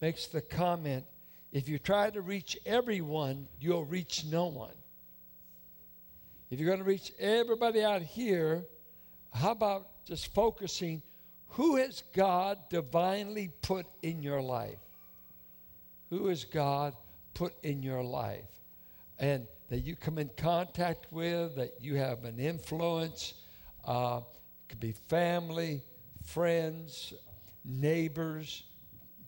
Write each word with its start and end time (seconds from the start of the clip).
makes 0.00 0.26
the 0.26 0.40
comment 0.40 1.04
if 1.52 1.68
you 1.68 1.78
try 1.78 2.10
to 2.10 2.20
reach 2.20 2.58
everyone, 2.66 3.48
you'll 3.60 3.84
reach 3.84 4.24
no 4.26 4.46
one. 4.46 4.74
If 6.50 6.58
you're 6.58 6.68
going 6.68 6.78
to 6.78 6.84
reach 6.84 7.12
everybody 7.18 7.82
out 7.82 8.02
here, 8.02 8.64
how 9.32 9.52
about 9.52 10.04
just 10.04 10.32
focusing 10.34 11.02
who 11.50 11.76
has 11.76 12.02
God 12.14 12.58
divinely 12.68 13.50
put 13.62 13.86
in 14.02 14.22
your 14.22 14.42
life? 14.42 14.78
Who 16.10 16.26
has 16.28 16.44
God 16.44 16.94
put 17.34 17.54
in 17.62 17.82
your 17.82 18.02
life? 18.02 18.44
And 19.18 19.46
that 19.70 19.80
you 19.80 19.96
come 19.96 20.18
in 20.18 20.30
contact 20.36 21.06
with, 21.10 21.56
that 21.56 21.74
you 21.80 21.96
have 21.96 22.24
an 22.24 22.38
influence. 22.38 23.34
Uh, 23.84 24.20
could 24.68 24.80
be 24.80 24.92
family, 24.92 25.82
friends, 26.24 27.14
neighbors, 27.64 28.64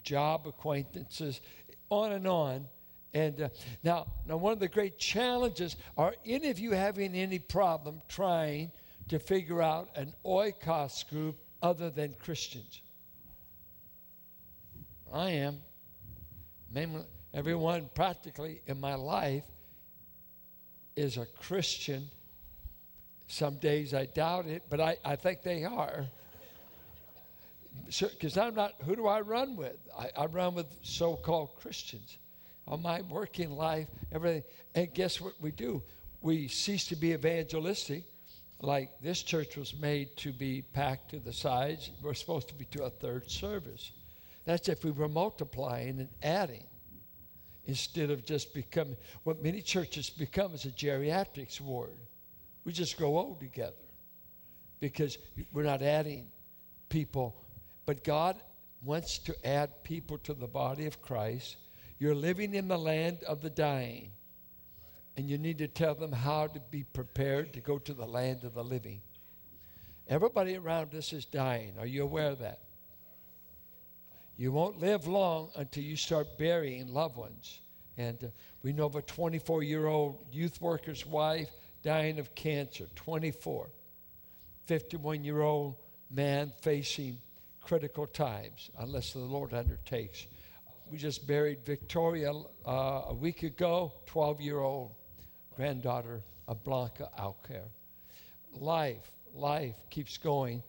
job 0.02 0.46
acquaintances, 0.46 1.40
on 1.88 2.12
and 2.12 2.26
on. 2.26 2.66
And 3.12 3.40
uh, 3.40 3.48
now, 3.82 4.06
now, 4.26 4.36
one 4.36 4.52
of 4.52 4.60
the 4.60 4.68
great 4.68 4.96
challenges 4.98 5.76
are 5.96 6.14
any 6.24 6.50
of 6.50 6.58
you 6.58 6.72
having 6.72 7.14
any 7.14 7.38
problem 7.40 8.00
trying 8.08 8.70
to 9.08 9.18
figure 9.18 9.60
out 9.60 9.90
an 9.96 10.14
oikos 10.24 11.08
group 11.08 11.36
other 11.62 11.90
than 11.90 12.14
Christians? 12.20 12.82
I 15.12 15.30
am. 15.30 15.58
Everyone 17.34 17.90
practically 17.94 18.60
in 18.66 18.80
my 18.80 18.94
life 18.94 19.44
is 20.94 21.16
a 21.16 21.26
Christian. 21.26 22.08
Some 23.26 23.56
days 23.56 23.92
I 23.92 24.06
doubt 24.06 24.46
it, 24.46 24.62
but 24.70 24.80
I, 24.80 24.96
I 25.04 25.16
think 25.16 25.42
they 25.42 25.64
are. 25.64 26.06
Because 27.86 28.36
I'm 28.36 28.54
not, 28.54 28.74
who 28.84 28.94
do 28.94 29.06
I 29.06 29.20
run 29.20 29.56
with? 29.56 29.76
I, 29.98 30.10
I 30.16 30.26
run 30.26 30.54
with 30.54 30.66
so 30.82 31.16
called 31.16 31.56
Christians. 31.56 32.18
On 32.68 32.80
my 32.80 33.02
working 33.02 33.50
life, 33.50 33.88
everything. 34.12 34.44
And 34.74 34.92
guess 34.94 35.20
what 35.20 35.34
we 35.40 35.50
do? 35.50 35.82
We 36.20 36.46
cease 36.48 36.86
to 36.86 36.96
be 36.96 37.12
evangelistic. 37.12 38.04
Like 38.60 38.90
this 39.00 39.22
church 39.22 39.56
was 39.56 39.74
made 39.74 40.16
to 40.18 40.32
be 40.32 40.62
packed 40.62 41.10
to 41.10 41.18
the 41.18 41.32
sides. 41.32 41.90
We're 42.02 42.14
supposed 42.14 42.48
to 42.48 42.54
be 42.54 42.66
to 42.66 42.84
a 42.84 42.90
third 42.90 43.30
service. 43.30 43.92
That's 44.44 44.68
if 44.68 44.84
we 44.84 44.90
were 44.90 45.08
multiplying 45.08 46.00
and 46.00 46.08
adding 46.22 46.64
instead 47.66 48.10
of 48.10 48.24
just 48.24 48.52
becoming 48.54 48.96
what 49.24 49.42
many 49.42 49.62
churches 49.62 50.10
become 50.10 50.54
is 50.54 50.64
a 50.64 50.70
geriatrics 50.70 51.60
ward. 51.60 51.90
We 52.64 52.72
just 52.72 52.96
grow 52.96 53.16
old 53.16 53.40
together 53.40 53.72
because 54.80 55.18
we're 55.52 55.62
not 55.62 55.82
adding 55.82 56.26
people. 56.88 57.34
But 57.90 58.04
God 58.04 58.36
wants 58.84 59.18
to 59.18 59.34
add 59.44 59.82
people 59.82 60.18
to 60.18 60.32
the 60.32 60.46
body 60.46 60.86
of 60.86 61.02
Christ. 61.02 61.56
You're 61.98 62.14
living 62.14 62.54
in 62.54 62.68
the 62.68 62.78
land 62.78 63.24
of 63.24 63.42
the 63.42 63.50
dying, 63.50 64.12
and 65.16 65.28
you 65.28 65.36
need 65.36 65.58
to 65.58 65.66
tell 65.66 65.96
them 65.96 66.12
how 66.12 66.46
to 66.46 66.60
be 66.70 66.84
prepared 66.84 67.52
to 67.52 67.60
go 67.60 67.78
to 67.78 67.92
the 67.92 68.06
land 68.06 68.44
of 68.44 68.54
the 68.54 68.62
living. 68.62 69.00
Everybody 70.06 70.54
around 70.54 70.94
us 70.94 71.12
is 71.12 71.24
dying. 71.24 71.72
Are 71.80 71.86
you 71.86 72.04
aware 72.04 72.30
of 72.30 72.38
that? 72.38 72.60
You 74.36 74.52
won't 74.52 74.78
live 74.78 75.08
long 75.08 75.50
until 75.56 75.82
you 75.82 75.96
start 75.96 76.38
burying 76.38 76.94
loved 76.94 77.16
ones. 77.16 77.60
And 77.98 78.22
uh, 78.22 78.28
we 78.62 78.72
know 78.72 78.86
of 78.86 78.94
a 78.94 79.02
24 79.02 79.64
year 79.64 79.88
old 79.88 80.24
youth 80.30 80.60
worker's 80.60 81.04
wife 81.04 81.50
dying 81.82 82.20
of 82.20 82.36
cancer, 82.36 82.86
24. 82.94 83.68
51 84.66 85.24
year 85.24 85.40
old 85.40 85.74
man 86.08 86.52
facing 86.62 87.18
critical 87.70 88.04
times 88.08 88.68
unless 88.80 89.12
the 89.12 89.20
Lord 89.20 89.54
undertakes. 89.54 90.26
We 90.90 90.98
just 90.98 91.24
buried 91.24 91.64
Victoria 91.64 92.32
uh, 92.66 93.02
a 93.06 93.14
week 93.14 93.44
ago, 93.44 93.92
12 94.06 94.40
year 94.40 94.58
old 94.58 94.90
granddaughter 95.54 96.20
of 96.48 96.64
Blanca 96.64 97.08
Alcare. 97.16 97.68
Life, 98.52 99.08
life 99.32 99.76
keeps 99.88 100.18
going. 100.18 100.64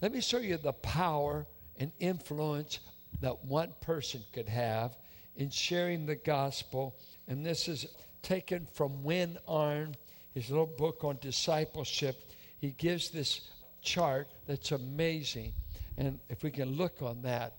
Let 0.00 0.14
me 0.14 0.22
show 0.22 0.38
you 0.38 0.56
the 0.56 0.72
power 0.72 1.46
and 1.78 1.92
influence 2.00 2.78
that 3.20 3.44
one 3.44 3.74
person 3.82 4.22
could 4.32 4.48
have 4.48 4.96
in 5.36 5.50
sharing 5.50 6.06
the 6.06 6.16
gospel. 6.16 6.96
And 7.28 7.44
this 7.44 7.68
is 7.68 7.84
taken 8.22 8.66
from 8.72 9.04
Win 9.04 9.36
Arn, 9.46 9.94
his 10.32 10.48
little 10.48 10.64
book 10.64 11.04
on 11.04 11.18
discipleship. 11.20 12.32
He 12.58 12.70
gives 12.70 13.10
this 13.10 13.42
chart 13.82 14.28
that's 14.46 14.72
amazing. 14.72 15.52
And 15.98 16.18
if 16.28 16.42
we 16.42 16.50
can 16.50 16.70
look 16.76 17.02
on 17.02 17.22
that, 17.22 17.54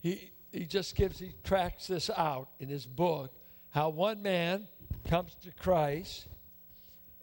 he, 0.00 0.30
he 0.52 0.66
just 0.66 0.94
gives, 0.94 1.18
he 1.18 1.32
tracks 1.44 1.86
this 1.86 2.10
out 2.10 2.48
in 2.60 2.68
his 2.68 2.86
book 2.86 3.32
how 3.70 3.88
one 3.88 4.22
man 4.22 4.68
comes 5.08 5.34
to 5.42 5.50
Christ 5.52 6.26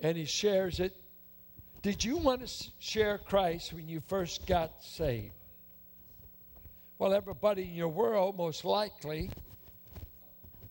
and 0.02 0.18
he 0.18 0.26
shares 0.26 0.80
it. 0.80 0.96
Did 1.82 2.04
you 2.04 2.18
want 2.18 2.46
to 2.46 2.72
share 2.80 3.18
Christ 3.18 3.74
when 3.74 3.88
you 3.88 4.02
first 4.08 4.46
got 4.46 4.84
saved? 4.84 5.34
Well, 6.98 7.14
everybody 7.14 7.64
in 7.64 7.74
your 7.74 7.88
world, 7.88 8.38
most 8.38 8.66
likely, 8.66 9.30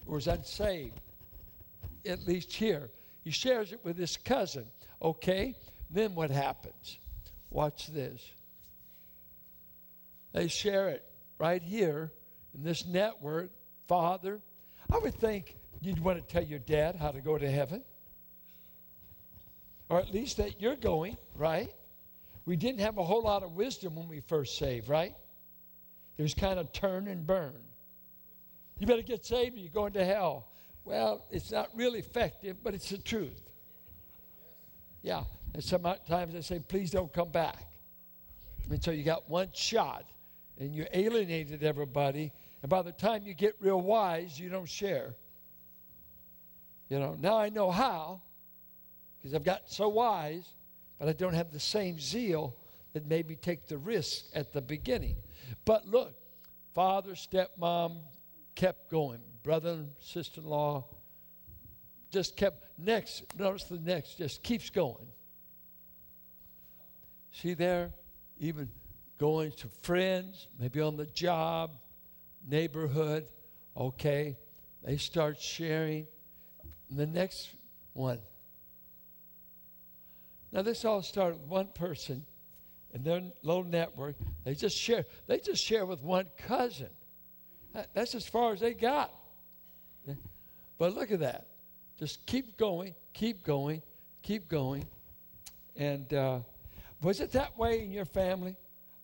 was 0.04 0.26
unsaved, 0.26 1.00
at 2.04 2.26
least 2.26 2.52
here. 2.52 2.90
He 3.24 3.30
shares 3.30 3.72
it 3.72 3.80
with 3.82 3.96
his 3.96 4.16
cousin. 4.18 4.66
Okay, 5.00 5.54
then 5.90 6.14
what 6.14 6.30
happens? 6.30 6.98
Watch 7.50 7.88
this. 7.88 8.22
They 10.32 10.48
share 10.48 10.88
it 10.88 11.04
right 11.38 11.62
here 11.62 12.12
in 12.54 12.62
this 12.62 12.86
network. 12.86 13.50
Father, 13.86 14.40
I 14.92 14.98
would 14.98 15.14
think 15.14 15.56
you'd 15.80 16.00
want 16.00 16.18
to 16.18 16.32
tell 16.32 16.42
your 16.44 16.58
dad 16.58 16.96
how 16.96 17.10
to 17.10 17.20
go 17.20 17.38
to 17.38 17.50
heaven. 17.50 17.82
Or 19.88 19.98
at 19.98 20.12
least 20.12 20.36
that 20.36 20.60
you're 20.60 20.76
going, 20.76 21.16
right? 21.34 21.72
We 22.44 22.56
didn't 22.56 22.80
have 22.80 22.98
a 22.98 23.04
whole 23.04 23.22
lot 23.22 23.42
of 23.42 23.52
wisdom 23.52 23.94
when 23.96 24.08
we 24.08 24.20
first 24.20 24.58
saved, 24.58 24.88
right? 24.88 25.14
It 26.18 26.22
was 26.22 26.34
kind 26.34 26.58
of 26.58 26.72
turn 26.72 27.08
and 27.08 27.26
burn. 27.26 27.54
You 28.78 28.86
better 28.86 29.02
get 29.02 29.24
saved 29.24 29.56
or 29.56 29.60
you're 29.60 29.70
going 29.70 29.92
to 29.94 30.04
hell. 30.04 30.48
Well, 30.84 31.24
it's 31.30 31.50
not 31.50 31.68
really 31.74 31.98
effective, 31.98 32.56
but 32.62 32.74
it's 32.74 32.90
the 32.90 32.98
truth. 32.98 33.40
Yeah. 35.02 35.24
And 35.54 35.62
sometimes 35.64 36.34
I 36.34 36.40
say, 36.40 36.60
please 36.60 36.90
don't 36.90 37.12
come 37.12 37.30
back. 37.30 37.64
And 38.70 38.82
so 38.82 38.90
you 38.90 39.02
got 39.02 39.28
one 39.28 39.48
shot 39.52 40.04
and 40.58 40.74
you 40.74 40.86
alienated 40.92 41.62
everybody. 41.62 42.32
And 42.62 42.68
by 42.68 42.82
the 42.82 42.92
time 42.92 43.26
you 43.26 43.34
get 43.34 43.56
real 43.60 43.80
wise, 43.80 44.38
you 44.38 44.50
don't 44.50 44.68
share. 44.68 45.14
You 46.88 46.98
know, 46.98 47.16
now 47.20 47.38
I 47.38 47.48
know 47.48 47.70
how 47.70 48.20
because 49.18 49.34
I've 49.34 49.44
got 49.44 49.70
so 49.70 49.88
wise, 49.88 50.54
but 50.98 51.08
I 51.08 51.12
don't 51.12 51.34
have 51.34 51.52
the 51.52 51.60
same 51.60 51.98
zeal 51.98 52.56
that 52.92 53.06
made 53.06 53.28
me 53.28 53.36
take 53.36 53.66
the 53.66 53.78
risk 53.78 54.24
at 54.34 54.52
the 54.52 54.60
beginning. 54.60 55.16
But 55.64 55.86
look, 55.86 56.14
father, 56.74 57.12
stepmom 57.12 57.98
kept 58.54 58.90
going. 58.90 59.20
Brother, 59.42 59.70
and 59.70 59.90
sister 60.00 60.40
in 60.40 60.46
law 60.46 60.84
just 62.10 62.36
kept, 62.36 62.64
next, 62.78 63.24
notice 63.38 63.64
the 63.64 63.78
next, 63.78 64.18
just 64.18 64.42
keeps 64.42 64.70
going. 64.70 65.06
See 67.32 67.54
there, 67.54 67.90
even 68.38 68.68
going 69.18 69.52
to 69.52 69.68
friends, 69.82 70.48
maybe 70.58 70.80
on 70.80 70.96
the 70.96 71.06
job, 71.06 71.70
neighborhood, 72.48 73.26
okay. 73.76 74.36
They 74.84 74.96
start 74.96 75.40
sharing. 75.40 76.06
And 76.88 76.98
the 76.98 77.06
next 77.06 77.50
one. 77.92 78.20
Now, 80.52 80.62
this 80.62 80.84
all 80.84 81.02
started 81.02 81.40
with 81.40 81.48
one 81.48 81.68
person 81.74 82.24
in 82.94 83.02
their 83.02 83.22
little 83.42 83.64
network, 83.64 84.16
they 84.44 84.54
just 84.54 84.76
share. 84.76 85.04
They 85.26 85.38
just 85.38 85.62
share 85.62 85.84
with 85.84 86.02
one 86.02 86.26
cousin. 86.38 86.88
That's 87.94 88.14
as 88.14 88.26
far 88.26 88.54
as 88.54 88.60
they 88.60 88.72
got. 88.72 89.12
But 90.78 90.94
look 90.94 91.10
at 91.10 91.20
that. 91.20 91.46
Just 91.98 92.24
keep 92.24 92.56
going, 92.56 92.94
keep 93.12 93.42
going, 93.42 93.82
keep 94.22 94.48
going. 94.48 94.86
And 95.76 96.12
uh, 96.14 96.40
was 97.02 97.20
it 97.20 97.32
that 97.32 97.56
way 97.56 97.82
in 97.84 97.92
your 97.92 98.04
family? 98.04 98.56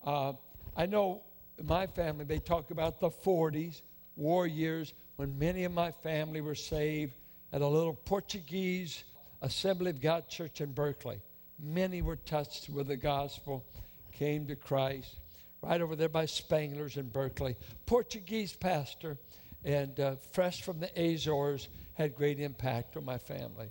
Uh, 0.05 0.33
I 0.77 0.87
know 0.87 1.23
in 1.59 1.67
my 1.67 1.87
family 1.87 2.25
they 2.25 2.39
talk 2.39 2.71
about 2.71 3.01
the 3.01 3.11
40s, 3.11 3.83
war 4.17 4.47
years, 4.47 4.95
when 5.17 5.39
many 5.39 5.65
of 5.65 5.73
my 5.73 5.91
family 5.91 6.41
were 6.41 6.55
saved 6.55 7.13
at 7.53 7.61
a 7.61 7.67
little 7.67 7.95
Portuguese 7.95 9.05
Assembly 9.43 9.91
of 9.91 10.01
God 10.01 10.29
church 10.29 10.61
in 10.61 10.73
Berkeley. 10.73 11.21
Many 11.63 12.03
were 12.03 12.17
touched 12.17 12.69
with 12.69 12.89
the 12.89 12.97
gospel, 12.97 13.65
came 14.13 14.47
to 14.47 14.57
Christ. 14.57 15.17
Right 15.63 15.81
over 15.81 15.97
there 15.97 16.09
by 16.09 16.27
Spenger's 16.27 16.97
in 16.97 17.09
Berkeley. 17.09 17.57
Portuguese 17.87 18.55
pastor 18.55 19.17
and 19.65 19.99
uh, 20.01 20.17
fresh 20.33 20.63
from 20.63 20.81
the 20.81 20.91
Azores 21.01 21.69
had 21.95 22.17
great 22.17 22.41
impact 22.41 22.97
on 22.97 23.05
my 23.05 23.19
family. 23.19 23.71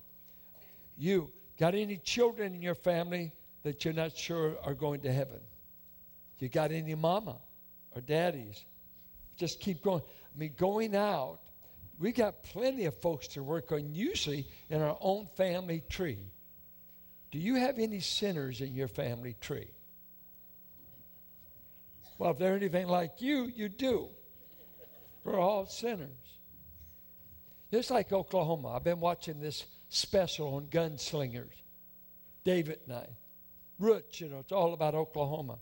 You 0.98 1.30
got 1.60 1.76
any 1.76 1.98
children 1.98 2.56
in 2.56 2.62
your 2.62 2.76
family 2.76 3.32
that 3.64 3.84
you're 3.84 3.94
not 3.94 4.16
sure 4.16 4.58
are 4.64 4.74
going 4.74 5.02
to 5.02 5.12
heaven? 5.12 5.40
You 6.40 6.50
got 6.50 6.72
any 6.72 6.96
mama 6.96 7.38
or 7.96 8.02
daddies. 8.02 8.66
Just 9.38 9.60
keep 9.60 9.82
going. 9.82 10.02
I 10.02 10.38
mean, 10.38 10.54
going 10.58 10.96
out, 10.96 11.40
we 12.00 12.12
got 12.12 12.44
plenty 12.44 12.86
of 12.86 12.96
folks 13.02 13.28
to 13.30 13.44
work 13.44 13.72
on, 13.72 13.94
usually 13.94 14.46
in 14.70 14.82
our 14.82 14.98
own 15.00 15.28
family 15.38 15.84
tree. 15.90 16.20
Do 17.32 17.40
you 17.40 17.56
have 17.56 17.80
any 17.80 18.00
sinners 18.00 18.62
in 18.62 18.76
your 18.76 18.88
family 18.88 19.36
tree? 19.40 19.70
Well, 22.18 22.32
if 22.32 22.38
they're 22.38 22.56
anything 22.56 22.88
like 22.88 23.22
you, 23.22 23.52
you 23.56 23.70
do. 23.70 24.10
We're 25.24 25.40
all 25.40 25.66
sinners. 25.66 26.10
Just 27.72 27.90
like 27.90 28.12
Oklahoma. 28.12 28.76
I've 28.76 28.84
been 28.84 29.00
watching 29.00 29.40
this 29.40 29.66
special 29.90 30.56
on 30.56 30.68
gunslingers. 30.68 31.56
David 32.44 32.80
and 32.86 32.98
I. 32.98 33.08
Roots, 33.80 34.22
you 34.22 34.30
know, 34.30 34.40
it's 34.40 34.52
all 34.52 34.74
about 34.74 34.96
Oklahoma. 34.96 35.58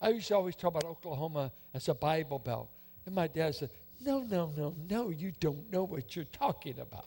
I 0.00 0.10
used 0.10 0.28
to 0.28 0.36
always 0.36 0.56
talk 0.56 0.70
about 0.70 0.84
Oklahoma 0.84 1.52
as 1.74 1.88
a 1.88 1.94
Bible 1.94 2.38
Belt. 2.38 2.68
And 3.06 3.14
my 3.14 3.28
dad 3.28 3.54
said, 3.54 3.70
No, 4.00 4.20
no, 4.20 4.52
no, 4.56 4.74
no, 4.88 5.10
you 5.10 5.32
don't 5.40 5.70
know 5.72 5.84
what 5.84 6.14
you're 6.16 6.24
talking 6.26 6.78
about. 6.80 7.06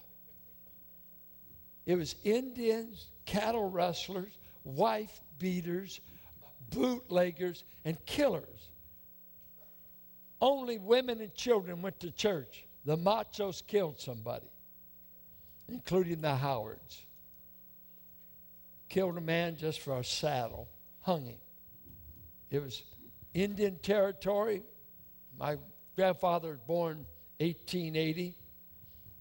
It 1.86 1.96
was 1.96 2.16
Indians, 2.24 3.08
cattle 3.26 3.70
rustlers, 3.70 4.34
wife 4.64 5.22
beaters, 5.38 6.00
bootleggers, 6.72 7.64
and 7.84 8.04
killers. 8.06 8.70
Only 10.42 10.78
women 10.78 11.22
and 11.22 11.34
children 11.34 11.82
went 11.82 12.00
to 12.02 12.12
church. 12.12 12.66
The 12.86 12.98
machos 12.98 13.66
killed 13.66 14.00
somebody, 14.00 14.50
including 15.68 16.22
the 16.22 16.36
Howards. 16.36 17.06
Killed 18.96 19.18
a 19.18 19.22
man 19.22 19.58
just 19.58 19.82
for 19.82 20.00
a 20.00 20.06
saddle, 20.06 20.70
hung 21.02 21.26
him. 21.26 21.38
It 22.50 22.64
was 22.64 22.82
Indian 23.34 23.78
territory. 23.80 24.64
My 25.38 25.58
grandfather 25.98 26.52
was 26.52 26.60
born 26.66 27.06
1880. 27.42 28.38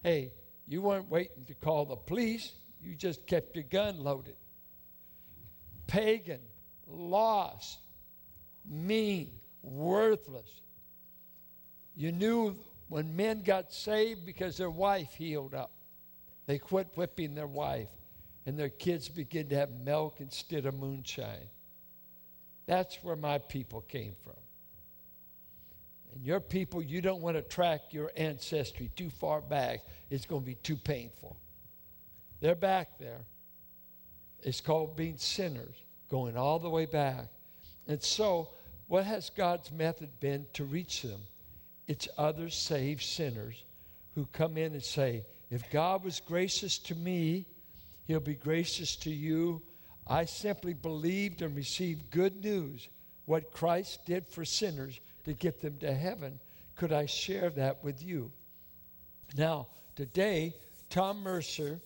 Hey, 0.01 0.31
you 0.65 0.81
weren't 0.81 1.09
waiting 1.09 1.43
to 1.47 1.53
call 1.55 1.83
the 1.83 1.97
police, 1.97 2.53
you 2.81 2.95
just 2.95 3.27
kept 3.27 3.53
your 3.53 3.65
gun 3.65 4.01
loaded. 4.01 4.37
Pagan, 5.87 6.39
lost, 6.87 7.79
mean, 8.65 9.29
worthless. 9.61 10.61
You 11.97 12.13
knew 12.13 12.55
when 12.87 13.13
men 13.13 13.41
got 13.41 13.73
saved 13.73 14.25
because 14.25 14.55
their 14.55 14.69
wife 14.69 15.15
healed 15.15 15.53
up. 15.53 15.71
They 16.45 16.59
quit 16.59 16.87
whipping 16.95 17.35
their 17.35 17.45
wife, 17.45 17.89
and 18.45 18.57
their 18.57 18.69
kids 18.69 19.09
begin 19.09 19.49
to 19.49 19.55
have 19.55 19.71
milk 19.83 20.17
instead 20.19 20.65
of 20.65 20.75
moonshine. 20.75 21.49
That's 22.65 22.95
where 23.03 23.15
my 23.15 23.37
people 23.37 23.81
came 23.81 24.13
from. 24.23 24.33
And 26.13 26.23
your 26.23 26.39
people, 26.39 26.81
you 26.81 27.01
don't 27.01 27.21
want 27.21 27.35
to 27.37 27.41
track 27.41 27.91
your 27.91 28.11
ancestry 28.15 28.89
too 28.95 29.09
far 29.09 29.41
back. 29.41 29.85
It's 30.09 30.25
going 30.25 30.41
to 30.41 30.45
be 30.45 30.55
too 30.55 30.77
painful. 30.77 31.37
They're 32.39 32.55
back 32.55 32.97
there. 32.99 33.21
It's 34.41 34.61
called 34.61 34.95
being 34.95 35.17
sinners, 35.17 35.75
going 36.09 36.37
all 36.37 36.59
the 36.59 36.69
way 36.69 36.85
back. 36.85 37.27
And 37.87 38.01
so, 38.01 38.49
what 38.87 39.03
has 39.05 39.31
God's 39.31 39.71
method 39.71 40.09
been 40.19 40.45
to 40.53 40.63
reach 40.63 41.01
them? 41.01 41.21
It's 41.87 42.07
other 42.17 42.49
saved 42.49 43.01
sinners 43.01 43.63
who 44.13 44.25
come 44.31 44.57
in 44.57 44.73
and 44.73 44.83
say, 44.83 45.25
If 45.49 45.69
God 45.71 46.03
was 46.03 46.19
gracious 46.19 46.77
to 46.79 46.95
me, 46.95 47.45
He'll 48.05 48.19
be 48.19 48.35
gracious 48.35 48.95
to 48.97 49.09
you 49.09 49.61
I 50.07 50.25
simply 50.25 50.73
believed 50.73 51.41
and 51.41 51.55
received 51.55 52.11
good 52.11 52.43
news, 52.43 52.87
what 53.25 53.51
Christ 53.51 54.05
did 54.05 54.27
for 54.27 54.45
sinners 54.45 54.99
to 55.23 55.33
get 55.33 55.61
them 55.61 55.77
to 55.79 55.93
heaven. 55.93 56.39
Could 56.75 56.93
I 56.93 57.07
share 57.07 57.49
that 57.51 57.83
with 57.83 58.03
you? 58.03 58.31
Now, 59.35 59.67
today, 59.95 60.53
Tom 60.91 61.23
Mercer. 61.23 61.79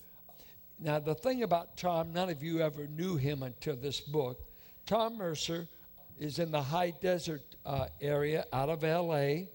Now, 0.80 1.00
the 1.00 1.16
thing 1.16 1.44
about 1.44 1.78
Tom, 1.78 2.12
none 2.12 2.30
of 2.30 2.44
you 2.44 2.62
ever 2.62 2.88
knew 2.88 3.16
him 3.16 3.44
until 3.44 3.78
this 3.78 4.02
book. 4.02 4.42
Tom 4.86 5.18
Mercer 5.18 5.68
is 6.20 6.40
in 6.40 6.52
the 6.52 6.62
high 6.62 6.92
desert 6.92 7.56
uh, 7.66 7.86
area 8.02 8.46
out 8.52 8.68
of 8.68 8.84
LA, 8.84 9.46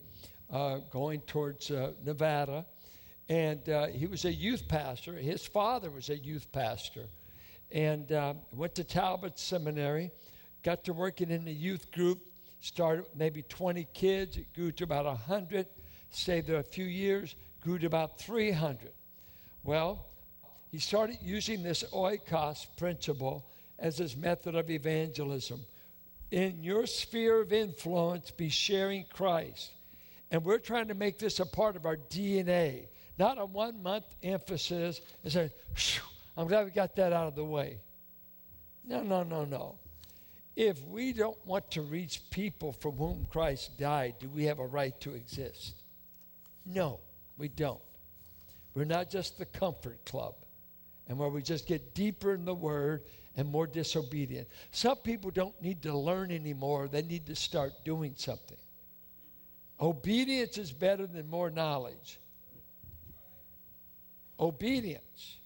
uh, 0.50 0.78
going 0.90 1.20
towards 1.22 1.70
uh, 1.70 1.92
Nevada. 2.02 2.64
And 3.28 3.68
uh, 3.68 3.86
he 3.86 4.06
was 4.06 4.24
a 4.24 4.32
youth 4.32 4.68
pastor. 4.68 5.14
His 5.14 5.46
father 5.46 5.90
was 5.90 6.10
a 6.10 6.18
youth 6.18 6.50
pastor 6.52 7.06
and 7.72 8.12
uh, 8.12 8.34
went 8.52 8.74
to 8.76 8.84
Talbot 8.84 9.38
Seminary, 9.38 10.10
got 10.62 10.84
to 10.84 10.92
working 10.92 11.30
in 11.30 11.44
the 11.44 11.52
youth 11.52 11.90
group, 11.90 12.20
started 12.60 13.06
maybe 13.14 13.42
20 13.42 13.86
kids, 13.92 14.36
it 14.36 14.52
grew 14.54 14.72
to 14.72 14.84
about 14.84 15.04
100, 15.06 15.66
stayed 16.10 16.46
there 16.46 16.58
a 16.58 16.62
few 16.62 16.84
years, 16.84 17.34
grew 17.60 17.78
to 17.78 17.86
about 17.86 18.18
300. 18.18 18.92
Well, 19.64 20.06
he 20.70 20.78
started 20.78 21.18
using 21.22 21.62
this 21.62 21.84
oikos 21.92 22.66
principle 22.76 23.46
as 23.78 23.98
his 23.98 24.16
method 24.16 24.54
of 24.54 24.70
evangelism. 24.70 25.64
In 26.30 26.62
your 26.62 26.86
sphere 26.86 27.40
of 27.40 27.52
influence, 27.52 28.30
be 28.30 28.48
sharing 28.48 29.04
Christ. 29.12 29.72
And 30.30 30.44
we're 30.44 30.58
trying 30.58 30.88
to 30.88 30.94
make 30.94 31.18
this 31.18 31.40
a 31.40 31.46
part 31.46 31.76
of 31.76 31.86
our 31.86 31.96
DNA, 31.96 32.86
not 33.18 33.38
a 33.38 33.44
one 33.44 33.82
month 33.82 34.06
emphasis 34.22 35.00
and 35.22 35.32
saying, 35.32 35.50
I'm 36.36 36.48
glad 36.48 36.64
we 36.64 36.70
got 36.70 36.96
that 36.96 37.12
out 37.12 37.28
of 37.28 37.34
the 37.34 37.44
way. 37.44 37.78
No, 38.84 39.02
no, 39.02 39.22
no, 39.22 39.44
no. 39.44 39.76
If 40.56 40.82
we 40.84 41.12
don't 41.12 41.38
want 41.46 41.70
to 41.72 41.82
reach 41.82 42.20
people 42.30 42.72
for 42.72 42.92
whom 42.92 43.26
Christ 43.30 43.76
died, 43.78 44.14
do 44.20 44.28
we 44.28 44.44
have 44.44 44.58
a 44.58 44.66
right 44.66 44.98
to 45.00 45.14
exist? 45.14 45.74
No, 46.64 47.00
we 47.38 47.48
don't. 47.48 47.80
We're 48.74 48.84
not 48.84 49.10
just 49.10 49.38
the 49.38 49.46
comfort 49.46 50.04
club 50.04 50.34
and 51.08 51.18
where 51.18 51.28
we 51.28 51.42
just 51.42 51.66
get 51.66 51.94
deeper 51.94 52.34
in 52.34 52.44
the 52.44 52.54
word 52.54 53.02
and 53.36 53.48
more 53.48 53.66
disobedient. 53.66 54.48
Some 54.70 54.96
people 54.96 55.30
don't 55.30 55.60
need 55.60 55.82
to 55.82 55.96
learn 55.96 56.30
anymore, 56.30 56.88
they 56.88 57.02
need 57.02 57.26
to 57.26 57.36
start 57.36 57.72
doing 57.84 58.14
something. 58.16 58.56
Obedience 59.80 60.56
is 60.56 60.70
better 60.70 61.06
than 61.06 61.28
more 61.28 61.50
knowledge. 61.50 62.18
Obedience. 64.38 65.38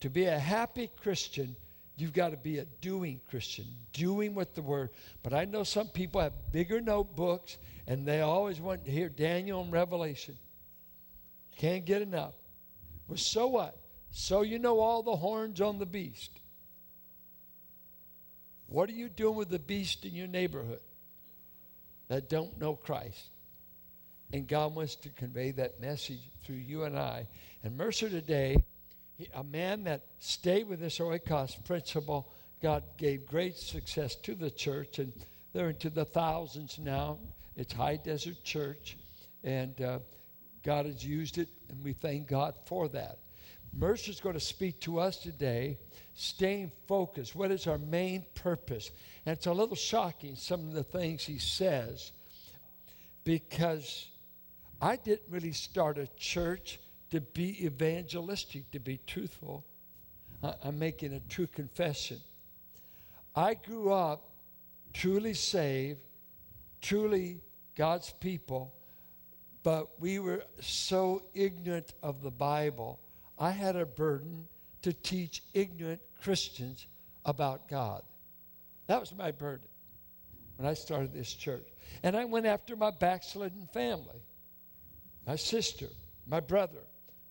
To 0.00 0.10
be 0.10 0.26
a 0.26 0.38
happy 0.38 0.90
Christian, 1.02 1.56
you've 1.96 2.12
got 2.12 2.30
to 2.30 2.36
be 2.36 2.58
a 2.58 2.64
doing 2.80 3.20
Christian, 3.28 3.66
doing 3.92 4.34
with 4.34 4.54
the 4.54 4.62
word. 4.62 4.90
But 5.22 5.34
I 5.34 5.44
know 5.44 5.64
some 5.64 5.88
people 5.88 6.20
have 6.20 6.32
bigger 6.52 6.80
notebooks 6.80 7.58
and 7.86 8.06
they 8.06 8.20
always 8.20 8.60
want 8.60 8.84
to 8.84 8.90
hear 8.90 9.08
Daniel 9.08 9.62
and 9.62 9.72
Revelation. 9.72 10.38
Can't 11.56 11.84
get 11.84 12.02
enough. 12.02 12.34
Well, 13.08 13.16
so 13.16 13.48
what? 13.48 13.76
So 14.10 14.42
you 14.42 14.58
know 14.58 14.78
all 14.78 15.02
the 15.02 15.16
horns 15.16 15.60
on 15.60 15.78
the 15.78 15.86
beast. 15.86 16.30
What 18.68 18.88
are 18.90 18.94
you 18.94 19.08
doing 19.08 19.36
with 19.36 19.48
the 19.48 19.58
beast 19.58 20.04
in 20.04 20.14
your 20.14 20.26
neighborhood 20.28 20.80
that 22.08 22.28
don't 22.28 22.58
know 22.60 22.74
Christ? 22.76 23.30
And 24.32 24.46
God 24.46 24.74
wants 24.74 24.94
to 24.96 25.08
convey 25.10 25.52
that 25.52 25.80
message 25.80 26.20
through 26.44 26.56
you 26.56 26.84
and 26.84 26.98
I. 26.98 27.26
And 27.62 27.76
Mercer 27.76 28.08
today 28.08 28.62
a 29.34 29.44
man 29.44 29.84
that 29.84 30.02
stayed 30.18 30.68
with 30.68 30.80
this 30.80 30.98
oikos 30.98 31.64
principle, 31.64 32.30
God 32.62 32.82
gave 32.96 33.26
great 33.26 33.56
success 33.56 34.14
to 34.16 34.34
the 34.34 34.50
church, 34.50 34.98
and 34.98 35.12
they're 35.52 35.70
into 35.70 35.90
the 35.90 36.04
thousands 36.04 36.78
now. 36.78 37.18
It's 37.56 37.72
High 37.72 37.96
Desert 37.96 38.42
Church, 38.44 38.96
and 39.42 39.80
uh, 39.80 39.98
God 40.62 40.86
has 40.86 41.04
used 41.04 41.38
it, 41.38 41.48
and 41.68 41.82
we 41.82 41.92
thank 41.92 42.28
God 42.28 42.54
for 42.66 42.88
that. 42.88 43.18
Mercer's 43.76 44.20
going 44.20 44.34
to 44.34 44.40
speak 44.40 44.80
to 44.80 44.98
us 44.98 45.18
today, 45.18 45.78
staying 46.14 46.72
focused. 46.86 47.34
What 47.34 47.50
is 47.50 47.66
our 47.66 47.78
main 47.78 48.24
purpose? 48.34 48.90
And 49.26 49.36
it's 49.36 49.46
a 49.46 49.52
little 49.52 49.76
shocking, 49.76 50.36
some 50.36 50.68
of 50.68 50.74
the 50.74 50.84
things 50.84 51.24
he 51.24 51.38
says, 51.38 52.12
because 53.24 54.08
I 54.80 54.96
didn't 54.96 55.30
really 55.30 55.52
start 55.52 55.98
a 55.98 56.06
church 56.16 56.78
to 57.10 57.20
be 57.20 57.64
evangelistic, 57.64 58.70
to 58.72 58.78
be 58.78 59.00
truthful. 59.06 59.64
I'm 60.62 60.78
making 60.78 61.14
a 61.14 61.20
true 61.28 61.48
confession. 61.48 62.18
I 63.34 63.54
grew 63.54 63.92
up 63.92 64.30
truly 64.92 65.34
saved, 65.34 66.00
truly 66.80 67.40
God's 67.74 68.12
people, 68.20 68.72
but 69.62 70.00
we 70.00 70.18
were 70.18 70.44
so 70.60 71.22
ignorant 71.34 71.92
of 72.02 72.22
the 72.22 72.30
Bible. 72.30 73.00
I 73.38 73.50
had 73.50 73.76
a 73.76 73.86
burden 73.86 74.46
to 74.82 74.92
teach 74.92 75.42
ignorant 75.54 76.00
Christians 76.22 76.86
about 77.24 77.68
God. 77.68 78.02
That 78.86 79.00
was 79.00 79.14
my 79.14 79.32
burden 79.32 79.68
when 80.56 80.68
I 80.68 80.74
started 80.74 81.12
this 81.12 81.32
church. 81.32 81.66
And 82.02 82.16
I 82.16 82.24
went 82.24 82.46
after 82.46 82.76
my 82.76 82.90
backslidden 82.90 83.68
family 83.72 84.20
my 85.28 85.36
sister, 85.36 85.88
my 86.26 86.40
brother, 86.40 86.78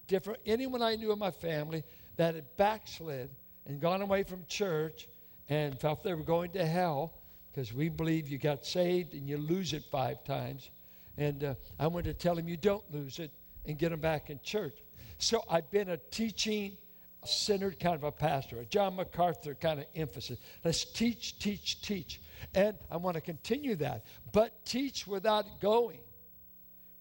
different 0.06 0.39
anyone 0.46 0.84
I 0.84 0.96
knew 0.96 1.12
in 1.12 1.18
my 1.18 1.32
family 1.32 1.84
that 2.18 2.36
had 2.36 2.46
backslid 2.56 3.27
and 3.66 3.82
gone 3.82 4.04
away 4.04 4.22
from 4.22 4.46
church 4.48 5.08
and 5.50 5.77
felt 5.80 6.04
they 6.04 6.13
were 6.13 6.22
going 6.22 6.51
to 6.51 6.63
hell 6.63 7.16
because 7.51 7.74
we 7.74 7.89
believe 7.89 8.30
you 8.30 8.38
got 8.38 8.63
saved 8.63 9.16
and 9.16 9.27
you 9.27 9.38
lose 9.39 9.74
it 9.74 9.84
five 9.89 10.24
times. 10.24 10.70
And 11.18 11.44
uh, 11.44 11.56
I 11.80 11.88
want 11.88 12.06
to 12.06 12.13
tell 12.13 12.38
him 12.38 12.48
you 12.48 12.56
don't 12.56 12.84
lose 12.94 13.18
it 13.18 13.32
and 13.66 13.80
get 13.80 13.89
them 13.89 14.00
back 14.00 14.30
in 14.30 14.39
church. 14.44 14.77
So 15.18 15.44
I've 15.50 15.72
been 15.72 15.89
a 15.89 15.98
teaching 15.98 16.77
centered 17.25 17.80
kind 17.80 17.96
of 17.96 18.04
a 18.04 18.12
pastor, 18.12 18.60
a 18.60 18.66
John 18.66 18.96
MacArthur 18.96 19.56
kind 19.56 19.80
of 19.80 19.88
emphasis. 19.96 20.38
Let's 20.63 20.86
teach, 20.86 21.39
teach, 21.39 21.82
teach. 21.82 22.22
And 22.54 22.77
I 22.92 22.98
want 22.98 23.16
to 23.16 23.22
continue 23.22 23.75
that, 23.77 24.06
but 24.32 24.63
teach 24.66 25.08
without 25.08 25.60
going. 25.60 25.98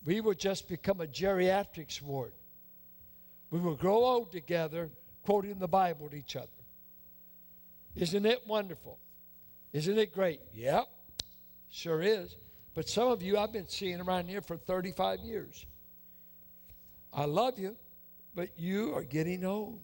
We 0.07 0.21
will 0.21 0.35
just 0.35 0.69
become 0.69 1.01
a 1.01 1.07
geriatrics 1.07 2.01
ward. 2.01 2.33
We 3.51 3.59
will 3.59 3.75
grow 3.75 4.05
old 4.05 4.31
together, 4.31 4.89
quoting 5.25 5.59
the 5.59 5.67
Bible 5.67 6.09
to 6.09 6.17
each 6.17 6.37
other. 6.37 6.47
Isn't 7.97 8.25
it 8.25 8.47
wonderful? 8.47 8.99
Isn't 9.73 9.99
it 9.99 10.15
great? 10.15 10.41
Yep, 10.55 10.87
sure 11.71 12.03
is. 12.03 12.37
But 12.73 12.89
some 12.89 13.09
of 13.09 13.21
you 13.21 13.37
I've 13.37 13.53
been 13.53 13.69
seeing 13.69 14.01
around 14.01 14.29
here 14.29 14.41
for 14.41 14.57
35 14.57 15.21
years. 15.21 15.67
I 17.13 17.25
love 17.25 17.59
you, 17.59 17.77
but 18.35 18.51
you 18.57 18.95
are 18.95 19.03
getting 19.03 19.45
old. 19.45 19.81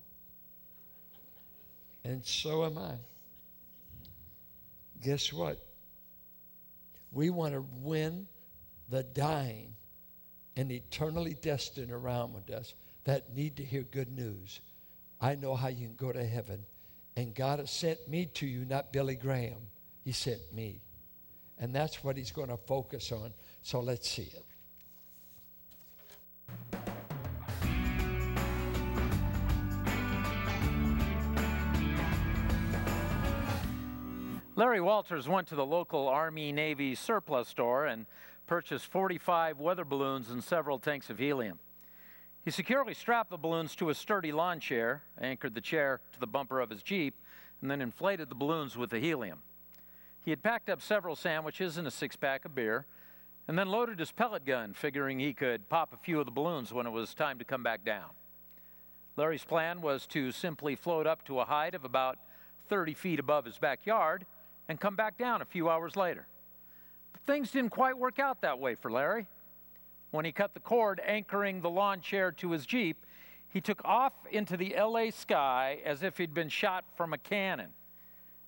And 2.04 2.24
so 2.24 2.64
am 2.64 2.78
I. 2.78 2.94
Guess 5.02 5.32
what? 5.32 5.58
We 7.10 7.30
want 7.30 7.54
to 7.54 7.64
win 7.80 8.28
the 8.88 9.02
dying 9.02 9.74
and 10.56 10.70
eternally 10.70 11.36
destined 11.40 11.90
around 11.90 12.34
with 12.34 12.50
us 12.50 12.74
that 13.04 13.34
need 13.34 13.56
to 13.56 13.64
hear 13.64 13.82
good 13.82 14.16
news. 14.16 14.60
I 15.20 15.34
know 15.34 15.54
how 15.54 15.68
you 15.68 15.86
can 15.86 15.96
go 15.96 16.12
to 16.12 16.24
heaven. 16.24 16.64
And 17.16 17.34
God 17.34 17.58
has 17.58 17.70
sent 17.70 18.08
me 18.08 18.26
to 18.34 18.46
you, 18.46 18.64
not 18.64 18.92
Billy 18.92 19.16
Graham. 19.16 19.60
He 20.04 20.12
sent 20.12 20.40
me. 20.52 20.80
And 21.58 21.74
that's 21.74 22.02
what 22.02 22.16
he's 22.16 22.32
going 22.32 22.48
to 22.48 22.56
focus 22.56 23.12
on. 23.12 23.32
So 23.62 23.80
let's 23.80 24.08
see 24.08 24.22
it. 24.22 24.44
Larry 34.54 34.82
Walters 34.82 35.28
went 35.28 35.48
to 35.48 35.54
the 35.54 35.64
local 35.64 36.08
Army 36.08 36.52
Navy 36.52 36.94
surplus 36.94 37.48
store 37.48 37.86
and 37.86 38.06
purchased 38.52 38.88
45 38.88 39.60
weather 39.60 39.86
balloons 39.86 40.28
and 40.28 40.44
several 40.44 40.78
tanks 40.78 41.08
of 41.08 41.18
helium. 41.18 41.58
He 42.44 42.50
securely 42.50 42.92
strapped 42.92 43.30
the 43.30 43.38
balloons 43.38 43.74
to 43.76 43.88
a 43.88 43.94
sturdy 43.94 44.30
lawn 44.30 44.60
chair, 44.60 45.04
anchored 45.18 45.54
the 45.54 45.62
chair 45.62 46.02
to 46.12 46.20
the 46.20 46.26
bumper 46.26 46.60
of 46.60 46.68
his 46.68 46.82
Jeep, 46.82 47.14
and 47.62 47.70
then 47.70 47.80
inflated 47.80 48.28
the 48.28 48.34
balloons 48.34 48.76
with 48.76 48.90
the 48.90 48.98
helium. 48.98 49.38
He 50.22 50.30
had 50.30 50.42
packed 50.42 50.68
up 50.68 50.82
several 50.82 51.16
sandwiches 51.16 51.78
and 51.78 51.86
a 51.86 51.90
six 51.90 52.14
pack 52.14 52.44
of 52.44 52.54
beer, 52.54 52.84
and 53.48 53.58
then 53.58 53.68
loaded 53.68 53.98
his 53.98 54.12
pellet 54.12 54.44
gun, 54.44 54.74
figuring 54.74 55.18
he 55.18 55.32
could 55.32 55.66
pop 55.70 55.94
a 55.94 56.04
few 56.04 56.20
of 56.20 56.26
the 56.26 56.30
balloons 56.30 56.74
when 56.74 56.86
it 56.86 56.90
was 56.90 57.14
time 57.14 57.38
to 57.38 57.46
come 57.46 57.62
back 57.62 57.86
down. 57.86 58.10
Larry's 59.16 59.46
plan 59.46 59.80
was 59.80 60.06
to 60.08 60.30
simply 60.30 60.76
float 60.76 61.06
up 61.06 61.24
to 61.24 61.40
a 61.40 61.46
height 61.46 61.74
of 61.74 61.86
about 61.86 62.18
30 62.68 62.92
feet 62.92 63.18
above 63.18 63.46
his 63.46 63.56
backyard 63.56 64.26
and 64.68 64.78
come 64.78 64.94
back 64.94 65.16
down 65.16 65.40
a 65.40 65.46
few 65.46 65.70
hours 65.70 65.96
later. 65.96 66.26
Things 67.26 67.50
didn't 67.50 67.70
quite 67.70 67.96
work 67.96 68.18
out 68.18 68.40
that 68.42 68.58
way 68.58 68.74
for 68.74 68.90
Larry. 68.90 69.26
When 70.10 70.24
he 70.24 70.32
cut 70.32 70.54
the 70.54 70.60
cord 70.60 71.00
anchoring 71.06 71.60
the 71.60 71.70
lawn 71.70 72.00
chair 72.00 72.32
to 72.32 72.50
his 72.50 72.66
Jeep, 72.66 73.06
he 73.48 73.60
took 73.60 73.84
off 73.84 74.12
into 74.30 74.56
the 74.56 74.74
LA 74.78 75.10
sky 75.10 75.78
as 75.84 76.02
if 76.02 76.18
he'd 76.18 76.34
been 76.34 76.48
shot 76.48 76.84
from 76.96 77.12
a 77.12 77.18
cannon. 77.18 77.70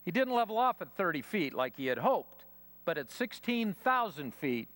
He 0.05 0.11
didn't 0.11 0.35
level 0.35 0.59
off 0.59 0.83
at 0.83 0.97
30 0.97 1.23
feet 1.23 1.55
like 1.55 1.77
he 1.77 1.87
had 1.87 1.99
hoped, 1.99 2.45
but 2.85 2.99
at 2.99 3.11
16,000 3.11 4.35
feet. 4.35 4.69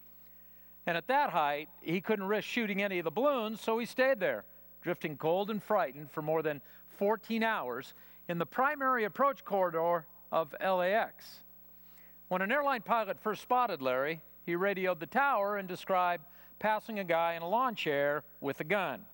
And 0.86 0.96
at 0.96 1.08
that 1.08 1.30
height, 1.30 1.68
he 1.82 2.00
couldn't 2.00 2.26
risk 2.26 2.48
shooting 2.48 2.82
any 2.82 2.98
of 2.98 3.04
the 3.04 3.10
balloons, 3.10 3.60
so 3.60 3.78
he 3.78 3.84
stayed 3.84 4.20
there, 4.20 4.44
drifting 4.80 5.16
cold 5.16 5.50
and 5.50 5.62
frightened 5.62 6.10
for 6.10 6.22
more 6.22 6.42
than 6.42 6.62
14 6.96 7.42
hours 7.42 7.94
in 8.28 8.38
the 8.38 8.46
primary 8.46 9.04
approach 9.04 9.44
corridor 9.44 10.06
of 10.32 10.54
LAX. 10.60 11.40
When 12.28 12.42
an 12.42 12.52
airline 12.52 12.82
pilot 12.82 13.18
first 13.18 13.42
spotted 13.42 13.80
Larry, 13.80 14.20
he 14.44 14.54
radioed 14.54 15.00
the 15.00 15.06
tower 15.06 15.56
and 15.56 15.66
described 15.66 16.24
passing 16.58 16.98
a 16.98 17.04
guy 17.04 17.34
in 17.34 17.42
a 17.42 17.48
lawn 17.48 17.74
chair 17.74 18.22
with 18.40 18.60
a 18.60 18.64
gun. 18.64 19.04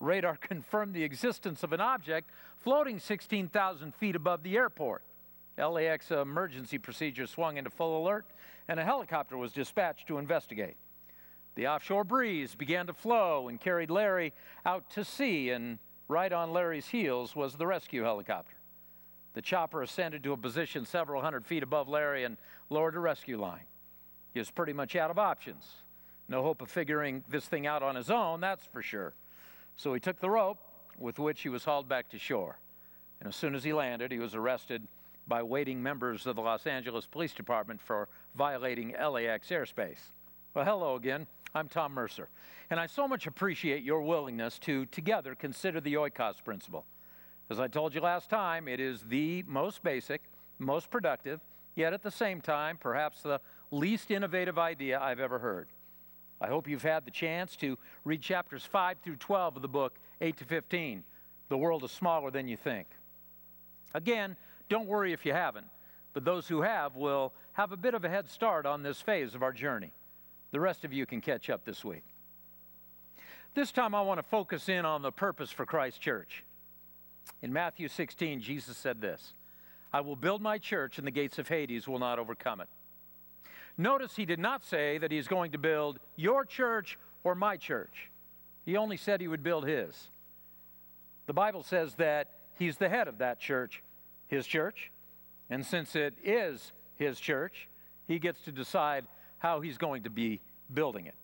Radar 0.00 0.36
confirmed 0.40 0.94
the 0.94 1.04
existence 1.04 1.62
of 1.62 1.72
an 1.72 1.80
object 1.80 2.30
floating 2.56 2.98
16,000 2.98 3.94
feet 3.94 4.16
above 4.16 4.42
the 4.42 4.56
airport. 4.56 5.02
LAX 5.58 6.10
emergency 6.10 6.76
procedure 6.76 7.26
swung 7.26 7.56
into 7.56 7.70
full 7.70 8.02
alert, 8.02 8.26
and 8.68 8.78
a 8.78 8.84
helicopter 8.84 9.38
was 9.38 9.52
dispatched 9.52 10.06
to 10.08 10.18
investigate. 10.18 10.76
The 11.54 11.68
offshore 11.68 12.04
breeze 12.04 12.54
began 12.54 12.86
to 12.88 12.92
flow 12.92 13.48
and 13.48 13.58
carried 13.58 13.90
Larry 13.90 14.34
out 14.66 14.90
to 14.90 15.04
sea, 15.04 15.50
and 15.50 15.78
right 16.08 16.30
on 16.30 16.52
Larry's 16.52 16.88
heels 16.88 17.34
was 17.34 17.54
the 17.54 17.66
rescue 17.66 18.02
helicopter. 18.02 18.55
The 19.36 19.42
chopper 19.42 19.82
ascended 19.82 20.22
to 20.22 20.32
a 20.32 20.36
position 20.38 20.86
several 20.86 21.20
hundred 21.20 21.44
feet 21.44 21.62
above 21.62 21.90
Larry 21.90 22.24
and 22.24 22.38
lowered 22.70 22.94
a 22.94 23.00
rescue 23.00 23.38
line. 23.38 23.66
He 24.32 24.38
was 24.38 24.50
pretty 24.50 24.72
much 24.72 24.96
out 24.96 25.10
of 25.10 25.18
options. 25.18 25.62
No 26.26 26.42
hope 26.42 26.62
of 26.62 26.70
figuring 26.70 27.22
this 27.28 27.44
thing 27.44 27.66
out 27.66 27.82
on 27.82 27.96
his 27.96 28.10
own, 28.10 28.40
that's 28.40 28.64
for 28.64 28.80
sure. 28.80 29.12
So 29.76 29.92
he 29.92 30.00
took 30.00 30.20
the 30.20 30.30
rope 30.30 30.56
with 30.98 31.18
which 31.18 31.42
he 31.42 31.50
was 31.50 31.66
hauled 31.66 31.86
back 31.86 32.08
to 32.12 32.18
shore. 32.18 32.58
And 33.20 33.28
as 33.28 33.36
soon 33.36 33.54
as 33.54 33.62
he 33.62 33.74
landed, 33.74 34.10
he 34.10 34.18
was 34.18 34.34
arrested 34.34 34.88
by 35.28 35.42
waiting 35.42 35.82
members 35.82 36.26
of 36.26 36.34
the 36.34 36.40
Los 36.40 36.66
Angeles 36.66 37.06
Police 37.06 37.34
Department 37.34 37.82
for 37.82 38.08
violating 38.36 38.92
LAX 38.98 39.50
airspace. 39.50 40.00
Well, 40.54 40.64
hello 40.64 40.94
again. 40.94 41.26
I'm 41.54 41.68
Tom 41.68 41.92
Mercer, 41.92 42.30
and 42.70 42.80
I 42.80 42.86
so 42.86 43.06
much 43.06 43.26
appreciate 43.26 43.82
your 43.82 44.00
willingness 44.00 44.58
to 44.60 44.86
together 44.86 45.34
consider 45.34 45.82
the 45.82 45.92
oikos 45.92 46.42
principle. 46.42 46.86
As 47.48 47.60
I 47.60 47.68
told 47.68 47.94
you 47.94 48.00
last 48.00 48.28
time, 48.28 48.66
it 48.66 48.80
is 48.80 49.02
the 49.02 49.44
most 49.46 49.82
basic, 49.82 50.22
most 50.58 50.90
productive, 50.90 51.40
yet 51.74 51.92
at 51.92 52.02
the 52.02 52.10
same 52.10 52.40
time, 52.40 52.76
perhaps 52.76 53.22
the 53.22 53.40
least 53.70 54.10
innovative 54.10 54.58
idea 54.58 55.00
I've 55.00 55.20
ever 55.20 55.38
heard. 55.38 55.68
I 56.40 56.48
hope 56.48 56.68
you've 56.68 56.82
had 56.82 57.04
the 57.04 57.10
chance 57.10 57.56
to 57.56 57.78
read 58.04 58.20
chapters 58.20 58.64
5 58.64 58.98
through 59.02 59.16
12 59.16 59.56
of 59.56 59.62
the 59.62 59.68
book 59.68 59.98
8 60.20 60.36
to 60.38 60.44
15. 60.44 61.04
The 61.48 61.56
world 61.56 61.84
is 61.84 61.92
smaller 61.92 62.30
than 62.30 62.48
you 62.48 62.56
think. 62.56 62.88
Again, 63.94 64.36
don't 64.68 64.88
worry 64.88 65.12
if 65.12 65.24
you 65.24 65.32
haven't, 65.32 65.66
but 66.12 66.24
those 66.24 66.48
who 66.48 66.62
have 66.62 66.96
will 66.96 67.32
have 67.52 67.72
a 67.72 67.76
bit 67.76 67.94
of 67.94 68.04
a 68.04 68.08
head 68.08 68.28
start 68.28 68.66
on 68.66 68.82
this 68.82 69.00
phase 69.00 69.34
of 69.34 69.42
our 69.42 69.52
journey. 69.52 69.92
The 70.50 70.60
rest 70.60 70.84
of 70.84 70.92
you 70.92 71.06
can 71.06 71.20
catch 71.20 71.48
up 71.48 71.64
this 71.64 71.84
week. 71.84 72.04
This 73.54 73.72
time 73.72 73.94
I 73.94 74.02
want 74.02 74.18
to 74.18 74.22
focus 74.22 74.68
in 74.68 74.84
on 74.84 75.02
the 75.02 75.12
purpose 75.12 75.50
for 75.50 75.64
Christ 75.64 76.00
Church. 76.00 76.44
In 77.42 77.52
Matthew 77.52 77.88
16, 77.88 78.40
Jesus 78.40 78.76
said 78.76 79.00
this 79.00 79.32
I 79.92 80.00
will 80.00 80.16
build 80.16 80.42
my 80.42 80.58
church, 80.58 80.98
and 80.98 81.06
the 81.06 81.12
gates 81.12 81.38
of 81.38 81.48
Hades 81.48 81.86
will 81.86 81.98
not 81.98 82.18
overcome 82.18 82.60
it. 82.60 82.68
Notice 83.78 84.16
he 84.16 84.24
did 84.24 84.38
not 84.38 84.64
say 84.64 84.98
that 84.98 85.12
he's 85.12 85.28
going 85.28 85.52
to 85.52 85.58
build 85.58 85.98
your 86.16 86.44
church 86.44 86.98
or 87.24 87.34
my 87.34 87.56
church. 87.56 88.10
He 88.64 88.76
only 88.76 88.96
said 88.96 89.20
he 89.20 89.28
would 89.28 89.42
build 89.42 89.66
his. 89.66 90.08
The 91.26 91.34
Bible 91.34 91.62
says 91.62 91.94
that 91.96 92.30
he's 92.58 92.78
the 92.78 92.88
head 92.88 93.06
of 93.06 93.18
that 93.18 93.38
church, 93.38 93.82
his 94.28 94.46
church. 94.46 94.90
And 95.50 95.64
since 95.64 95.94
it 95.94 96.14
is 96.24 96.72
his 96.96 97.20
church, 97.20 97.68
he 98.08 98.18
gets 98.18 98.40
to 98.42 98.52
decide 98.52 99.06
how 99.38 99.60
he's 99.60 99.78
going 99.78 100.04
to 100.04 100.10
be 100.10 100.40
building 100.72 101.06
it. 101.06 101.14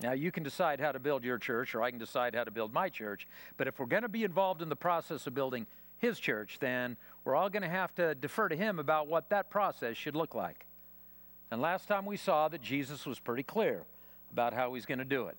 Now, 0.00 0.12
you 0.12 0.30
can 0.30 0.44
decide 0.44 0.80
how 0.80 0.92
to 0.92 1.00
build 1.00 1.24
your 1.24 1.38
church, 1.38 1.74
or 1.74 1.82
I 1.82 1.90
can 1.90 1.98
decide 1.98 2.34
how 2.34 2.44
to 2.44 2.50
build 2.50 2.72
my 2.72 2.88
church. 2.88 3.26
But 3.56 3.66
if 3.66 3.78
we're 3.80 3.86
going 3.86 4.02
to 4.02 4.08
be 4.08 4.22
involved 4.22 4.62
in 4.62 4.68
the 4.68 4.76
process 4.76 5.26
of 5.26 5.34
building 5.34 5.66
his 5.98 6.20
church, 6.20 6.58
then 6.60 6.96
we're 7.24 7.34
all 7.34 7.50
going 7.50 7.64
to 7.64 7.68
have 7.68 7.92
to 7.96 8.14
defer 8.14 8.48
to 8.48 8.56
him 8.56 8.78
about 8.78 9.08
what 9.08 9.30
that 9.30 9.50
process 9.50 9.96
should 9.96 10.14
look 10.14 10.36
like. 10.36 10.66
And 11.50 11.60
last 11.60 11.88
time 11.88 12.06
we 12.06 12.16
saw 12.16 12.48
that 12.48 12.62
Jesus 12.62 13.06
was 13.06 13.18
pretty 13.18 13.42
clear 13.42 13.82
about 14.30 14.52
how 14.52 14.74
he's 14.74 14.86
going 14.86 14.98
to 14.98 15.04
do 15.04 15.26
it. 15.26 15.36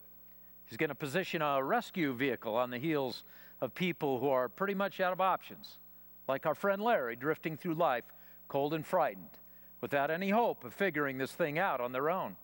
He's 0.65 0.77
going 0.77 0.89
to 0.89 0.95
position 0.95 1.41
a 1.41 1.63
rescue 1.63 2.13
vehicle 2.13 2.55
on 2.55 2.69
the 2.69 2.77
heels 2.77 3.23
of 3.61 3.73
people 3.73 4.19
who 4.19 4.29
are 4.29 4.49
pretty 4.49 4.73
much 4.73 4.99
out 4.99 5.13
of 5.13 5.21
options, 5.21 5.77
like 6.27 6.45
our 6.45 6.55
friend 6.55 6.81
Larry 6.81 7.15
drifting 7.15 7.55
through 7.55 7.75
life 7.75 8.03
cold 8.47 8.73
and 8.73 8.85
frightened, 8.85 9.29
without 9.79 10.11
any 10.11 10.31
hope 10.31 10.63
of 10.63 10.73
figuring 10.73 11.17
this 11.17 11.31
thing 11.31 11.57
out 11.57 11.79
on 11.79 11.91
their 11.91 12.09
own. 12.09 12.35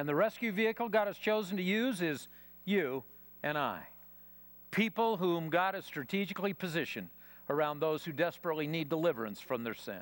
And 0.00 0.08
the 0.08 0.14
rescue 0.14 0.50
vehicle 0.50 0.88
God 0.88 1.08
has 1.08 1.18
chosen 1.18 1.58
to 1.58 1.62
use 1.62 2.00
is 2.00 2.28
you 2.64 3.04
and 3.42 3.58
I. 3.58 3.82
People 4.70 5.18
whom 5.18 5.50
God 5.50 5.74
has 5.74 5.84
strategically 5.84 6.54
positioned 6.54 7.10
around 7.50 7.80
those 7.80 8.02
who 8.02 8.12
desperately 8.12 8.66
need 8.66 8.88
deliverance 8.88 9.42
from 9.42 9.62
their 9.62 9.74
sin. 9.74 10.00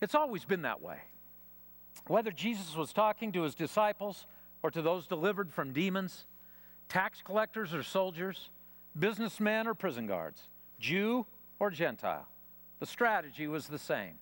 It's 0.00 0.14
always 0.14 0.44
been 0.44 0.62
that 0.62 0.80
way. 0.80 0.98
Whether 2.06 2.30
Jesus 2.30 2.76
was 2.76 2.92
talking 2.92 3.32
to 3.32 3.42
his 3.42 3.56
disciples 3.56 4.26
or 4.62 4.70
to 4.70 4.82
those 4.82 5.08
delivered 5.08 5.52
from 5.52 5.72
demons, 5.72 6.26
tax 6.88 7.22
collectors 7.24 7.74
or 7.74 7.82
soldiers, 7.82 8.50
businessmen 8.96 9.66
or 9.66 9.74
prison 9.74 10.06
guards, 10.06 10.42
Jew 10.78 11.26
or 11.58 11.70
Gentile, 11.72 12.28
the 12.78 12.86
strategy 12.86 13.48
was 13.48 13.66
the 13.66 13.80
same 13.80 14.14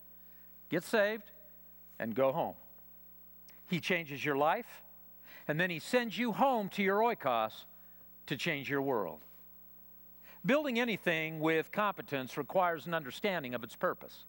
get 0.70 0.84
saved, 0.84 1.30
and 1.98 2.14
go 2.14 2.32
home. 2.32 2.54
He 3.70 3.78
changes 3.78 4.24
your 4.24 4.36
life, 4.36 4.82
and 5.46 5.58
then 5.58 5.70
He 5.70 5.78
sends 5.78 6.18
you 6.18 6.32
home 6.32 6.68
to 6.70 6.82
your 6.82 6.98
oikos 6.98 7.52
to 8.26 8.36
change 8.36 8.68
your 8.68 8.82
world. 8.82 9.20
Building 10.44 10.80
anything 10.80 11.38
with 11.38 11.70
competence 11.70 12.36
requires 12.36 12.88
an 12.88 12.94
understanding 12.94 13.54
of 13.54 13.62
its 13.62 13.76
purpose. 13.76 14.24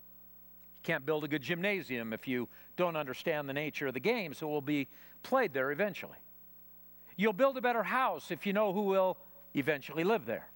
You 0.77 0.93
can't 0.93 1.07
build 1.07 1.23
a 1.23 1.27
good 1.27 1.41
gymnasium 1.41 2.13
if 2.13 2.27
you 2.27 2.47
don't 2.77 2.95
understand 2.95 3.49
the 3.49 3.53
nature 3.53 3.87
of 3.87 3.95
the 3.95 3.99
games 3.99 4.39
that 4.39 4.47
will 4.47 4.61
be 4.61 4.87
played 5.23 5.53
there 5.53 5.71
eventually. 5.71 6.17
You'll 7.17 7.33
build 7.33 7.57
a 7.57 7.61
better 7.61 7.83
house 7.83 8.29
if 8.29 8.45
you 8.45 8.53
know 8.53 8.73
who 8.73 8.83
will 8.83 9.17
eventually 9.55 10.03
live 10.03 10.27
there. 10.27 10.47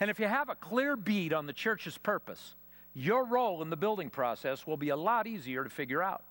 And 0.00 0.10
if 0.10 0.18
you 0.18 0.26
have 0.26 0.48
a 0.48 0.54
clear 0.54 0.96
bead 0.96 1.34
on 1.34 1.46
the 1.46 1.52
church's 1.52 1.98
purpose, 1.98 2.54
your 2.94 3.26
role 3.26 3.60
in 3.60 3.68
the 3.68 3.76
building 3.76 4.08
process 4.08 4.66
will 4.66 4.76
be 4.78 4.88
a 4.88 4.96
lot 4.96 5.26
easier 5.26 5.64
to 5.64 5.70
figure 5.70 6.02
out. 6.02 6.22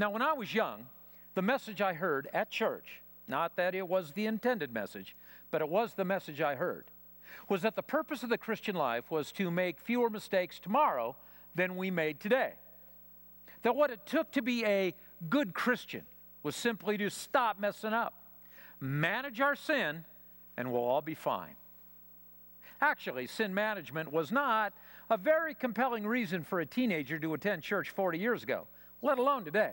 Now, 0.00 0.08
when 0.08 0.22
I 0.22 0.32
was 0.32 0.54
young, 0.54 0.86
the 1.34 1.42
message 1.42 1.82
I 1.82 1.92
heard 1.92 2.26
at 2.32 2.50
church, 2.50 3.02
not 3.28 3.56
that 3.56 3.74
it 3.74 3.86
was 3.86 4.12
the 4.12 4.24
intended 4.24 4.72
message, 4.72 5.14
but 5.50 5.60
it 5.60 5.68
was 5.68 5.92
the 5.92 6.06
message 6.06 6.40
I 6.40 6.54
heard, 6.54 6.86
was 7.50 7.60
that 7.60 7.76
the 7.76 7.82
purpose 7.82 8.22
of 8.22 8.30
the 8.30 8.38
Christian 8.38 8.74
life 8.74 9.10
was 9.10 9.30
to 9.32 9.50
make 9.50 9.78
fewer 9.78 10.08
mistakes 10.08 10.58
tomorrow 10.58 11.16
than 11.54 11.76
we 11.76 11.90
made 11.90 12.18
today. 12.18 12.54
That 13.60 13.76
what 13.76 13.90
it 13.90 14.06
took 14.06 14.32
to 14.32 14.40
be 14.40 14.64
a 14.64 14.94
good 15.28 15.52
Christian 15.52 16.06
was 16.42 16.56
simply 16.56 16.96
to 16.96 17.10
stop 17.10 17.60
messing 17.60 17.92
up, 17.92 18.14
manage 18.80 19.42
our 19.42 19.54
sin, 19.54 20.06
and 20.56 20.72
we'll 20.72 20.80
all 20.82 21.02
be 21.02 21.14
fine. 21.14 21.56
Actually, 22.80 23.26
sin 23.26 23.52
management 23.52 24.10
was 24.10 24.32
not 24.32 24.72
a 25.10 25.18
very 25.18 25.52
compelling 25.52 26.06
reason 26.06 26.42
for 26.42 26.60
a 26.60 26.64
teenager 26.64 27.18
to 27.18 27.34
attend 27.34 27.62
church 27.62 27.90
40 27.90 28.18
years 28.18 28.42
ago, 28.42 28.66
let 29.02 29.18
alone 29.18 29.44
today. 29.44 29.72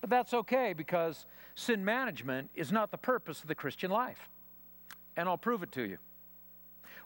But 0.00 0.10
that's 0.10 0.32
okay 0.32 0.72
because 0.72 1.26
sin 1.54 1.84
management 1.84 2.50
is 2.54 2.70
not 2.70 2.90
the 2.90 2.98
purpose 2.98 3.42
of 3.42 3.48
the 3.48 3.54
Christian 3.54 3.90
life. 3.90 4.28
And 5.16 5.28
I'll 5.28 5.38
prove 5.38 5.62
it 5.62 5.72
to 5.72 5.82
you. 5.82 5.98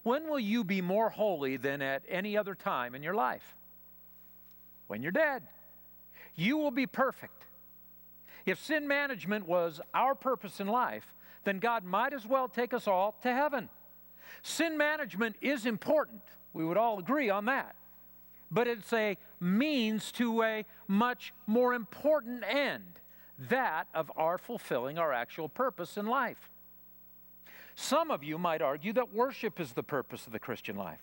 When 0.03 0.29
will 0.29 0.41
you 0.41 0.65
be 0.65 0.81
more 0.81 1.11
holy 1.11 1.57
than 1.57 1.81
at 1.81 2.03
any 2.09 2.37
other 2.37 2.55
time 2.55 2.95
in 2.95 3.03
your 3.03 3.15
life? 3.15 3.57
When 4.89 5.03
you're 5.03 5.13
dead. 5.13 5.45
You 6.35 6.57
will 6.57 6.71
be 6.71 6.87
perfect. 6.87 7.47
If 8.45 8.63
sin 8.63 8.89
management 8.89 9.47
was 9.47 9.81
our 9.95 10.15
purpose 10.15 10.61
in 10.61 10.67
life, 10.67 11.15
then 11.45 11.59
God 11.59 11.85
might 11.85 12.13
as 12.13 12.27
well 12.27 12.49
take 12.49 12.75
us 12.75 12.89
all 12.89 13.15
to 13.23 13.33
heaven. 13.33 13.69
Sin 14.43 14.77
management 14.77 15.37
is 15.41 15.67
important. 15.67 16.23
We 16.53 16.65
would 16.65 16.77
all 16.77 16.99
agree 16.99 17.31
on 17.31 17.45
that. 17.47 17.75
But 18.53 18.69
it's 18.69 18.93
a 18.93 19.17
means 19.41 20.13
to 20.13 20.43
a 20.43 20.65
much 20.87 21.33
more 21.47 21.73
important 21.73 22.45
end 22.47 23.01
that 23.49 23.89
of 23.95 24.13
our 24.15 24.37
fulfilling 24.39 24.99
our 24.99 25.13
actual 25.13 25.49
purpose 25.49 25.97
in 25.97 26.07
life. 26.07 26.51
Some 27.75 28.11
of 28.11 28.23
you 28.23 28.39
might 28.39 28.61
argue 28.61 28.93
that 28.93 29.15
worship 29.15 29.59
is 29.59 29.73
the 29.73 29.83
purpose 29.83 30.27
of 30.27 30.33
the 30.33 30.39
Christian 30.39 30.77
life. 30.77 31.01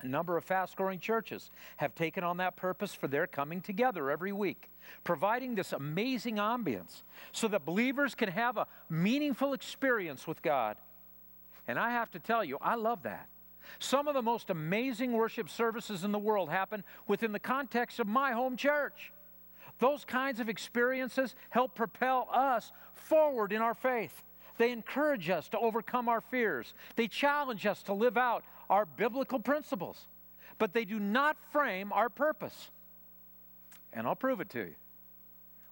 A 0.00 0.06
number 0.06 0.36
of 0.36 0.44
fast 0.44 0.76
growing 0.76 1.00
churches 1.00 1.50
have 1.76 1.94
taken 1.94 2.22
on 2.24 2.36
that 2.38 2.56
purpose 2.56 2.94
for 2.94 3.08
their 3.08 3.26
coming 3.26 3.60
together 3.60 4.10
every 4.10 4.32
week, 4.32 4.70
providing 5.04 5.54
this 5.54 5.72
amazing 5.72 6.36
ambience 6.36 7.02
so 7.32 7.48
that 7.48 7.66
believers 7.66 8.14
can 8.14 8.28
have 8.30 8.56
a 8.56 8.66
meaningful 8.88 9.52
experience 9.52 10.26
with 10.26 10.40
God. 10.40 10.76
And 11.66 11.78
I 11.78 11.90
have 11.90 12.10
to 12.12 12.18
tell 12.18 12.44
you, 12.44 12.58
I 12.62 12.76
love 12.76 13.02
that. 13.02 13.28
Some 13.78 14.08
of 14.08 14.14
the 14.14 14.22
most 14.22 14.50
amazing 14.50 15.12
worship 15.12 15.48
services 15.48 16.04
in 16.04 16.12
the 16.12 16.18
world 16.18 16.50
happen 16.50 16.84
within 17.06 17.32
the 17.32 17.38
context 17.38 18.00
of 18.00 18.06
my 18.06 18.32
home 18.32 18.56
church. 18.56 19.12
Those 19.78 20.04
kinds 20.04 20.40
of 20.40 20.48
experiences 20.48 21.34
help 21.50 21.74
propel 21.74 22.28
us 22.32 22.72
forward 22.94 23.52
in 23.52 23.62
our 23.62 23.74
faith. 23.74 24.24
They 24.56 24.72
encourage 24.72 25.30
us 25.30 25.48
to 25.50 25.58
overcome 25.58 26.08
our 26.08 26.20
fears. 26.20 26.74
They 26.96 27.06
challenge 27.06 27.64
us 27.64 27.82
to 27.84 27.92
live 27.92 28.16
out 28.16 28.44
our 28.68 28.84
biblical 28.84 29.38
principles, 29.38 30.08
but 30.58 30.72
they 30.72 30.84
do 30.84 30.98
not 30.98 31.36
frame 31.52 31.92
our 31.92 32.08
purpose. 32.08 32.70
And 33.92 34.06
I'll 34.06 34.16
prove 34.16 34.40
it 34.40 34.50
to 34.50 34.60
you. 34.60 34.74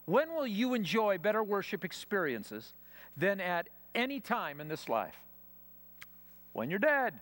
When 0.04 0.32
will 0.34 0.46
you 0.46 0.74
enjoy 0.74 1.18
better 1.18 1.42
worship 1.42 1.84
experiences 1.84 2.72
than 3.16 3.40
at 3.40 3.68
any 3.94 4.20
time 4.20 4.60
in 4.60 4.68
this 4.68 4.88
life? 4.88 5.16
When 6.52 6.70
you're 6.70 6.78
dead. 6.78 7.14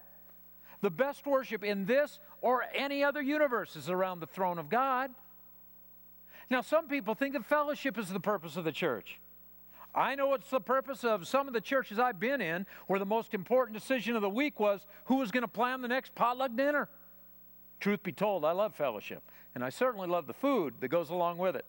The 0.84 0.90
best 0.90 1.24
worship 1.24 1.64
in 1.64 1.86
this 1.86 2.18
or 2.42 2.66
any 2.74 3.02
other 3.02 3.22
universe 3.22 3.74
is 3.74 3.88
around 3.88 4.20
the 4.20 4.26
throne 4.26 4.58
of 4.58 4.68
God. 4.68 5.10
Now, 6.50 6.60
some 6.60 6.88
people 6.88 7.14
think 7.14 7.32
that 7.32 7.46
fellowship 7.46 7.96
is 7.96 8.10
the 8.10 8.20
purpose 8.20 8.58
of 8.58 8.64
the 8.64 8.70
church. 8.70 9.18
I 9.94 10.14
know 10.14 10.34
it's 10.34 10.50
the 10.50 10.60
purpose 10.60 11.02
of 11.02 11.26
some 11.26 11.48
of 11.48 11.54
the 11.54 11.60
churches 11.62 11.98
I've 11.98 12.20
been 12.20 12.42
in 12.42 12.66
where 12.86 12.98
the 12.98 13.06
most 13.06 13.32
important 13.32 13.78
decision 13.78 14.14
of 14.14 14.20
the 14.20 14.28
week 14.28 14.60
was 14.60 14.84
who 15.06 15.16
was 15.16 15.30
going 15.30 15.40
to 15.40 15.48
plan 15.48 15.80
the 15.80 15.88
next 15.88 16.14
potluck 16.14 16.54
dinner. 16.54 16.90
Truth 17.80 18.02
be 18.02 18.12
told, 18.12 18.44
I 18.44 18.52
love 18.52 18.74
fellowship, 18.74 19.22
and 19.54 19.64
I 19.64 19.70
certainly 19.70 20.06
love 20.06 20.26
the 20.26 20.34
food 20.34 20.74
that 20.80 20.88
goes 20.88 21.08
along 21.08 21.38
with 21.38 21.56
it. 21.56 21.64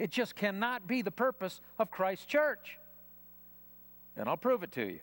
It 0.00 0.10
just 0.10 0.34
cannot 0.34 0.88
be 0.88 1.02
the 1.02 1.12
purpose 1.12 1.60
of 1.78 1.92
Christ's 1.92 2.26
church. 2.26 2.80
And 4.16 4.28
I'll 4.28 4.36
prove 4.36 4.64
it 4.64 4.72
to 4.72 4.84
you. 4.84 4.98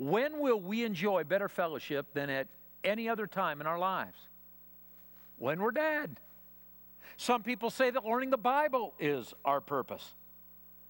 When 0.00 0.38
will 0.38 0.58
we 0.58 0.86
enjoy 0.86 1.24
better 1.24 1.46
fellowship 1.46 2.14
than 2.14 2.30
at 2.30 2.46
any 2.82 3.06
other 3.06 3.26
time 3.26 3.60
in 3.60 3.66
our 3.66 3.78
lives? 3.78 4.16
When 5.36 5.60
we're 5.60 5.72
dead. 5.72 6.18
Some 7.18 7.42
people 7.42 7.68
say 7.68 7.90
that 7.90 8.06
learning 8.06 8.30
the 8.30 8.38
Bible 8.38 8.94
is 8.98 9.34
our 9.44 9.60
purpose. 9.60 10.14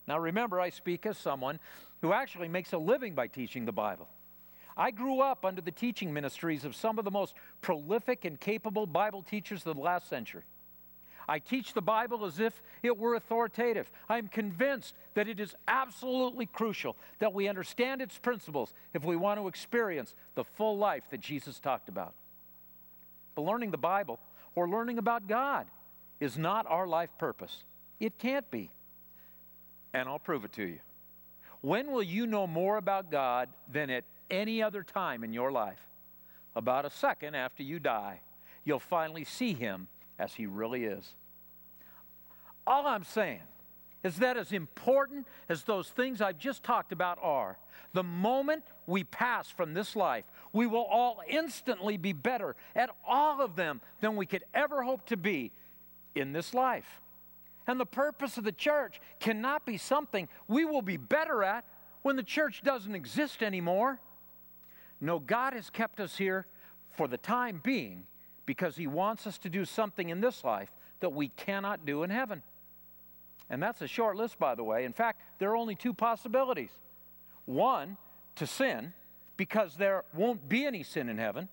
Now, 0.07 0.20
remember, 0.20 0.61
I 0.61 0.70
speak 0.70 1.07
as 1.07 1.18
someone 1.18 1.59
who 2.03 2.12
actually 2.12 2.46
makes 2.46 2.73
a 2.73 2.79
living 2.79 3.16
by 3.16 3.27
teaching 3.27 3.64
the 3.64 3.73
Bible. 3.73 4.09
I 4.77 4.92
grew 4.92 5.20
up 5.20 5.44
under 5.44 5.61
the 5.61 5.73
teaching 5.73 6.14
ministries 6.14 6.64
of 6.64 6.77
some 6.77 6.96
of 6.96 7.05
the 7.05 7.11
most 7.11 7.35
prolific 7.62 8.25
and 8.25 8.38
capable 8.38 8.87
Bible 8.87 9.25
teachers 9.25 9.66
of 9.66 9.75
the 9.75 9.83
last 9.83 10.09
century. 10.09 10.44
I 11.31 11.38
teach 11.38 11.75
the 11.75 11.81
Bible 11.81 12.25
as 12.25 12.40
if 12.40 12.61
it 12.83 12.99
were 12.99 13.14
authoritative. 13.14 13.88
I 14.09 14.19
am 14.19 14.27
convinced 14.27 14.97
that 15.14 15.29
it 15.29 15.38
is 15.38 15.55
absolutely 15.69 16.47
crucial 16.47 16.97
that 17.21 17.33
we 17.33 17.47
understand 17.47 18.03
its 18.03 18.19
principles 18.19 18.75
if 18.95 19.05
we 19.05 19.14
want 19.14 19.38
to 19.38 19.47
experience 19.47 20.12
the 20.35 20.43
full 20.43 20.77
life 20.77 21.05
that 21.11 21.21
Jesus 21.21 21.61
talked 21.61 21.88
about. 21.88 22.14
But 23.37 23.43
learning 23.43 23.71
the 23.71 23.79
Bible 23.79 24.19
or 24.57 24.69
learning 24.69 24.99
about 24.99 25.29
God 25.29 25.69
is 26.19 26.37
not 26.37 26.66
our 26.69 26.88
life 26.88 27.11
purpose. 27.16 27.62
It 28.01 28.19
can't 28.19 28.51
be 28.51 28.69
and 29.95 30.09
I'll 30.09 30.19
prove 30.19 30.45
it 30.45 30.53
to 30.55 30.64
you. 30.64 30.81
When 31.61 31.93
will 31.93 32.03
you 32.03 32.27
know 32.27 32.49
more 32.49 32.77
about 32.77 33.09
God 33.09 33.51
than 33.73 33.88
at 33.88 34.03
any 34.33 34.64
other 34.64 34.83
time 34.83 35.23
in 35.23 35.33
your 35.33 35.53
life? 35.53 35.79
About 36.57 36.85
a 36.85 36.90
second 36.90 37.37
after 37.37 37.62
you 37.62 37.79
die, 37.79 38.19
you'll 38.64 38.81
finally 38.81 39.23
see 39.23 39.53
Him 39.53 39.87
as 40.19 40.35
He 40.35 40.47
really 40.47 40.87
is. 40.87 41.14
All 42.66 42.87
I'm 42.87 43.05
saying 43.05 43.40
is 44.03 44.16
that 44.16 44.37
as 44.37 44.53
important 44.53 45.27
as 45.49 45.64
those 45.64 45.88
things 45.88 46.20
I've 46.20 46.38
just 46.38 46.62
talked 46.62 46.92
about 46.92 47.18
are, 47.20 47.59
the 47.92 48.03
moment 48.03 48.64
we 48.87 49.05
pass 49.05 49.51
from 49.51 49.75
this 49.75 49.94
life, 49.94 50.25
we 50.53 50.66
will 50.66 50.85
all 50.85 51.20
instantly 51.29 51.96
be 51.96 52.12
better 52.12 52.57
at 52.75 52.90
all 53.07 53.40
of 53.42 53.57
them 53.57 53.81
than 54.01 54.16
we 54.16 54.27
could 54.27 54.44
ever 54.55 54.83
hope 54.83 55.07
to 55.07 55.16
be 55.16 55.53
in 56.14 56.33
this 56.33 56.55
life. 56.55 57.01
And 57.66 57.79
the 57.79 57.87
purpose 57.87 58.37
of 58.37 58.44
the 58.44 58.53
church 58.53 59.01
cannot 59.20 59.66
be 59.66 59.77
something 59.77 60.29
we 60.49 60.64
will 60.64 60.83
be 60.83 60.96
better 60.96 61.44
at 61.44 61.64
when 62.03 62.16
the 62.16 62.23
church 62.23 62.62
doesn't 62.62 62.94
exist 62.94 63.42
anymore. 63.42 64.01
No, 65.01 65.18
God 65.18 65.53
has 65.53 65.70
kept 65.70 66.01
us 66.01 66.16
here 66.16 66.46
for 66.90 67.07
the 67.07 67.18
time 67.18 67.61
being 67.62 68.07
because 68.46 68.77
He 68.77 68.87
wants 68.87 69.27
us 69.27 69.38
to 69.38 69.49
do 69.49 69.64
something 69.64 70.09
in 70.09 70.20
this 70.20 70.42
life 70.42 70.70
that 71.00 71.12
we 71.12 71.28
cannot 71.28 71.84
do 71.84 72.02
in 72.02 72.10
heaven. 72.10 72.42
And 73.48 73.62
that's 73.62 73.82
a 73.82 73.88
short 73.88 74.16
list, 74.16 74.38
by 74.38 74.54
the 74.54 74.62
way. 74.62 74.84
In 74.84 74.92
fact, 74.92 75.22
there 75.38 75.50
are 75.50 75.56
only 75.56 75.74
two 75.74 75.92
possibilities 75.92 76.70
one, 77.46 77.96
to 78.36 78.46
sin, 78.46 78.92
because 79.36 79.76
there 79.76 80.04
won't 80.14 80.48
be 80.48 80.64
any 80.64 80.82
sin 80.82 81.08
in 81.08 81.18
heaven, 81.18 81.48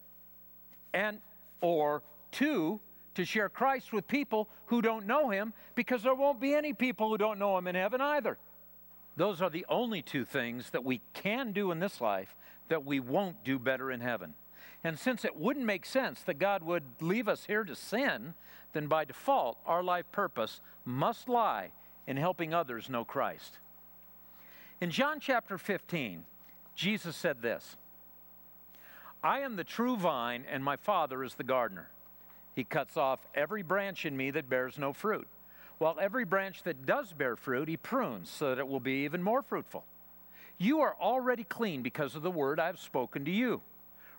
and 0.94 1.20
or 1.62 2.04
two, 2.32 2.80
to 3.16 3.26
share 3.26 3.50
Christ 3.50 3.92
with 3.92 4.08
people 4.08 4.48
who 4.68 4.80
don't 4.80 5.08
know 5.08 5.30
him 5.30 5.54
because 5.74 6.04
there 6.04 6.14
won't 6.14 6.40
be 6.40 6.54
any 6.54 6.72
people 6.72 7.10
who 7.10 7.18
don't 7.18 7.40
know 7.40 7.58
him 7.58 7.66
in 7.66 7.74
heaven 7.74 8.00
either. 8.00 8.38
Those 9.16 9.42
are 9.42 9.50
the 9.50 9.66
only 9.70 10.04
two 10.04 10.24
things 10.24 10.70
that 10.70 10.84
we 10.84 11.02
can 11.16 11.52
do 11.52 11.72
in 11.72 11.80
this 11.80 12.00
life 12.00 12.36
that 12.70 12.86
we 12.86 13.00
won't 13.00 13.44
do 13.44 13.58
better 13.58 13.92
in 13.92 14.02
heaven. 14.02 14.36
And 14.84 14.98
since 14.98 15.26
it 15.26 15.36
wouldn't 15.36 15.66
make 15.66 15.86
sense 15.86 16.22
that 16.22 16.40
God 16.40 16.64
would 16.64 16.84
leave 17.02 17.28
us 17.28 17.46
here 17.46 17.64
to 17.64 17.76
sin, 17.76 18.36
then 18.74 18.88
by 18.88 19.06
default, 19.06 19.58
our 19.66 19.84
life 19.84 20.12
purpose 20.12 20.62
must 20.86 21.28
lie 21.28 21.72
in 22.06 22.18
helping 22.18 22.54
others 22.54 22.90
know 22.90 23.04
Christ. 23.04 23.58
In 24.80 24.92
John 24.92 25.20
chapter 25.20 25.58
15, 25.58 26.24
Jesus 26.76 27.16
said 27.16 27.42
this 27.42 27.76
I 29.24 29.40
am 29.40 29.56
the 29.56 29.64
true 29.64 29.98
vine, 29.98 30.46
and 30.50 30.64
my 30.64 30.76
Father 30.76 31.24
is 31.24 31.36
the 31.36 31.44
gardener. 31.44 31.90
He 32.56 32.64
cuts 32.64 32.98
off 32.98 33.20
every 33.36 33.64
branch 33.64 34.06
in 34.06 34.16
me 34.16 34.32
that 34.32 34.50
bears 34.50 34.78
no 34.78 34.94
fruit, 34.94 35.28
while 35.78 35.98
every 36.00 36.26
branch 36.26 36.64
that 36.64 36.86
does 36.86 37.14
bear 37.14 37.36
fruit, 37.36 37.68
he 37.68 37.78
prunes 37.78 38.30
so 38.30 38.50
that 38.50 38.60
it 38.60 38.68
will 38.68 38.80
be 38.80 39.04
even 39.06 39.22
more 39.22 39.42
fruitful. 39.42 39.84
You 40.58 40.82
are 40.82 40.96
already 41.00 41.44
clean 41.44 41.84
because 41.84 42.16
of 42.16 42.24
the 42.24 42.32
word 42.32 42.60
I 42.60 42.68
have 42.68 42.80
spoken 42.80 43.26
to 43.26 43.32
you. 43.32 43.62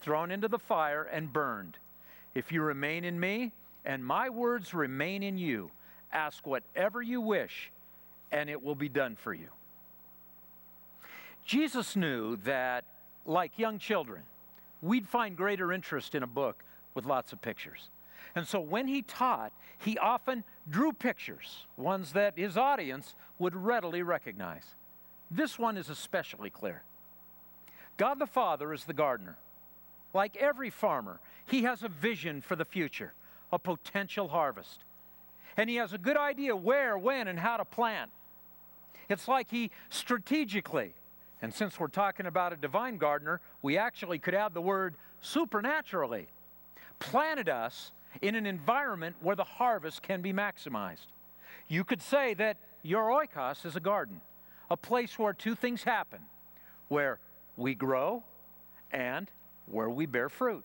thrown 0.00 0.30
into 0.30 0.48
the 0.48 0.58
fire, 0.58 1.02
and 1.04 1.32
burned. 1.32 1.78
If 2.34 2.52
you 2.52 2.62
remain 2.62 3.04
in 3.04 3.18
me, 3.18 3.52
and 3.84 4.04
my 4.04 4.28
words 4.28 4.74
remain 4.74 5.22
in 5.22 5.38
you, 5.38 5.70
ask 6.12 6.46
whatever 6.46 7.02
you 7.02 7.20
wish, 7.20 7.70
and 8.30 8.48
it 8.50 8.62
will 8.62 8.74
be 8.74 8.88
done 8.88 9.16
for 9.16 9.32
you. 9.32 9.48
Jesus 11.44 11.96
knew 11.96 12.36
that, 12.44 12.84
like 13.24 13.58
young 13.58 13.78
children, 13.78 14.22
we'd 14.82 15.08
find 15.08 15.36
greater 15.36 15.72
interest 15.72 16.14
in 16.14 16.22
a 16.22 16.26
book 16.26 16.62
with 16.94 17.06
lots 17.06 17.32
of 17.32 17.40
pictures. 17.40 17.90
And 18.34 18.46
so 18.46 18.60
when 18.60 18.86
he 18.86 19.02
taught, 19.02 19.52
he 19.78 19.96
often 19.98 20.44
drew 20.68 20.92
pictures, 20.92 21.66
ones 21.76 22.12
that 22.12 22.36
his 22.36 22.56
audience 22.56 23.14
would 23.38 23.56
readily 23.56 24.02
recognize. 24.02 24.74
This 25.30 25.58
one 25.58 25.76
is 25.76 25.88
especially 25.88 26.50
clear. 26.50 26.82
God 27.96 28.18
the 28.18 28.26
Father 28.26 28.72
is 28.72 28.84
the 28.84 28.92
gardener. 28.92 29.38
Like 30.14 30.36
every 30.36 30.70
farmer, 30.70 31.20
he 31.46 31.62
has 31.62 31.82
a 31.82 31.88
vision 31.88 32.40
for 32.40 32.56
the 32.56 32.64
future, 32.64 33.12
a 33.52 33.58
potential 33.58 34.28
harvest. 34.28 34.84
And 35.56 35.68
he 35.68 35.76
has 35.76 35.92
a 35.92 35.98
good 35.98 36.16
idea 36.16 36.54
where, 36.54 36.96
when, 36.96 37.28
and 37.28 37.38
how 37.38 37.56
to 37.56 37.64
plant. 37.64 38.10
It's 39.08 39.26
like 39.26 39.50
he 39.50 39.70
strategically, 39.88 40.94
and 41.40 41.52
since 41.52 41.80
we're 41.80 41.88
talking 41.88 42.26
about 42.26 42.52
a 42.52 42.56
divine 42.56 42.98
gardener, 42.98 43.40
we 43.62 43.78
actually 43.78 44.18
could 44.18 44.34
add 44.34 44.54
the 44.54 44.60
word 44.60 44.94
supernaturally, 45.20 46.28
planted 46.98 47.48
us 47.48 47.92
in 48.22 48.34
an 48.34 48.46
environment 48.46 49.16
where 49.20 49.36
the 49.36 49.44
harvest 49.44 50.02
can 50.02 50.22
be 50.22 50.32
maximized. 50.32 51.06
You 51.68 51.84
could 51.84 52.02
say 52.02 52.34
that 52.34 52.58
your 52.82 53.08
oikos 53.08 53.66
is 53.66 53.76
a 53.76 53.80
garden, 53.80 54.20
a 54.70 54.76
place 54.76 55.18
where 55.18 55.32
two 55.32 55.54
things 55.54 55.82
happen 55.82 56.20
where 56.88 57.18
we 57.56 57.74
grow 57.74 58.22
and 58.90 59.30
where 59.70 59.90
we 59.90 60.06
bear 60.06 60.28
fruit. 60.28 60.64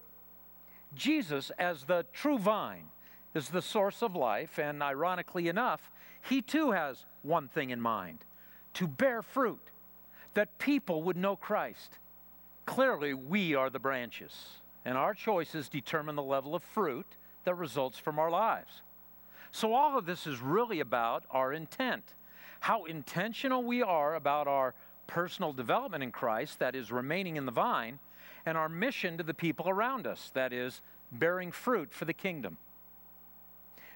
Jesus, 0.96 1.52
as 1.58 1.84
the 1.86 2.06
true 2.14 2.38
vine, 2.38 2.86
is 3.34 3.50
the 3.50 3.62
source 3.62 4.02
of 4.02 4.16
life, 4.16 4.60
and 4.60 4.84
ironically 4.84 5.48
enough, 5.48 5.92
he 6.22 6.42
too 6.42 6.72
has 6.72 7.06
one 7.24 7.48
thing 7.48 7.72
in 7.72 7.82
mind 7.82 8.20
to 8.76 8.88
bear 8.88 9.22
fruit, 9.22 9.70
that 10.34 10.58
people 10.58 11.04
would 11.04 11.18
know 11.18 11.36
Christ. 11.36 12.00
Clearly, 12.66 13.14
we 13.14 13.56
are 13.56 13.70
the 13.70 13.80
branches, 13.80 14.34
and 14.86 14.98
our 14.98 15.14
choices 15.14 15.70
determine 15.70 16.16
the 16.16 16.24
level 16.24 16.56
of 16.56 16.64
fruit 16.64 17.06
that 17.44 17.56
results 17.56 18.00
from 18.00 18.18
our 18.18 18.32
lives. 18.32 18.82
So, 19.52 19.74
all 19.74 19.98
of 19.98 20.06
this 20.06 20.26
is 20.26 20.40
really 20.40 20.80
about 20.80 21.26
our 21.30 21.54
intent. 21.54 22.04
How 22.62 22.86
intentional 22.86 23.64
we 23.64 23.84
are 23.84 24.16
about 24.16 24.48
our 24.48 24.74
personal 25.06 25.54
development 25.54 26.04
in 26.04 26.12
Christ, 26.12 26.60
that 26.60 26.76
is, 26.76 26.92
remaining 26.92 27.36
in 27.36 27.46
the 27.46 27.52
vine, 27.52 28.00
and 28.46 28.58
our 28.58 28.70
mission 28.70 29.18
to 29.18 29.24
the 29.24 29.34
people 29.34 29.70
around 29.70 30.06
us, 30.06 30.32
that 30.34 30.52
is, 30.52 30.82
bearing 31.12 31.52
fruit 31.52 31.94
for 31.94 32.06
the 32.06 32.14
kingdom. 32.14 32.58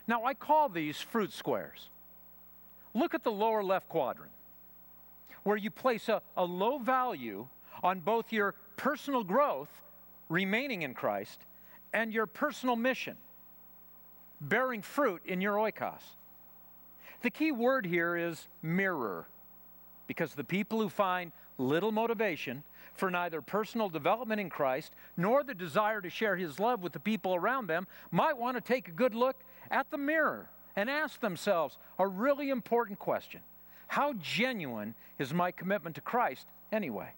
Now, 0.07 0.23
I 0.23 0.33
call 0.33 0.69
these 0.69 0.97
fruit 0.97 1.33
squares. 1.33 1.89
Look 2.93 3.13
at 3.13 3.23
the 3.23 3.31
lower 3.31 3.63
left 3.63 3.89
quadrant, 3.89 4.31
where 5.43 5.57
you 5.57 5.69
place 5.69 6.07
a, 6.09 6.21
a 6.35 6.45
low 6.45 6.77
value 6.77 7.47
on 7.83 7.99
both 7.99 8.31
your 8.31 8.55
personal 8.77 9.23
growth, 9.23 9.69
remaining 10.29 10.83
in 10.83 10.93
Christ, 10.93 11.41
and 11.93 12.13
your 12.13 12.25
personal 12.25 12.75
mission, 12.75 13.17
bearing 14.39 14.81
fruit 14.81 15.21
in 15.25 15.41
your 15.41 15.55
oikos. 15.55 16.01
The 17.21 17.29
key 17.29 17.51
word 17.51 17.85
here 17.85 18.15
is 18.15 18.47
mirror, 18.61 19.27
because 20.07 20.35
the 20.35 20.43
people 20.43 20.79
who 20.79 20.89
find 20.89 21.31
little 21.57 21.91
motivation 21.91 22.63
for 22.97 23.11
neither 23.11 23.41
personal 23.41 23.89
development 23.89 24.41
in 24.41 24.49
Christ 24.49 24.93
nor 25.15 25.43
the 25.43 25.53
desire 25.53 26.01
to 26.01 26.09
share 26.09 26.35
his 26.35 26.59
love 26.59 26.81
with 26.81 26.93
the 26.93 26.99
people 26.99 27.35
around 27.35 27.67
them 27.67 27.87
might 28.11 28.37
want 28.37 28.57
to 28.57 28.61
take 28.61 28.87
a 28.87 28.91
good 28.91 29.15
look 29.15 29.43
at 29.71 29.89
the 29.91 29.97
mirror 29.97 30.49
and 30.75 30.89
ask 30.89 31.19
themselves 31.19 31.77
a 31.99 32.07
really 32.07 32.49
important 32.49 32.99
question 32.99 33.41
How 33.87 34.13
genuine 34.13 34.95
is 35.19 35.33
my 35.33 35.51
commitment 35.51 35.95
to 35.95 36.01
Christ 36.01 36.47
anyway? 36.71 37.09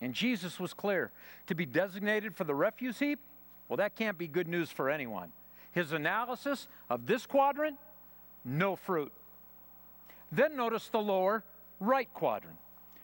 And 0.00 0.12
Jesus 0.12 0.60
was 0.60 0.74
clear 0.74 1.10
to 1.46 1.54
be 1.54 1.66
designated 1.66 2.36
for 2.36 2.44
the 2.44 2.54
refuse 2.54 2.98
heap, 2.98 3.20
well, 3.68 3.78
that 3.78 3.96
can't 3.96 4.18
be 4.18 4.28
good 4.28 4.48
news 4.48 4.70
for 4.70 4.90
anyone. 4.90 5.32
His 5.72 5.92
analysis 5.92 6.68
of 6.90 7.06
this 7.06 7.26
quadrant, 7.26 7.78
no 8.44 8.76
fruit. 8.76 9.12
Then 10.30 10.56
notice 10.56 10.88
the 10.88 11.00
lower 11.00 11.42
right 11.80 12.12
quadrant, 12.12 12.58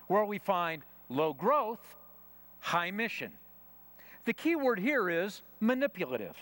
where 0.09 0.25
we 0.25 0.39
find 0.39 0.83
low 1.11 1.35
growth, 1.35 1.97
high 2.61 2.91
mission. 2.91 3.33
The 4.25 4.33
key 4.33 4.57
word 4.57 4.79
here 4.79 5.11
is 5.11 5.43
manipulative. 5.61 6.37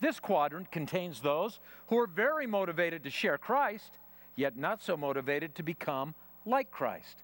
This 0.00 0.20
quadrant 0.20 0.70
contains 0.70 1.20
those 1.20 1.58
who 1.88 1.98
are 1.98 2.06
very 2.06 2.46
motivated 2.46 3.02
to 3.04 3.10
share 3.10 3.38
Christ, 3.38 3.98
yet 4.36 4.56
not 4.56 4.82
so 4.82 4.96
motivated 4.96 5.54
to 5.56 5.62
become 5.62 6.14
like 6.44 6.70
Christ. 6.70 7.22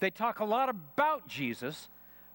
They 0.00 0.10
talk 0.10 0.40
a 0.40 0.44
lot 0.44 0.68
about 0.68 1.26
Jesus, 1.26 1.88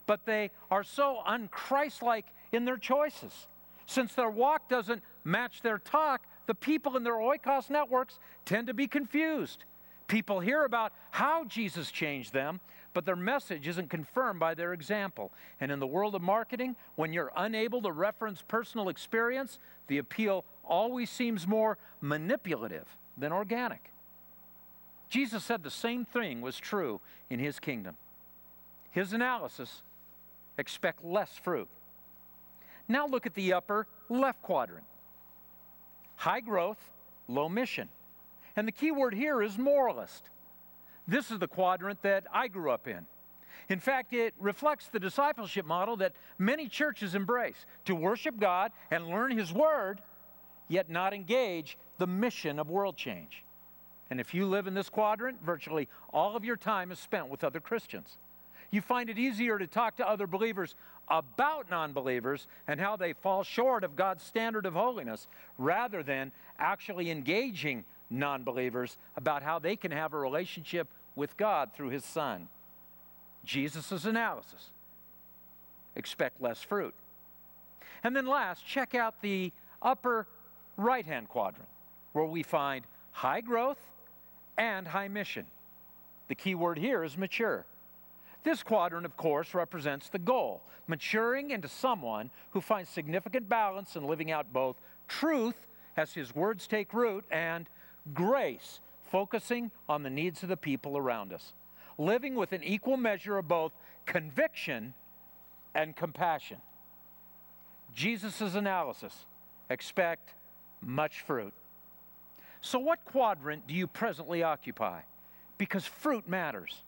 but 0.05 0.25
they 0.25 0.51
are 0.71 0.83
so 0.83 1.21
unchristlike 1.27 2.25
in 2.51 2.65
their 2.65 2.77
choices. 2.77 3.47
Since 3.85 4.13
their 4.15 4.29
walk 4.29 4.67
doesn't 4.67 5.03
match 5.23 5.61
their 5.61 5.77
talk, 5.77 6.25
the 6.47 6.55
people 6.55 6.97
in 6.97 7.03
their 7.03 7.15
oikos 7.15 7.69
networks 7.69 8.19
tend 8.45 8.67
to 8.67 8.73
be 8.73 8.87
confused. 8.87 9.63
People 10.07 10.39
hear 10.39 10.63
about 10.63 10.93
how 11.11 11.43
Jesus 11.45 11.91
changed 11.91 12.33
them, 12.33 12.59
but 12.93 13.05
their 13.05 13.15
message 13.15 13.67
isn't 13.67 13.89
confirmed 13.89 14.39
by 14.39 14.53
their 14.53 14.73
example. 14.73 15.31
And 15.59 15.71
in 15.71 15.79
the 15.79 15.87
world 15.87 16.15
of 16.15 16.21
marketing, 16.21 16.75
when 16.95 17.13
you're 17.13 17.31
unable 17.35 17.81
to 17.81 17.91
reference 17.91 18.41
personal 18.41 18.89
experience, 18.89 19.59
the 19.87 19.97
appeal 19.97 20.45
always 20.63 21.09
seems 21.09 21.47
more 21.47 21.77
manipulative 22.01 22.87
than 23.17 23.31
organic. 23.31 23.91
Jesus 25.09 25.43
said 25.43 25.63
the 25.63 25.71
same 25.71 26.05
thing 26.05 26.41
was 26.41 26.57
true 26.57 26.99
in 27.29 27.39
his 27.39 27.59
kingdom. 27.59 27.95
His 28.91 29.13
analysis 29.13 29.83
expect 30.57 31.03
less 31.03 31.37
fruit. 31.37 31.67
Now 32.87 33.07
look 33.07 33.25
at 33.25 33.35
the 33.35 33.53
upper 33.53 33.87
left 34.09 34.41
quadrant 34.41 34.85
high 36.15 36.39
growth, 36.39 36.79
low 37.27 37.47
mission. 37.47 37.89
And 38.57 38.67
the 38.67 38.71
key 38.71 38.91
word 38.91 39.13
here 39.13 39.41
is 39.41 39.57
moralist. 39.57 40.29
This 41.07 41.31
is 41.31 41.39
the 41.39 41.47
quadrant 41.47 42.01
that 42.01 42.25
I 42.33 42.47
grew 42.47 42.71
up 42.71 42.87
in. 42.87 43.05
In 43.69 43.79
fact, 43.79 44.13
it 44.13 44.33
reflects 44.39 44.87
the 44.87 44.99
discipleship 44.99 45.65
model 45.65 45.95
that 45.97 46.13
many 46.39 46.67
churches 46.67 47.13
embrace 47.15 47.65
to 47.85 47.93
worship 47.93 48.39
God 48.39 48.71
and 48.89 49.07
learn 49.07 49.37
His 49.37 49.53
Word, 49.53 50.01
yet 50.67 50.89
not 50.89 51.13
engage 51.13 51.77
the 51.99 52.07
mission 52.07 52.59
of 52.59 52.69
world 52.69 52.97
change. 52.97 53.43
And 54.09 54.19
if 54.19 54.33
you 54.33 54.45
live 54.47 54.67
in 54.67 54.73
this 54.73 54.89
quadrant, 54.89 55.43
virtually 55.45 55.87
all 56.11 56.35
of 56.35 56.43
your 56.43 56.55
time 56.55 56.91
is 56.91 56.99
spent 56.99 57.27
with 57.27 57.43
other 57.43 57.59
Christians. 57.59 58.17
You 58.71 58.81
find 58.81 59.09
it 59.09 59.19
easier 59.19 59.59
to 59.59 59.67
talk 59.67 59.97
to 59.97 60.09
other 60.09 60.27
believers 60.27 60.75
about 61.09 61.69
non 61.69 61.93
believers 61.93 62.47
and 62.67 62.79
how 62.79 62.95
they 62.95 63.13
fall 63.13 63.43
short 63.43 63.83
of 63.83 63.95
God's 63.95 64.23
standard 64.23 64.65
of 64.65 64.73
holiness 64.73 65.27
rather 65.57 66.03
than 66.03 66.31
actually 66.57 67.11
engaging 67.11 67.85
non 68.09 68.43
believers 68.43 68.97
about 69.15 69.43
how 69.43 69.59
they 69.59 69.75
can 69.75 69.91
have 69.91 70.13
a 70.13 70.17
relationship 70.17 70.87
with 71.15 71.35
God 71.37 71.71
through 71.75 71.89
His 71.89 72.05
Son. 72.05 72.47
Jesus' 73.43 74.05
analysis 74.05 74.71
expect 75.95 76.41
less 76.41 76.61
fruit. 76.61 76.93
And 78.03 78.15
then 78.15 78.27
last, 78.27 78.65
check 78.65 78.93
out 78.93 79.21
the 79.21 79.51
upper 79.81 80.27
right 80.77 81.05
hand 81.05 81.27
quadrant 81.29 81.69
where 82.13 82.25
we 82.25 82.43
find 82.43 82.85
high 83.11 83.41
growth 83.41 83.79
and 84.57 84.87
high 84.87 85.07
mission. 85.07 85.45
The 86.27 86.35
key 86.35 86.55
word 86.55 86.77
here 86.77 87.03
is 87.03 87.17
mature. 87.17 87.65
This 88.43 88.63
quadrant, 88.63 89.05
of 89.05 89.17
course, 89.17 89.53
represents 89.53 90.09
the 90.09 90.19
goal 90.19 90.61
maturing 90.87 91.51
into 91.51 91.67
someone 91.67 92.29
who 92.51 92.61
finds 92.61 92.89
significant 92.89 93.49
balance 93.49 93.95
in 93.95 94.07
living 94.07 94.31
out 94.31 94.53
both 94.53 94.79
truth 95.07 95.67
as 95.97 96.13
his 96.13 96.35
words 96.35 96.67
take 96.67 96.93
root, 96.93 97.25
and 97.31 97.67
grace, 98.13 98.79
focusing 99.11 99.71
on 99.87 100.03
the 100.03 100.09
needs 100.09 100.43
of 100.43 100.49
the 100.49 100.57
people 100.57 100.97
around 100.97 101.33
us. 101.33 101.53
Living 101.97 102.35
with 102.35 102.51
an 102.51 102.63
equal 102.63 102.97
measure 102.97 103.37
of 103.37 103.47
both 103.47 103.71
conviction 104.05 104.93
and 105.73 105.95
compassion. 105.95 106.57
Jesus' 107.93 108.55
analysis 108.55 109.25
expect 109.69 110.33
much 110.81 111.21
fruit. 111.21 111.53
So, 112.61 112.79
what 112.79 113.03
quadrant 113.05 113.67
do 113.67 113.73
you 113.73 113.87
presently 113.87 114.43
occupy? 114.43 115.01
Because 115.57 115.85
fruit 115.85 116.27
matters. 116.27 116.83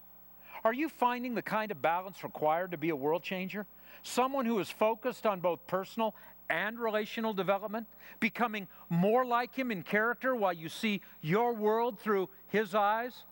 Are 0.63 0.73
you 0.73 0.89
finding 0.89 1.36
the 1.36 1.41
kind 1.41 1.71
of 1.71 1.82
balance 1.82 2.23
required 2.23 2.71
to 2.71 2.77
be 2.77 2.89
a 2.89 2.95
world 2.95 3.23
changer? 3.23 3.65
Someone 4.03 4.45
who 4.45 4.60
is 4.60 4.69
focused 4.69 5.25
on 5.25 5.39
both 5.39 5.65
personal 5.67 6.15
and 6.49 6.79
relational 6.79 7.33
development, 7.33 7.88
becoming 8.19 8.67
more 8.89 9.25
like 9.25 9.55
Him 9.55 9.71
in 9.71 9.83
character 9.83 10.35
while 10.35 10.53
you 10.53 10.69
see 10.69 11.01
your 11.21 11.53
world 11.53 11.99
through 11.99 12.29
His 12.47 12.75
eyes? 12.75 13.23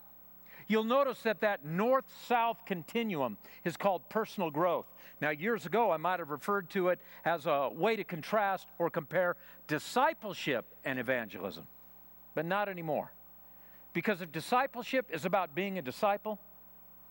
You'll 0.67 0.83
notice 0.83 1.21
that 1.21 1.41
that 1.41 1.65
north 1.65 2.05
south 2.27 2.65
continuum 2.65 3.37
is 3.63 3.77
called 3.77 4.07
personal 4.09 4.51
growth. 4.51 4.85
Now, 5.21 5.29
years 5.29 5.65
ago, 5.65 5.91
I 5.91 5.97
might 5.97 6.19
have 6.19 6.29
referred 6.29 6.69
to 6.71 6.89
it 6.89 6.99
as 7.25 7.45
a 7.45 7.69
way 7.73 7.95
to 7.95 8.03
contrast 8.03 8.67
or 8.77 8.89
compare 8.89 9.35
discipleship 9.67 10.65
and 10.83 10.99
evangelism, 10.99 11.65
but 12.35 12.45
not 12.45 12.69
anymore. 12.69 13.11
Because 13.93 14.21
if 14.21 14.31
discipleship 14.31 15.07
is 15.11 15.25
about 15.25 15.55
being 15.55 15.77
a 15.77 15.81
disciple, 15.81 16.39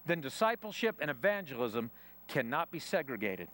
then 0.06 0.20
discipleship 0.20 0.96
and 1.00 1.10
evangelism 1.10 1.90
cannot 2.28 2.70
be 2.70 2.78
segregated. 2.78 3.48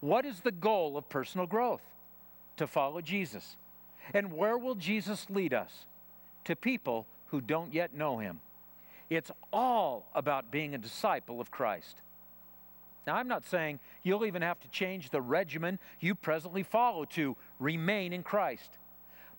What 0.00 0.24
is 0.24 0.40
the 0.40 0.52
goal 0.52 0.96
of 0.96 1.08
personal 1.08 1.46
growth? 1.46 1.82
To 2.56 2.66
follow 2.66 3.00
Jesus. 3.00 3.56
And 4.14 4.32
where 4.32 4.56
will 4.56 4.74
Jesus 4.74 5.26
lead 5.28 5.52
us? 5.52 5.86
To 6.44 6.56
people 6.56 7.06
who 7.26 7.40
don't 7.40 7.74
yet 7.74 7.94
know 7.94 8.18
him. 8.18 8.40
It's 9.10 9.30
all 9.52 10.06
about 10.14 10.50
being 10.50 10.74
a 10.74 10.78
disciple 10.78 11.40
of 11.40 11.50
Christ. 11.50 12.02
Now, 13.06 13.16
I'm 13.16 13.28
not 13.28 13.46
saying 13.46 13.80
you'll 14.02 14.26
even 14.26 14.42
have 14.42 14.60
to 14.60 14.68
change 14.68 15.10
the 15.10 15.22
regimen 15.22 15.78
you 15.98 16.14
presently 16.14 16.62
follow 16.62 17.06
to 17.06 17.36
remain 17.58 18.12
in 18.12 18.22
Christ, 18.22 18.70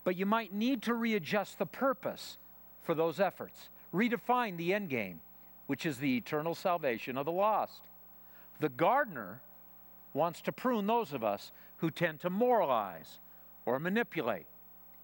but 0.02 0.16
you 0.16 0.26
might 0.26 0.52
need 0.52 0.82
to 0.82 0.94
readjust 0.94 1.58
the 1.58 1.66
purpose 1.66 2.38
for 2.82 2.94
those 2.94 3.20
efforts, 3.20 3.68
redefine 3.94 4.56
the 4.56 4.74
end 4.74 4.88
game, 4.88 5.20
which 5.68 5.86
is 5.86 5.98
the 5.98 6.16
eternal 6.16 6.54
salvation 6.54 7.16
of 7.16 7.26
the 7.26 7.32
lost. 7.32 7.82
The 8.58 8.70
gardener 8.70 9.40
wants 10.12 10.40
to 10.42 10.52
prune 10.52 10.86
those 10.86 11.12
of 11.12 11.24
us 11.24 11.52
who 11.78 11.90
tend 11.90 12.20
to 12.20 12.30
moralize 12.30 13.18
or 13.66 13.78
manipulate 13.78 14.46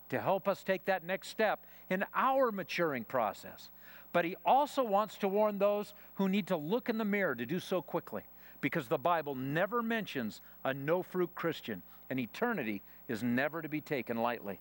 to 0.08 0.20
help 0.20 0.48
us 0.48 0.62
take 0.62 0.84
that 0.84 1.04
next 1.04 1.28
step 1.28 1.64
in 1.90 2.04
our 2.14 2.52
maturing 2.52 3.04
process. 3.04 3.70
But 4.12 4.24
he 4.24 4.36
also 4.44 4.82
wants 4.82 5.18
to 5.18 5.28
warn 5.28 5.58
those 5.58 5.94
who 6.14 6.28
need 6.28 6.46
to 6.48 6.56
look 6.56 6.88
in 6.88 6.98
the 6.98 7.04
mirror 7.04 7.34
to 7.34 7.46
do 7.46 7.60
so 7.60 7.82
quickly 7.82 8.22
because 8.60 8.88
the 8.88 8.98
Bible 8.98 9.34
never 9.34 9.82
mentions 9.82 10.40
a 10.64 10.72
no 10.72 11.02
fruit 11.02 11.34
Christian, 11.34 11.82
and 12.10 12.18
eternity 12.18 12.82
is 13.08 13.22
never 13.22 13.62
to 13.62 13.68
be 13.68 13.80
taken 13.80 14.16
lightly. 14.16 14.58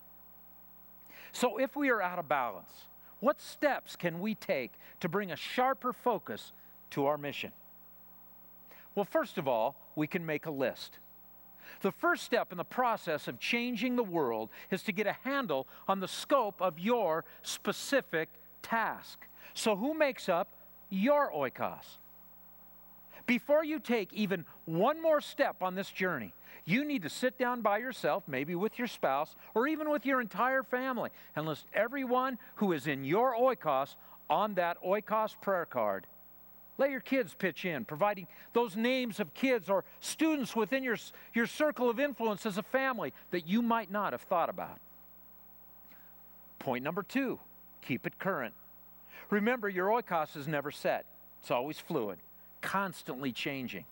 So, 1.32 1.58
if 1.58 1.76
we 1.76 1.90
are 1.90 2.02
out 2.02 2.20
of 2.20 2.28
balance, 2.28 2.88
what 3.20 3.42
steps 3.42 3.96
can 3.96 4.20
we 4.20 4.36
take 4.36 4.74
to 5.00 5.10
bring 5.10 5.32
a 5.32 5.36
sharper 5.36 5.94
focus 5.94 6.52
to 6.92 7.06
our 7.06 7.18
mission? 7.18 7.52
Well, 8.96 9.06
first 9.06 9.38
of 9.38 9.48
all, 9.48 9.76
we 9.96 10.08
can 10.08 10.26
make 10.26 10.46
a 10.46 10.52
list. 10.52 11.00
The 11.82 11.92
first 11.92 12.24
step 12.24 12.52
in 12.52 12.58
the 12.58 12.64
process 12.64 13.28
of 13.28 13.40
changing 13.40 13.96
the 13.96 14.04
world 14.04 14.50
is 14.72 14.82
to 14.84 14.92
get 14.92 15.08
a 15.08 15.18
handle 15.24 15.68
on 15.88 16.00
the 16.00 16.08
scope 16.08 16.62
of 16.62 16.80
your 16.80 17.26
specific 17.42 18.30
task. 18.62 19.20
So, 19.54 19.76
who 19.76 19.94
makes 19.94 20.30
up 20.30 20.50
your 20.90 21.32
oikos? 21.32 21.98
Before 23.26 23.64
you 23.64 23.80
take 23.80 24.14
even 24.14 24.46
one 24.66 25.02
more 25.02 25.20
step 25.20 25.58
on 25.62 25.76
this 25.76 25.90
journey, 25.90 26.34
you 26.66 26.86
need 26.86 27.04
to 27.04 27.10
sit 27.10 27.38
down 27.38 27.62
by 27.62 27.80
yourself, 27.80 28.24
maybe 28.28 28.56
with 28.56 28.78
your 28.78 28.88
spouse, 28.88 29.36
or 29.54 29.68
even 29.68 29.90
with 29.90 30.06
your 30.06 30.22
entire 30.22 30.64
family, 30.64 31.10
and 31.36 31.46
list 31.46 31.66
everyone 31.74 32.38
who 32.56 32.72
is 32.72 32.88
in 32.88 33.04
your 33.04 33.36
oikos 33.36 33.96
on 34.30 34.54
that 34.56 34.82
oikos 34.84 35.40
prayer 35.42 35.66
card. 35.66 36.08
Let 36.78 36.92
your 36.92 37.00
kids 37.00 37.34
pitch 37.34 37.64
in, 37.64 37.86
providing 37.86 38.28
those 38.54 38.76
names 38.76 39.20
of 39.20 39.34
kids 39.34 39.70
or 39.70 39.86
students 40.02 40.56
within 40.56 40.84
your, 40.84 40.98
your 41.34 41.48
circle 41.48 41.90
of 41.90 42.00
influence 42.00 42.46
as 42.46 42.58
a 42.58 42.64
family 42.64 43.14
that 43.32 43.48
you 43.48 43.62
might 43.62 43.92
not 43.92 44.12
have 44.12 44.22
thought 44.22 44.50
about. 44.50 44.80
Point 46.60 46.84
number 46.84 47.04
two 47.04 47.40
keep 47.82 48.08
it 48.08 48.18
current. 48.18 48.54
Remember, 49.30 49.70
your 49.70 49.90
oikos 49.90 50.36
is 50.36 50.48
never 50.48 50.72
set, 50.72 51.06
it's 51.40 51.52
always 51.52 51.80
fluid, 51.80 52.18
constantly 52.62 53.32
changing. 53.32 53.86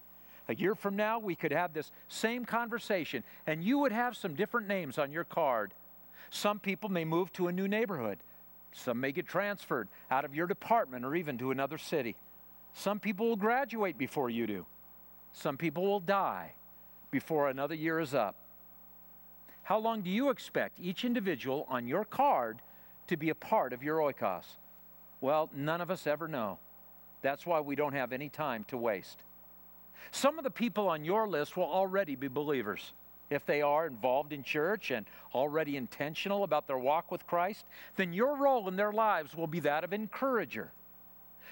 A 0.50 0.56
year 0.56 0.76
from 0.76 0.96
now, 0.96 1.20
we 1.20 1.36
could 1.36 1.54
have 1.54 1.74
this 1.74 1.92
same 2.10 2.44
conversation, 2.44 3.24
and 3.48 3.64
you 3.64 3.80
would 3.80 3.92
have 3.94 4.18
some 4.18 4.36
different 4.36 4.68
names 4.68 4.98
on 4.98 5.12
your 5.12 5.24
card. 5.24 5.74
Some 6.32 6.60
people 6.60 6.90
may 6.90 7.06
move 7.06 7.32
to 7.34 7.48
a 7.48 7.52
new 7.52 7.68
neighborhood. 7.68 8.18
Some 8.74 9.00
may 9.00 9.12
get 9.12 9.28
transferred 9.28 9.88
out 10.12 10.26
of 10.26 10.36
your 10.36 10.48
department 10.48 11.06
or 11.06 11.16
even 11.16 11.38
to 11.38 11.52
another 11.52 11.78
city. 11.78 12.16
Some 12.74 13.00
people 13.00 13.30
will 13.30 13.36
graduate 13.36 13.98
before 13.98 14.30
you 14.30 14.48
do. 14.48 14.66
Some 15.32 15.58
people 15.58 15.84
will 15.84 16.00
die 16.00 16.54
before 17.12 17.50
another 17.50 17.76
year 17.76 18.00
is 18.00 18.14
up. 18.14 18.36
How 19.64 19.78
long 19.78 20.02
do 20.02 20.10
you 20.10 20.30
expect 20.30 20.80
each 20.80 21.06
individual 21.06 21.66
on 21.70 21.88
your 21.88 22.04
card 22.04 22.62
to 23.08 23.16
be 23.16 23.30
a 23.30 23.36
part 23.36 23.74
of 23.74 23.84
your 23.84 24.00
oikos? 24.00 24.46
Well, 25.22 25.50
none 25.56 25.80
of 25.80 25.90
us 25.90 26.06
ever 26.06 26.28
know. 26.28 26.60
That's 27.22 27.46
why 27.46 27.62
we 27.62 27.76
don't 27.76 27.94
have 27.94 28.12
any 28.12 28.28
time 28.28 28.66
to 28.66 28.78
waste. 28.78 29.24
Some 30.12 30.38
of 30.38 30.44
the 30.44 30.52
people 30.52 30.90
on 30.90 31.06
your 31.06 31.28
list 31.28 31.56
will 31.56 31.64
already 31.64 32.16
be 32.16 32.28
believers. 32.28 32.94
If 33.30 33.46
they 33.46 33.62
are 33.62 33.88
involved 33.88 34.34
in 34.34 34.44
church 34.44 34.92
and 34.92 35.06
already 35.34 35.78
intentional 35.78 36.44
about 36.44 36.68
their 36.68 36.78
walk 36.78 37.10
with 37.10 37.26
Christ, 37.26 37.66
then 37.96 38.12
your 38.12 38.36
role 38.36 38.68
in 38.68 38.76
their 38.76 38.92
lives 38.92 39.36
will 39.36 39.48
be 39.48 39.62
that 39.62 39.86
of 39.86 39.94
encourager. 39.94 40.72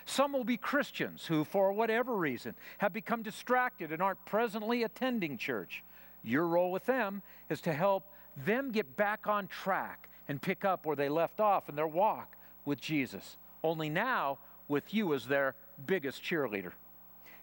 Some 0.06 0.34
will 0.34 0.44
be 0.44 0.58
Christians 0.58 1.26
who, 1.26 1.44
for 1.44 1.72
whatever 1.74 2.16
reason, 2.16 2.56
have 2.80 2.94
become 2.94 3.22
distracted 3.22 3.92
and 3.92 4.02
aren't 4.02 4.26
presently 4.26 4.84
attending 4.84 5.38
church. 5.38 5.84
Your 6.24 6.48
role 6.48 6.72
with 6.72 6.86
them 6.86 7.22
is 7.50 7.62
to 7.62 7.74
help 7.74 8.06
them 8.46 8.72
get 8.72 8.96
back 8.96 9.28
on 9.28 9.48
track 9.48 10.10
and 10.28 10.42
pick 10.42 10.66
up 10.66 10.86
where 10.86 10.96
they 10.96 11.10
left 11.10 11.40
off 11.40 11.70
in 11.70 11.76
their 11.76 11.88
walk 11.88 12.36
with 12.66 12.80
Jesus. 12.80 13.38
Only 13.64 13.90
now 13.90 14.38
with 14.68 14.94
you 14.94 15.14
as 15.14 15.26
their 15.26 15.56
biggest 15.86 16.24
cheerleader. 16.24 16.72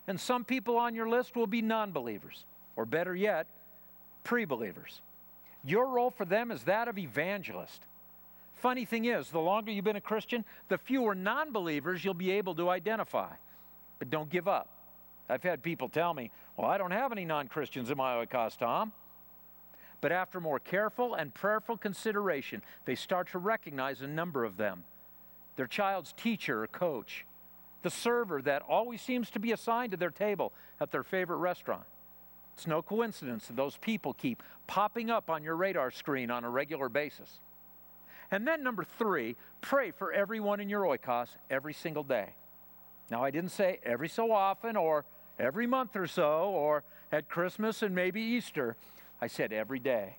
And 0.07 0.18
some 0.18 0.44
people 0.44 0.77
on 0.77 0.94
your 0.94 1.09
list 1.09 1.37
will 1.37 1.47
be 1.47 1.61
non 1.61 1.92
believers, 1.92 2.44
or 2.77 2.87
better 2.87 3.14
yet, 3.14 3.47
pre 4.25 4.44
believers. 4.44 5.01
Your 5.64 5.87
role 5.87 6.11
for 6.11 6.25
them 6.25 6.51
is 6.51 6.62
that 6.64 6.88
of 6.88 6.99
evangelist. 6.99 7.83
Funny 8.59 8.85
thing 8.85 9.05
is, 9.05 9.31
the 9.31 9.38
longer 9.38 9.71
you've 9.71 9.85
been 9.85 9.97
a 9.97 10.01
Christian, 10.01 10.44
the 10.68 10.79
fewer 10.79 11.14
non 11.14 11.53
believers 11.53 12.05
you'll 12.05 12.14
be 12.14 12.33
able 12.33 12.55
to 12.57 12.68
identify. 12.68 13.31
But 13.99 14.11
don't 14.11 14.29
give 14.29 14.49
up. 14.49 14.68
I've 15.29 15.42
had 15.42 15.62
people 15.62 15.88
tell 15.88 16.14
me, 16.14 16.31
well, 16.57 16.68
I 16.68 16.79
don't 16.79 16.90
have 16.90 17.12
any 17.12 17.25
non 17.25 17.49
Christians 17.49 17.90
in 17.90 17.97
my 17.97 18.25
oikos, 18.25 18.57
Tom. 18.57 18.92
But 20.01 20.12
after 20.12 20.40
more 20.40 20.59
careful 20.59 21.14
and 21.14 21.35
prayerful 21.35 21.77
consideration, 21.77 22.62
they 22.85 22.94
start 22.94 23.31
to 23.31 23.38
recognize 23.38 24.01
a 24.01 24.07
number 24.07 24.44
of 24.44 24.57
them 24.57 24.85
their 25.57 25.66
child's 25.66 26.12
teacher 26.12 26.62
or 26.62 26.66
coach, 26.68 27.27
the 27.83 27.90
server 27.90 28.40
that 28.42 28.62
always 28.68 29.03
seems 29.03 29.29
to 29.31 29.40
be 29.40 29.51
assigned 29.51 29.90
to 29.90 29.97
their 29.97 30.11
table 30.11 30.53
at 30.81 30.92
their 30.92 31.03
favorite 31.03 31.38
restaurant. 31.38 31.83
It's 32.55 32.66
no 32.66 32.81
coincidence 32.81 33.49
that 33.49 33.57
those 33.57 33.77
people 33.77 34.14
keep 34.14 34.42
popping 34.68 35.11
up 35.11 35.31
on 35.31 35.42
your 35.42 35.57
radar 35.57 35.90
screen 35.90 36.31
on 36.31 36.44
a 36.44 36.51
regular 36.51 36.88
basis. 36.88 37.40
And 38.31 38.47
then, 38.47 38.62
number 38.62 38.85
three, 38.85 39.37
pray 39.61 39.91
for 39.91 40.12
everyone 40.12 40.61
in 40.61 40.69
your 40.69 40.83
oikos 40.83 41.29
every 41.51 41.73
single 41.73 42.03
day. 42.03 42.35
Now, 43.11 43.25
I 43.25 43.31
didn't 43.31 43.51
say 43.53 43.81
every 43.83 44.09
so 44.09 44.33
often 44.33 44.77
or 44.77 45.05
every 45.38 45.67
month 45.67 45.97
or 45.97 46.07
so 46.07 46.51
or 46.51 46.85
at 47.11 47.29
Christmas 47.29 47.83
and 47.83 47.95
maybe 47.95 48.21
Easter. 48.21 48.77
I 49.21 49.29
said 49.29 49.53
every 49.53 49.79
day. 49.79 50.17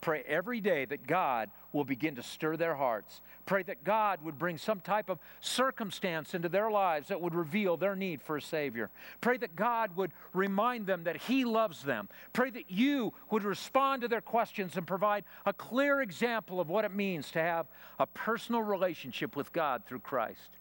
Pray 0.00 0.22
every 0.26 0.60
day 0.60 0.84
that 0.86 1.06
God 1.06 1.50
will 1.72 1.84
begin 1.84 2.14
to 2.16 2.22
stir 2.22 2.56
their 2.56 2.74
hearts. 2.74 3.20
Pray 3.46 3.62
that 3.64 3.84
God 3.84 4.20
would 4.22 4.38
bring 4.38 4.58
some 4.58 4.80
type 4.80 5.08
of 5.08 5.18
circumstance 5.40 6.34
into 6.34 6.48
their 6.48 6.70
lives 6.70 7.08
that 7.08 7.20
would 7.20 7.34
reveal 7.34 7.76
their 7.76 7.96
need 7.96 8.22
for 8.22 8.36
a 8.36 8.42
Savior. 8.42 8.90
Pray 9.20 9.36
that 9.38 9.56
God 9.56 9.96
would 9.96 10.12
remind 10.32 10.86
them 10.86 11.04
that 11.04 11.16
He 11.16 11.44
loves 11.44 11.82
them. 11.82 12.08
Pray 12.32 12.50
that 12.50 12.70
you 12.70 13.12
would 13.30 13.44
respond 13.44 14.02
to 14.02 14.08
their 14.08 14.20
questions 14.20 14.76
and 14.76 14.86
provide 14.86 15.24
a 15.46 15.52
clear 15.52 16.02
example 16.02 16.60
of 16.60 16.68
what 16.68 16.84
it 16.84 16.94
means 16.94 17.30
to 17.32 17.40
have 17.40 17.66
a 17.98 18.06
personal 18.06 18.62
relationship 18.62 19.34
with 19.34 19.52
God 19.52 19.82
through 19.86 20.00
Christ. 20.00 20.58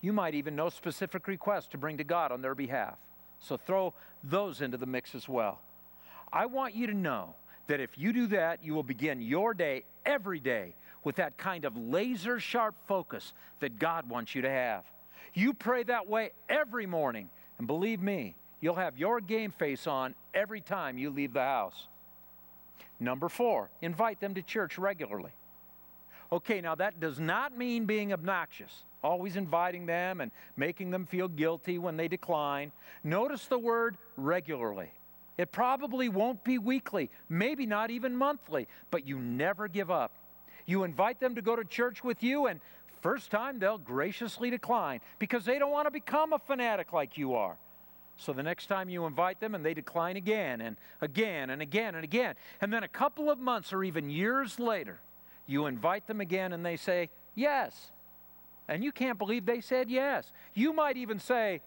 You 0.00 0.12
might 0.12 0.34
even 0.34 0.56
know 0.56 0.68
specific 0.68 1.26
requests 1.28 1.68
to 1.68 1.78
bring 1.78 1.96
to 1.98 2.04
God 2.04 2.30
on 2.32 2.42
their 2.42 2.54
behalf. 2.54 2.96
So 3.38 3.56
throw 3.56 3.94
those 4.22 4.60
into 4.60 4.76
the 4.76 4.86
mix 4.86 5.14
as 5.14 5.28
well. 5.28 5.60
I 6.32 6.46
want 6.46 6.74
you 6.74 6.86
to 6.88 6.94
know 6.94 7.34
that 7.66 7.80
if 7.80 7.96
you 7.96 8.12
do 8.12 8.26
that, 8.28 8.64
you 8.64 8.74
will 8.74 8.82
begin 8.82 9.20
your 9.20 9.54
day 9.54 9.84
every 10.04 10.40
day 10.40 10.74
with 11.02 11.16
that 11.16 11.36
kind 11.36 11.64
of 11.64 11.76
laser 11.76 12.40
sharp 12.40 12.74
focus 12.86 13.32
that 13.60 13.78
God 13.78 14.08
wants 14.08 14.34
you 14.34 14.42
to 14.42 14.50
have. 14.50 14.84
You 15.34 15.52
pray 15.52 15.82
that 15.84 16.08
way 16.08 16.30
every 16.48 16.86
morning, 16.86 17.28
and 17.58 17.66
believe 17.66 18.00
me, 18.00 18.34
you'll 18.60 18.74
have 18.74 18.96
your 18.96 19.20
game 19.20 19.50
face 19.50 19.86
on 19.86 20.14
every 20.32 20.60
time 20.60 20.96
you 20.96 21.10
leave 21.10 21.32
the 21.32 21.40
house. 21.40 21.88
Number 23.00 23.28
four, 23.28 23.70
invite 23.82 24.20
them 24.20 24.34
to 24.34 24.42
church 24.42 24.78
regularly. 24.78 25.32
Okay, 26.32 26.60
now 26.60 26.74
that 26.74 27.00
does 27.00 27.20
not 27.20 27.56
mean 27.56 27.84
being 27.84 28.12
obnoxious, 28.12 28.84
always 29.02 29.36
inviting 29.36 29.86
them 29.86 30.20
and 30.20 30.30
making 30.56 30.90
them 30.90 31.06
feel 31.06 31.28
guilty 31.28 31.78
when 31.78 31.96
they 31.96 32.08
decline. 32.08 32.72
Notice 33.02 33.46
the 33.46 33.58
word 33.58 33.96
regularly. 34.16 34.90
It 35.36 35.50
probably 35.50 36.08
won't 36.08 36.44
be 36.44 36.58
weekly, 36.58 37.10
maybe 37.28 37.66
not 37.66 37.90
even 37.90 38.16
monthly, 38.16 38.68
but 38.90 39.06
you 39.06 39.18
never 39.18 39.66
give 39.66 39.90
up. 39.90 40.12
You 40.66 40.84
invite 40.84 41.20
them 41.20 41.34
to 41.34 41.42
go 41.42 41.56
to 41.56 41.64
church 41.64 42.04
with 42.04 42.22
you, 42.22 42.46
and 42.46 42.60
first 43.00 43.30
time 43.30 43.58
they'll 43.58 43.78
graciously 43.78 44.50
decline 44.50 45.00
because 45.18 45.44
they 45.44 45.58
don't 45.58 45.72
want 45.72 45.86
to 45.86 45.90
become 45.90 46.32
a 46.32 46.38
fanatic 46.38 46.92
like 46.92 47.18
you 47.18 47.34
are. 47.34 47.56
So 48.16 48.32
the 48.32 48.42
next 48.42 48.66
time 48.66 48.88
you 48.88 49.06
invite 49.06 49.40
them 49.40 49.54
and 49.54 49.64
they 49.64 49.74
decline 49.74 50.16
again 50.16 50.60
and 50.60 50.76
again 51.00 51.50
and 51.50 51.60
again 51.60 51.96
and 51.96 52.04
again, 52.04 52.36
and 52.60 52.72
then 52.72 52.84
a 52.84 52.88
couple 52.88 53.28
of 53.28 53.38
months 53.38 53.72
or 53.72 53.82
even 53.82 54.08
years 54.08 54.60
later, 54.60 55.00
you 55.46 55.66
invite 55.66 56.06
them 56.06 56.20
again 56.20 56.52
and 56.52 56.64
they 56.64 56.76
say, 56.76 57.10
Yes. 57.34 57.90
And 58.68 58.82
you 58.82 58.92
can't 58.92 59.18
believe 59.18 59.44
they 59.44 59.60
said 59.60 59.90
yes. 59.90 60.32
You 60.54 60.72
might 60.72 60.96
even 60.96 61.18
say, 61.18 61.60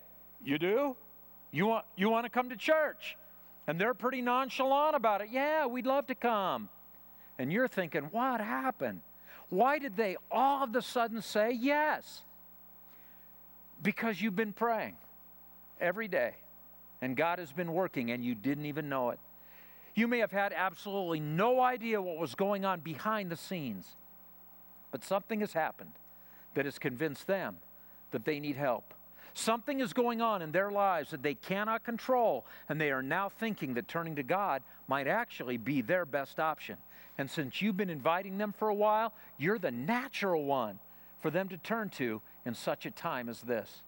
You 0.44 0.58
do? 0.58 0.96
You 1.52 1.68
want, 1.68 1.86
you 1.96 2.10
want 2.10 2.26
to 2.26 2.30
come 2.30 2.50
to 2.50 2.56
church? 2.56 3.18
And 3.68 3.80
they're 3.80 3.94
pretty 3.94 4.22
nonchalant 4.22 4.96
about 4.96 5.22
it. 5.22 5.30
Yeah, 5.32 5.66
we'd 5.66 5.86
love 5.86 6.08
to 6.08 6.16
come. 6.16 6.70
And 7.38 7.52
you're 7.52 7.68
thinking, 7.68 8.04
what 8.12 8.40
happened? 8.40 9.02
Why 9.50 9.78
did 9.78 9.96
they 9.96 10.18
all 10.32 10.64
of 10.64 10.76
a 10.76 10.82
sudden 10.82 11.22
say 11.22 11.52
yes? 11.52 12.24
Because 13.84 14.22
you've 14.22 14.36
been 14.36 14.54
praying 14.54 14.96
every 15.80 16.08
day, 16.08 16.34
and 17.02 17.16
God 17.16 17.40
has 17.40 17.52
been 17.52 17.74
working, 17.74 18.12
and 18.12 18.26
you 18.26 18.34
didn't 18.34 18.66
even 18.66 18.90
know 18.90 19.12
it. 19.12 19.20
You 19.94 20.08
may 20.08 20.20
have 20.20 20.32
had 20.32 20.54
absolutely 20.54 21.20
no 21.20 21.62
idea 21.62 22.02
what 22.02 22.18
was 22.18 22.36
going 22.36 22.66
on 22.66 22.80
behind 22.80 23.30
the 23.30 23.36
scenes, 23.36 23.96
but 24.92 25.04
something 25.04 25.42
has 25.42 25.54
happened 25.54 25.92
that 26.56 26.66
has 26.66 26.80
convinced 26.80 27.28
them 27.28 27.58
that 28.12 28.26
they 28.26 28.40
need 28.40 28.56
help. 28.56 28.94
Something 29.38 29.82
is 29.82 29.94
going 29.94 30.20
on 30.20 30.42
in 30.42 30.52
their 30.52 30.72
lives 30.72 31.12
that 31.12 31.22
they 31.22 31.36
cannot 31.36 31.84
control, 31.84 32.44
and 32.70 32.82
they 32.82 32.90
are 32.90 33.04
now 33.04 33.30
thinking 33.30 33.76
that 33.76 33.88
turning 33.88 34.16
to 34.16 34.24
God 34.24 34.64
might 34.88 35.06
actually 35.08 35.58
be 35.58 35.84
their 35.84 36.08
best 36.08 36.40
option. 36.40 36.76
And 37.20 37.30
since 37.30 37.62
you've 37.62 37.78
been 37.78 37.92
inviting 37.92 38.40
them 38.40 38.52
for 38.52 38.70
a 38.70 38.74
while, 38.74 39.14
you're 39.38 39.60
the 39.60 39.70
natural 39.70 40.44
one 40.46 40.80
for 41.20 41.30
them 41.30 41.50
to 41.50 41.58
turn 41.58 41.92
to 41.92 42.20
in 42.48 42.56
such 42.56 42.88
a 42.88 42.92
time 42.92 43.30
as 43.30 43.42
this. 43.42 43.84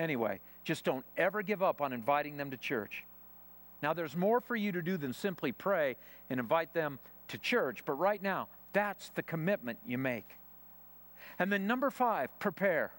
Anyway, 0.00 0.40
just 0.64 0.84
don't 0.84 1.04
ever 1.16 1.42
give 1.42 1.62
up 1.62 1.80
on 1.80 1.92
inviting 1.92 2.36
them 2.36 2.50
to 2.50 2.56
church. 2.56 3.04
Now, 3.84 3.92
there's 3.92 4.16
more 4.16 4.40
for 4.40 4.56
you 4.56 4.72
to 4.72 4.82
do 4.82 4.96
than 4.96 5.12
simply 5.12 5.52
pray 5.52 5.94
and 6.28 6.40
invite 6.40 6.74
them 6.74 6.98
to 7.28 7.38
church, 7.38 7.84
but 7.84 7.92
right 7.92 8.20
now, 8.20 8.48
that's 8.72 9.10
the 9.10 9.22
commitment 9.22 9.78
you 9.86 9.96
make. 9.96 10.28
And 11.38 11.52
then, 11.52 11.68
number 11.68 11.88
five, 11.88 12.36
prepare. 12.40 12.90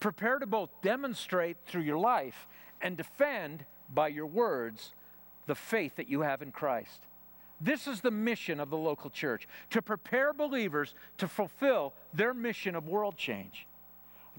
Prepare 0.00 0.38
to 0.38 0.46
both 0.46 0.70
demonstrate 0.82 1.56
through 1.66 1.82
your 1.82 1.98
life 1.98 2.46
and 2.80 2.96
defend 2.96 3.64
by 3.92 4.08
your 4.08 4.26
words 4.26 4.92
the 5.46 5.54
faith 5.54 5.96
that 5.96 6.08
you 6.08 6.22
have 6.22 6.42
in 6.42 6.52
Christ. 6.52 7.02
This 7.60 7.86
is 7.86 8.00
the 8.00 8.10
mission 8.10 8.60
of 8.60 8.70
the 8.70 8.76
local 8.76 9.10
church 9.10 9.48
to 9.70 9.80
prepare 9.80 10.32
believers 10.32 10.94
to 11.18 11.28
fulfill 11.28 11.94
their 12.12 12.34
mission 12.34 12.74
of 12.74 12.88
world 12.88 13.16
change. 13.16 13.66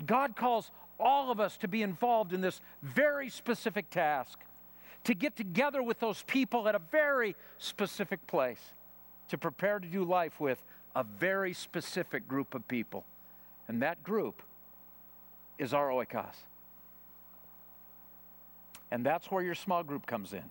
God 0.05 0.35
calls 0.35 0.71
all 0.99 1.31
of 1.31 1.39
us 1.39 1.57
to 1.57 1.67
be 1.67 1.81
involved 1.81 2.33
in 2.33 2.41
this 2.41 2.61
very 2.83 3.29
specific 3.29 3.89
task, 3.89 4.39
to 5.05 5.13
get 5.13 5.35
together 5.35 5.81
with 5.81 5.99
those 5.99 6.23
people 6.23 6.67
at 6.67 6.75
a 6.75 6.81
very 6.91 7.35
specific 7.57 8.25
place, 8.27 8.61
to 9.29 9.37
prepare 9.37 9.79
to 9.79 9.87
do 9.87 10.03
life 10.03 10.39
with 10.39 10.63
a 10.95 11.03
very 11.03 11.53
specific 11.53 12.27
group 12.27 12.53
of 12.53 12.67
people. 12.67 13.05
And 13.67 13.81
that 13.81 14.03
group 14.03 14.41
is 15.57 15.73
our 15.73 15.89
oikos. 15.89 16.35
And 18.91 19.05
that's 19.05 19.31
where 19.31 19.43
your 19.43 19.55
small 19.55 19.83
group 19.83 20.05
comes 20.05 20.33
in. 20.33 20.43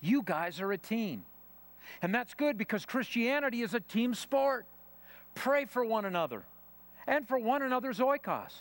You 0.00 0.22
guys 0.22 0.60
are 0.60 0.72
a 0.72 0.78
team. 0.78 1.24
And 2.02 2.14
that's 2.14 2.34
good 2.34 2.56
because 2.56 2.86
Christianity 2.86 3.62
is 3.62 3.74
a 3.74 3.80
team 3.80 4.14
sport. 4.14 4.66
Pray 5.34 5.64
for 5.64 5.84
one 5.84 6.04
another 6.04 6.44
and 7.06 7.26
for 7.26 7.38
one 7.38 7.62
another's 7.62 7.98
oikos. 7.98 8.52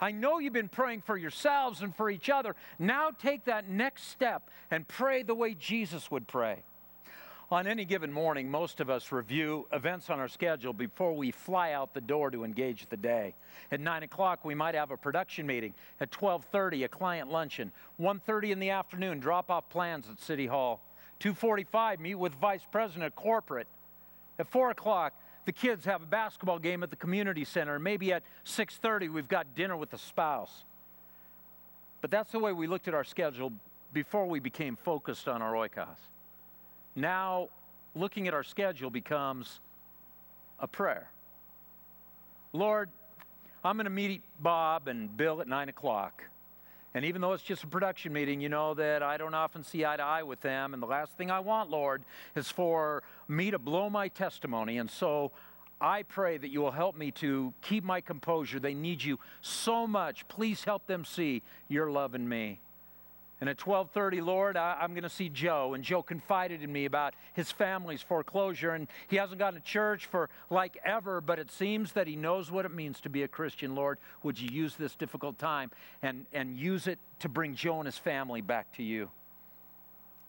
I 0.00 0.12
know 0.12 0.38
you've 0.38 0.52
been 0.52 0.68
praying 0.68 1.02
for 1.02 1.16
yourselves 1.16 1.80
and 1.80 1.94
for 1.96 2.10
each 2.10 2.28
other. 2.28 2.54
Now 2.78 3.10
take 3.10 3.44
that 3.46 3.68
next 3.68 4.08
step 4.10 4.50
and 4.70 4.86
pray 4.86 5.22
the 5.22 5.34
way 5.34 5.54
Jesus 5.54 6.10
would 6.10 6.28
pray. 6.28 6.62
On 7.48 7.68
any 7.68 7.84
given 7.84 8.12
morning, 8.12 8.50
most 8.50 8.80
of 8.80 8.90
us 8.90 9.12
review 9.12 9.68
events 9.72 10.10
on 10.10 10.18
our 10.18 10.26
schedule 10.26 10.72
before 10.72 11.14
we 11.14 11.30
fly 11.30 11.72
out 11.72 11.94
the 11.94 12.00
door 12.00 12.28
to 12.32 12.42
engage 12.42 12.88
the 12.88 12.96
day. 12.96 13.34
At 13.70 13.78
9 13.78 14.02
o'clock, 14.02 14.44
we 14.44 14.56
might 14.56 14.74
have 14.74 14.90
a 14.90 14.96
production 14.96 15.46
meeting. 15.46 15.72
At 16.00 16.10
12.30, 16.10 16.84
a 16.84 16.88
client 16.88 17.30
luncheon. 17.30 17.70
1.30 18.00 18.50
in 18.50 18.58
the 18.58 18.70
afternoon, 18.70 19.20
drop 19.20 19.48
off 19.48 19.68
plans 19.68 20.06
at 20.10 20.20
City 20.20 20.46
Hall. 20.46 20.80
2.45, 21.20 22.00
meet 22.00 22.16
with 22.16 22.34
Vice 22.34 22.66
President 22.68 23.04
of 23.04 23.14
Corporate. 23.14 23.68
At 24.40 24.48
4 24.48 24.70
o'clock, 24.70 25.12
the 25.44 25.52
kids 25.52 25.84
have 25.84 26.02
a 26.02 26.06
basketball 26.06 26.58
game 26.58 26.82
at 26.82 26.90
the 26.90 26.96
community 26.96 27.44
center. 27.44 27.78
Maybe 27.78 28.12
at 28.12 28.24
6.30, 28.44 29.12
we've 29.12 29.28
got 29.28 29.54
dinner 29.54 29.76
with 29.76 29.90
the 29.90 29.98
spouse. 29.98 30.64
But 32.00 32.10
that's 32.10 32.32
the 32.32 32.40
way 32.40 32.52
we 32.52 32.66
looked 32.66 32.88
at 32.88 32.94
our 32.94 33.04
schedule 33.04 33.52
before 33.92 34.26
we 34.26 34.40
became 34.40 34.74
focused 34.74 35.28
on 35.28 35.42
our 35.42 35.52
oikos 35.52 35.96
now 36.96 37.48
looking 37.94 38.26
at 38.26 38.34
our 38.34 38.42
schedule 38.42 38.90
becomes 38.90 39.60
a 40.58 40.66
prayer. 40.66 41.10
Lord, 42.52 42.88
I'm 43.62 43.76
going 43.76 43.84
to 43.84 43.90
meet 43.90 44.22
Bob 44.40 44.88
and 44.88 45.14
Bill 45.16 45.40
at 45.40 45.48
9 45.48 45.68
o'clock. 45.68 46.22
And 46.94 47.04
even 47.04 47.20
though 47.20 47.34
it's 47.34 47.42
just 47.42 47.62
a 47.62 47.66
production 47.66 48.12
meeting, 48.12 48.40
you 48.40 48.48
know 48.48 48.72
that 48.74 49.02
I 49.02 49.18
don't 49.18 49.34
often 49.34 49.62
see 49.62 49.84
eye 49.84 49.98
to 49.98 50.02
eye 50.02 50.22
with 50.22 50.40
them. 50.40 50.72
And 50.72 50.82
the 50.82 50.86
last 50.86 51.12
thing 51.18 51.30
I 51.30 51.40
want, 51.40 51.68
Lord, 51.68 52.04
is 52.34 52.50
for 52.50 53.02
me 53.28 53.50
to 53.50 53.58
blow 53.58 53.90
my 53.90 54.08
testimony. 54.08 54.78
And 54.78 54.90
so 54.90 55.32
I 55.78 56.04
pray 56.04 56.38
that 56.38 56.48
you 56.48 56.62
will 56.62 56.70
help 56.70 56.96
me 56.96 57.10
to 57.12 57.52
keep 57.60 57.84
my 57.84 58.00
composure. 58.00 58.58
They 58.58 58.72
need 58.72 59.04
you 59.04 59.18
so 59.42 59.86
much. 59.86 60.26
Please 60.28 60.64
help 60.64 60.86
them 60.86 61.04
see 61.04 61.42
your 61.68 61.90
love 61.90 62.14
in 62.14 62.26
me. 62.26 62.60
And 63.40 63.50
at 63.50 63.58
12:30, 63.58 64.24
Lord, 64.24 64.56
I, 64.56 64.82
am 64.82 64.92
going 64.92 65.02
to 65.02 65.10
see 65.10 65.28
Joe, 65.28 65.74
and 65.74 65.84
Joe 65.84 66.02
confided 66.02 66.62
in 66.62 66.72
me 66.72 66.86
about 66.86 67.14
his 67.34 67.50
family's 67.50 68.00
foreclosure, 68.00 68.70
and 68.70 68.88
he 69.08 69.16
hasn't 69.16 69.38
gone 69.38 69.54
to 69.54 69.60
church 69.60 70.06
for 70.06 70.30
like 70.48 70.78
ever, 70.84 71.20
but 71.20 71.38
it 71.38 71.50
seems 71.50 71.92
that 71.92 72.06
he 72.06 72.16
knows 72.16 72.50
what 72.50 72.64
it 72.64 72.72
means 72.72 72.98
to 73.02 73.10
be 73.10 73.24
a 73.24 73.28
Christian. 73.28 73.74
Lord, 73.74 73.98
would 74.22 74.40
you 74.40 74.48
use 74.50 74.76
this 74.76 74.94
difficult 74.94 75.38
time 75.38 75.70
and 76.02 76.24
and 76.32 76.56
use 76.56 76.86
it 76.86 76.98
to 77.20 77.28
bring 77.28 77.54
Joe 77.54 77.78
and 77.78 77.86
his 77.86 77.98
family 77.98 78.40
back 78.40 78.72
to 78.76 78.82
you? 78.82 79.10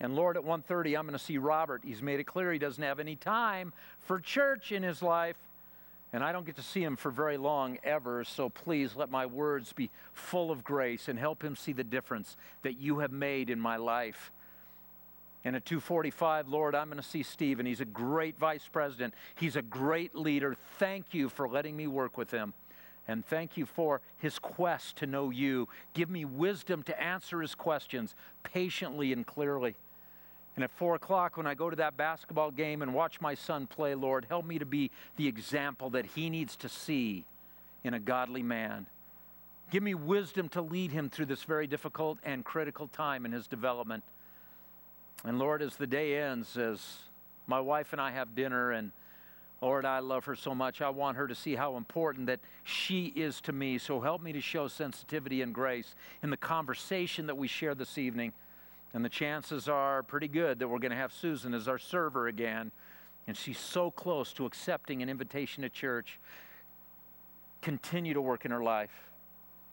And 0.02 0.16
Lord, 0.16 0.36
at 0.36 0.44
1:30, 0.44 0.98
I'm 0.98 1.06
going 1.06 1.18
to 1.18 1.20
see 1.20 1.38
Robert. 1.38 1.84
He's 1.86 2.02
made 2.02 2.20
it 2.20 2.26
clear 2.26 2.52
he 2.52 2.60
doesn't 2.60 2.84
have 2.84 3.00
any 3.00 3.16
time 3.16 3.72
for 4.02 4.20
church 4.20 4.74
in 4.74 4.84
his 4.84 5.02
life, 5.02 5.38
and 6.14 6.24
I 6.24 6.32
don't 6.32 6.46
get 6.46 6.56
to 6.56 6.62
see 6.62 6.84
him 6.84 6.96
for 6.96 7.12
very 7.12 7.38
long 7.38 7.78
ever, 7.84 8.24
so 8.24 8.50
please 8.50 8.96
let 8.96 9.12
my 9.12 9.26
words 9.26 9.74
be 9.74 9.90
full 10.14 10.52
of 10.52 10.64
grace 10.64 11.10
and 11.10 11.20
help 11.20 11.44
him 11.44 11.56
see 11.56 11.74
the 11.74 11.84
difference 11.84 12.38
that 12.62 12.80
you 12.80 13.00
have 13.00 13.12
made 13.12 13.50
in 13.50 13.60
my 13.60 13.76
life. 13.76 14.32
And 15.44 15.56
at 15.56 15.66
245, 15.66 16.48
Lord, 16.48 16.76
I'm 16.76 16.88
going 16.88 17.02
to 17.02 17.08
see 17.08 17.24
Stephen. 17.24 17.66
He's 17.66 17.82
a 17.82 17.86
great 17.86 18.38
vice 18.38 18.68
president. 18.72 19.14
He's 19.36 19.56
a 19.56 19.62
great 19.62 20.16
leader. 20.16 20.56
Thank 20.78 21.14
you 21.14 21.30
for 21.30 21.48
letting 21.48 21.76
me 21.76 21.88
work 21.88 22.18
with 22.18 22.32
him. 22.32 22.54
And 23.08 23.26
thank 23.26 23.56
you 23.56 23.66
for 23.66 24.02
his 24.18 24.40
quest 24.40 24.98
to 24.98 25.08
know 25.08 25.30
you. 25.30 25.70
Give 25.94 26.10
me 26.10 26.26
wisdom 26.26 26.84
to 26.84 27.02
answer 27.02 27.42
his 27.42 27.56
questions 27.56 28.16
patiently 28.44 29.14
and 29.14 29.26
clearly. 29.26 29.76
And 30.58 30.64
at 30.64 30.72
four 30.72 30.96
o'clock, 30.96 31.38
when 31.38 31.46
I 31.46 31.54
go 31.54 31.70
to 31.70 31.76
that 31.76 31.98
basketball 31.98 32.50
game 32.50 32.82
and 32.82 32.92
watch 32.92 33.22
my 33.22 33.36
son 33.36 33.68
play, 33.68 33.94
Lord, 33.94 34.26
help 34.28 34.44
me 34.44 34.58
to 34.58 34.66
be 34.66 34.90
the 35.16 35.28
example 35.28 35.92
that 35.92 36.08
he 36.08 36.32
needs 36.32 36.56
to 36.58 36.68
see 36.68 37.26
in 37.84 37.94
a 37.94 38.00
godly 38.00 38.42
man. 38.42 38.88
Give 39.70 39.84
me 39.84 39.94
wisdom 39.94 40.50
to 40.50 40.64
lead 40.64 40.92
him 40.92 41.12
through 41.12 41.28
this 41.28 41.44
very 41.44 41.68
difficult 41.68 42.18
and 42.24 42.44
critical 42.44 42.88
time 42.88 43.24
in 43.24 43.34
his 43.34 43.46
development. 43.46 44.04
And 45.24 45.38
Lord, 45.38 45.62
as 45.62 45.76
the 45.76 45.86
day 45.86 46.20
ends, 46.20 46.58
as 46.58 46.98
my 47.46 47.60
wife 47.60 47.94
and 47.94 48.02
I 48.02 48.10
have 48.10 48.34
dinner, 48.34 48.72
and 48.72 48.92
Lord, 49.62 49.86
I 49.86 50.00
love 50.00 50.26
her 50.26 50.36
so 50.36 50.56
much, 50.56 50.82
I 50.82 50.90
want 50.90 51.18
her 51.18 51.28
to 51.28 51.36
see 51.36 51.54
how 51.54 51.78
important 51.78 52.26
that 52.28 52.40
she 52.64 53.14
is 53.16 53.42
to 53.42 53.52
me. 53.52 53.78
So 53.78 54.02
help 54.02 54.24
me 54.24 54.34
to 54.34 54.42
show 54.42 54.68
sensitivity 54.68 55.44
and 55.44 55.54
grace 55.54 55.94
in 56.24 56.32
the 56.32 56.38
conversation 56.38 57.28
that 57.28 57.38
we 57.38 57.48
share 57.48 57.76
this 57.76 58.00
evening 58.00 58.34
And 58.94 59.04
the 59.04 59.10
chances 59.10 59.68
are 59.68 60.04
pretty 60.04 60.28
good 60.28 60.60
that 60.60 60.68
we're 60.68 60.80
going 60.80 60.92
to 60.92 60.98
have 60.98 61.14
Susan 61.14 61.54
as 61.54 61.68
our 61.68 61.78
server 61.78 62.28
again. 62.28 62.72
And 63.28 63.36
she's 63.36 63.60
so 63.60 63.92
close 63.92 64.32
to 64.34 64.46
accepting 64.46 65.02
an 65.02 65.10
invitation 65.10 65.64
to 65.64 65.70
church. 65.70 66.20
Continue 67.62 68.14
to 68.14 68.22
work 68.22 68.46
in 68.46 68.52
her 68.52 68.64
life 68.64 69.08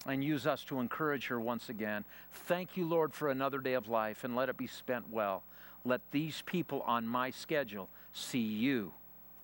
and 0.07 0.23
use 0.23 0.47
us 0.47 0.65
to 0.65 0.81
encourage 0.81 1.29
her 1.29 1.41
once 1.41 1.69
again. 1.69 2.05
Thank 2.33 2.77
you, 2.77 2.87
Lord, 2.87 3.15
for 3.15 3.31
another 3.31 3.59
day 3.59 3.75
of 3.75 3.89
life 3.89 4.25
and 4.25 4.37
let 4.37 4.49
it 4.49 4.57
be 4.57 4.67
spent 4.67 5.11
well. 5.11 5.43
Let 5.85 6.01
these 6.11 6.43
people 6.47 6.83
on 6.83 7.07
my 7.07 7.31
schedule 7.31 7.89
see 8.13 8.39
you 8.41 8.93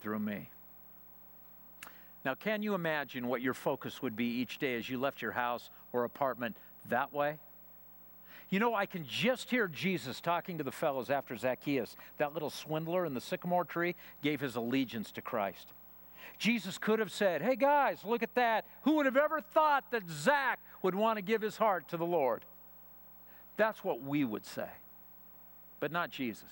through 0.01 0.18
me. 0.18 0.51
Now, 2.25 2.35
can 2.35 2.62
you 2.62 2.75
imagine 2.75 3.29
what 3.29 3.41
your 3.41 3.55
focus 3.55 4.03
would 4.03 4.16
be 4.16 4.27
each 4.27 4.59
day 4.59 4.75
as 4.75 4.89
you 4.89 4.99
left 4.99 5.23
your 5.23 5.33
house 5.33 5.71
or 5.93 6.05
apartment 6.05 6.57
that 6.89 7.12
way? 7.12 7.39
You 8.51 8.59
know, 8.59 8.74
I 8.74 8.84
can 8.84 9.07
just 9.07 9.48
hear 9.48 9.68
Jesus 9.68 10.20
talking 10.20 10.59
to 10.59 10.64
the 10.64 10.72
fellows 10.72 11.09
after 11.09 11.36
Zacchaeus, 11.36 11.96
that 12.18 12.34
little 12.34 12.51
swindler 12.51 13.07
in 13.07 13.14
the 13.14 13.20
sycamore 13.20 13.64
tree, 13.64 13.94
gave 14.22 14.40
his 14.40 14.57
allegiance 14.57 15.12
to 15.12 15.22
Christ. 15.22 15.68
Jesus 16.36 16.76
could 16.76 16.98
have 16.98 17.12
said, 17.12 17.42
Hey 17.42 17.55
guys, 17.55 18.05
look 18.05 18.22
at 18.22 18.34
that. 18.34 18.64
Who 18.82 18.96
would 18.96 19.07
have 19.07 19.16
ever 19.16 19.40
thought 19.40 19.84
that 19.92 20.09
Zach 20.11 20.59
would 20.82 20.94
want 20.94 21.18
to 21.18 21.22
give 21.22 21.42
his 21.42 21.57
heart 21.57 21.88
to 21.88 21.96
the 21.96 22.07
Lord? 22.07 22.44
That's 23.57 23.84
what 23.84 24.03
we 24.03 24.24
would 24.24 24.44
say, 24.44 24.68
but 25.78 25.92
not 25.92 26.11
Jesus. 26.11 26.48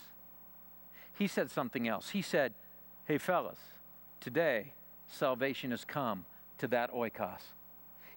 He 1.18 1.26
said 1.26 1.51
something 1.51 1.88
else. 1.88 2.11
He 2.11 2.22
said, 2.22 2.53
Hey 3.07 3.18
fellas, 3.18 3.59
today 4.20 4.72
salvation 5.09 5.72
has 5.72 5.84
come 5.84 6.26
to 6.59 6.68
that 6.68 6.92
oikos. 6.92 7.40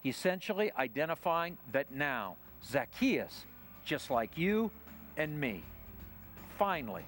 Essentially 0.05 0.71
identifying 0.77 1.57
that 1.71 1.91
now 1.91 2.35
Zacchaeus, 2.63 3.45
just 3.85 4.09
like 4.09 4.37
you 4.37 4.71
and 5.17 5.39
me, 5.39 5.63
finally 6.57 7.05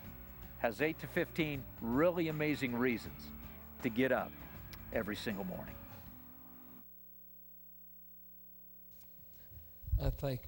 has 0.59 0.81
8 0.81 0.97
to 0.99 1.07
15 1.07 1.61
really 1.81 2.29
amazing 2.29 2.75
reasons 2.75 3.27
to 3.81 3.89
get 3.89 4.11
up 4.11 4.31
every 4.93 5.15
single 5.15 5.43
morning. 5.43 5.75
I 10.01 10.09
think 10.09 10.41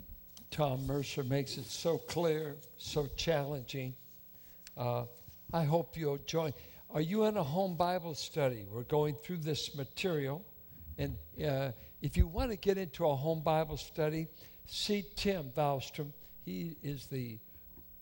Tom 0.51 0.87
Mercer 0.87 1.23
makes 1.23 1.57
it 1.57 1.65
so 1.65 1.97
clear, 1.97 2.55
so 2.77 3.07
challenging. 3.15 3.93
Uh, 4.77 5.03
I 5.53 5.63
hope 5.63 5.97
you'll 5.97 6.17
join. 6.25 6.53
Are 6.89 7.01
you 7.01 7.25
in 7.25 7.37
a 7.37 7.43
home 7.43 7.75
Bible 7.75 8.15
study? 8.15 8.65
We're 8.71 8.83
going 8.83 9.15
through 9.23 9.37
this 9.37 9.75
material. 9.75 10.43
And 10.97 11.17
uh, 11.45 11.71
if 12.01 12.15
you 12.15 12.27
want 12.27 12.51
to 12.51 12.57
get 12.57 12.77
into 12.77 13.05
a 13.05 13.15
home 13.15 13.41
Bible 13.41 13.77
study, 13.77 14.27
see 14.65 15.05
Tim 15.15 15.51
Valstrom. 15.55 16.11
He 16.43 16.75
is 16.83 17.07
the 17.07 17.39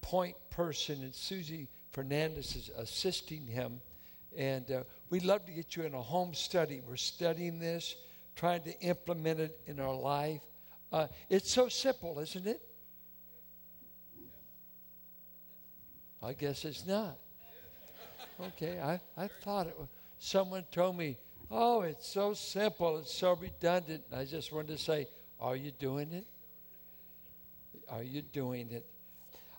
point 0.02 0.36
person, 0.50 1.02
and 1.02 1.14
Susie 1.14 1.68
Fernandez 1.92 2.56
is 2.56 2.72
assisting 2.78 3.46
him. 3.48 3.80
And 4.36 4.70
uh, 4.72 4.84
we'd 5.10 5.24
love 5.24 5.46
to 5.46 5.52
get 5.52 5.76
you 5.76 5.84
in 5.84 5.94
a 5.94 6.02
home 6.02 6.34
study. 6.34 6.82
We're 6.88 6.96
studying 6.96 7.60
this, 7.60 7.96
trying 8.36 8.64
to 8.64 8.80
implement 8.82 9.40
it 9.40 9.60
in 9.68 9.80
our 9.80 9.94
life. 9.94 10.42
Uh, 10.92 11.08
it's 11.30 11.52
so 11.52 11.70
simple, 11.70 12.20
isn't 12.20 12.48
it? 12.48 12.62
I 16.22 16.34
guess 16.34 16.66
it's 16.66 16.86
not. 16.86 17.18
Okay, 18.42 18.80
I, 18.80 19.00
I 19.18 19.30
thought 19.44 19.68
it 19.68 19.78
was. 19.78 19.88
Someone 20.20 20.64
told 20.72 20.98
me, 20.98 21.18
oh, 21.52 21.82
it's 21.82 22.08
so 22.08 22.34
simple, 22.34 22.98
it's 22.98 23.14
so 23.14 23.36
redundant. 23.36 24.04
And 24.10 24.20
I 24.20 24.26
just 24.26 24.52
wanted 24.52 24.70
to 24.70 24.78
say, 24.78 25.08
are 25.40 25.56
you 25.56 25.72
doing 25.72 26.12
it? 26.14 26.26
Are 27.90 28.04
you 28.04 28.22
doing 28.22 28.72
it? 28.72 28.86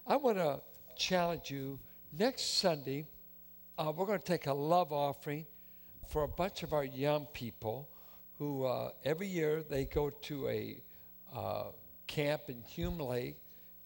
I 0.07 0.17
want 0.17 0.39
to 0.39 0.61
challenge 0.97 1.51
you 1.51 1.79
next 2.19 2.59
Sunday. 2.59 3.07
Uh, 3.79 3.93
we're 3.95 4.07
going 4.07 4.19
to 4.19 4.25
take 4.25 4.47
a 4.47 4.55
love 4.55 4.93
offering 4.93 5.47
for 6.09 6.23
a 6.23 6.29
bunch 6.29 6.63
of 6.63 6.73
our 6.73 6.85
young 6.85 7.27
people 7.27 7.89
who 8.39 8.65
uh, 8.65 8.91
every 9.05 9.27
year 9.27 9.63
they 9.63 9.85
go 9.85 10.11
to 10.11 10.49
a 10.49 10.81
uh, 11.35 11.65
camp 12.07 12.43
in 12.49 12.63
Hume 12.67 12.99
Lake. 12.99 13.37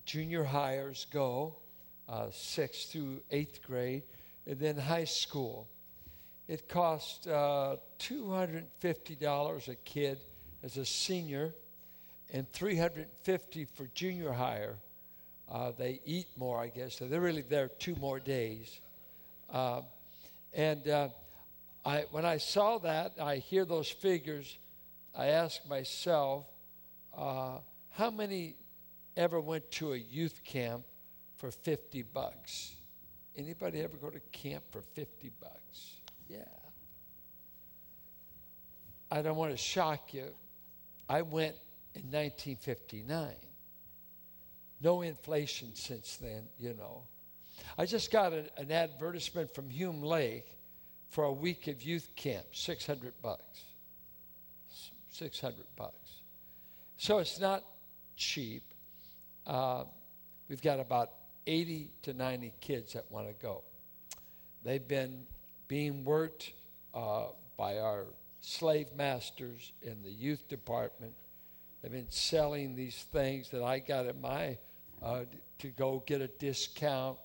Junior 0.04 0.44
hires 0.44 1.06
go, 1.12 1.56
uh, 2.08 2.26
sixth 2.30 2.92
through 2.92 3.20
eighth 3.30 3.62
grade 3.62 4.02
and 4.46 4.58
then 4.58 4.76
high 4.76 5.04
school. 5.04 5.68
It 6.48 6.68
costs 6.68 7.26
uh, 7.26 7.76
$250 7.98 9.68
a 9.68 9.74
kid 9.76 10.18
as 10.62 10.76
a 10.78 10.84
senior 10.84 11.54
and 12.30 12.50
350 12.52 13.64
for 13.64 13.86
junior 13.94 14.32
hire. 14.32 14.76
Uh, 15.50 15.72
they 15.76 16.00
eat 16.04 16.26
more, 16.36 16.60
I 16.60 16.68
guess. 16.68 16.96
So 16.96 17.06
they're 17.06 17.20
really 17.20 17.42
there 17.42 17.68
two 17.68 17.94
more 17.96 18.20
days. 18.20 18.80
Uh, 19.50 19.82
and 20.52 20.86
uh, 20.88 21.08
I, 21.84 22.04
when 22.10 22.26
I 22.26 22.36
saw 22.36 22.78
that, 22.78 23.14
I 23.20 23.36
hear 23.36 23.64
those 23.64 23.88
figures. 23.88 24.58
I 25.16 25.28
ask 25.28 25.66
myself, 25.66 26.44
uh, 27.16 27.58
how 27.90 28.10
many 28.10 28.56
ever 29.16 29.40
went 29.40 29.70
to 29.72 29.94
a 29.94 29.96
youth 29.96 30.42
camp 30.44 30.84
for 31.36 31.50
50 31.50 32.02
bucks? 32.02 32.74
Anybody 33.36 33.80
ever 33.80 33.96
go 33.96 34.10
to 34.10 34.20
camp 34.32 34.64
for 34.70 34.82
50 34.82 35.30
bucks? 35.40 35.94
Yeah. 36.28 36.38
I 39.10 39.22
don't 39.22 39.36
want 39.36 39.52
to 39.52 39.56
shock 39.56 40.12
you. 40.12 40.26
I 41.08 41.22
went 41.22 41.56
in 41.98 42.10
1959. 42.10 43.34
No 44.80 45.02
inflation 45.02 45.74
since 45.74 46.16
then, 46.16 46.44
you 46.58 46.74
know. 46.74 47.02
I 47.76 47.86
just 47.86 48.10
got 48.10 48.32
a, 48.32 48.44
an 48.56 48.70
advertisement 48.70 49.54
from 49.54 49.68
Hume 49.68 50.02
Lake 50.02 50.46
for 51.08 51.24
a 51.24 51.32
week 51.32 51.66
of 51.66 51.82
youth 51.82 52.08
camp, 52.16 52.46
600 52.52 53.12
bucks. 53.22 53.62
600 55.10 55.64
bucks. 55.76 56.22
So 56.96 57.18
it's 57.18 57.40
not 57.40 57.64
cheap. 58.16 58.62
Uh, 59.46 59.84
we've 60.48 60.62
got 60.62 60.80
about 60.80 61.10
80 61.46 61.90
to 62.02 62.12
90 62.12 62.52
kids 62.60 62.92
that 62.92 63.10
want 63.10 63.26
to 63.26 63.34
go. 63.34 63.62
They've 64.64 64.86
been 64.86 65.26
being 65.66 66.04
worked 66.04 66.52
uh, 66.94 67.26
by 67.56 67.78
our 67.78 68.04
slave 68.40 68.88
masters 68.96 69.72
in 69.82 70.02
the 70.02 70.10
youth 70.10 70.46
department. 70.48 71.14
They've 71.82 71.92
been 71.92 72.10
selling 72.10 72.74
these 72.74 72.96
things 73.12 73.50
that 73.50 73.62
I 73.62 73.78
got 73.78 74.06
in 74.06 74.20
my 74.20 74.58
uh, 75.02 75.24
to 75.60 75.68
go 75.68 76.02
get 76.06 76.20
a 76.20 76.26
discount. 76.26 77.18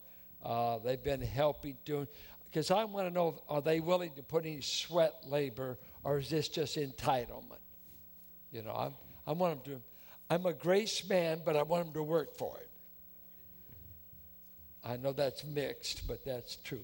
Uh, 0.43 0.78
they've 0.80 1.04
been 1.04 1.22
helping 1.22 1.78
doing 1.86 2.08
because 2.45 2.70
I 2.70 2.84
want 2.84 3.08
to 3.08 3.14
know 3.14 3.41
are 3.49 3.62
they 3.62 3.80
willing 3.80 4.12
to 4.16 4.24
put 4.24 4.45
any 4.45 4.62
sweat 4.62 5.24
labor 5.28 5.80
or 6.04 6.20
is 6.20 6.30
this 6.30 6.49
just 6.49 6.78
entitlement? 6.78 7.64
You 8.51 8.62
know, 8.62 8.74
I'm, 8.74 8.93
I 9.26 9.32
want 9.32 9.64
them 9.64 9.76
to. 9.76 9.82
I'm 10.30 10.45
a 10.45 10.54
grace 10.54 11.08
man, 11.10 11.41
but 11.43 11.56
I 11.56 11.64
want 11.64 11.86
them 11.86 11.93
to 11.93 12.04
work 12.04 12.38
for 12.38 12.58
it. 12.58 12.70
I 14.84 14.97
know 14.97 15.14
that's 15.14 15.43
mixed, 15.43 16.08
but 16.08 16.24
that's 16.26 16.58
true. 16.58 16.84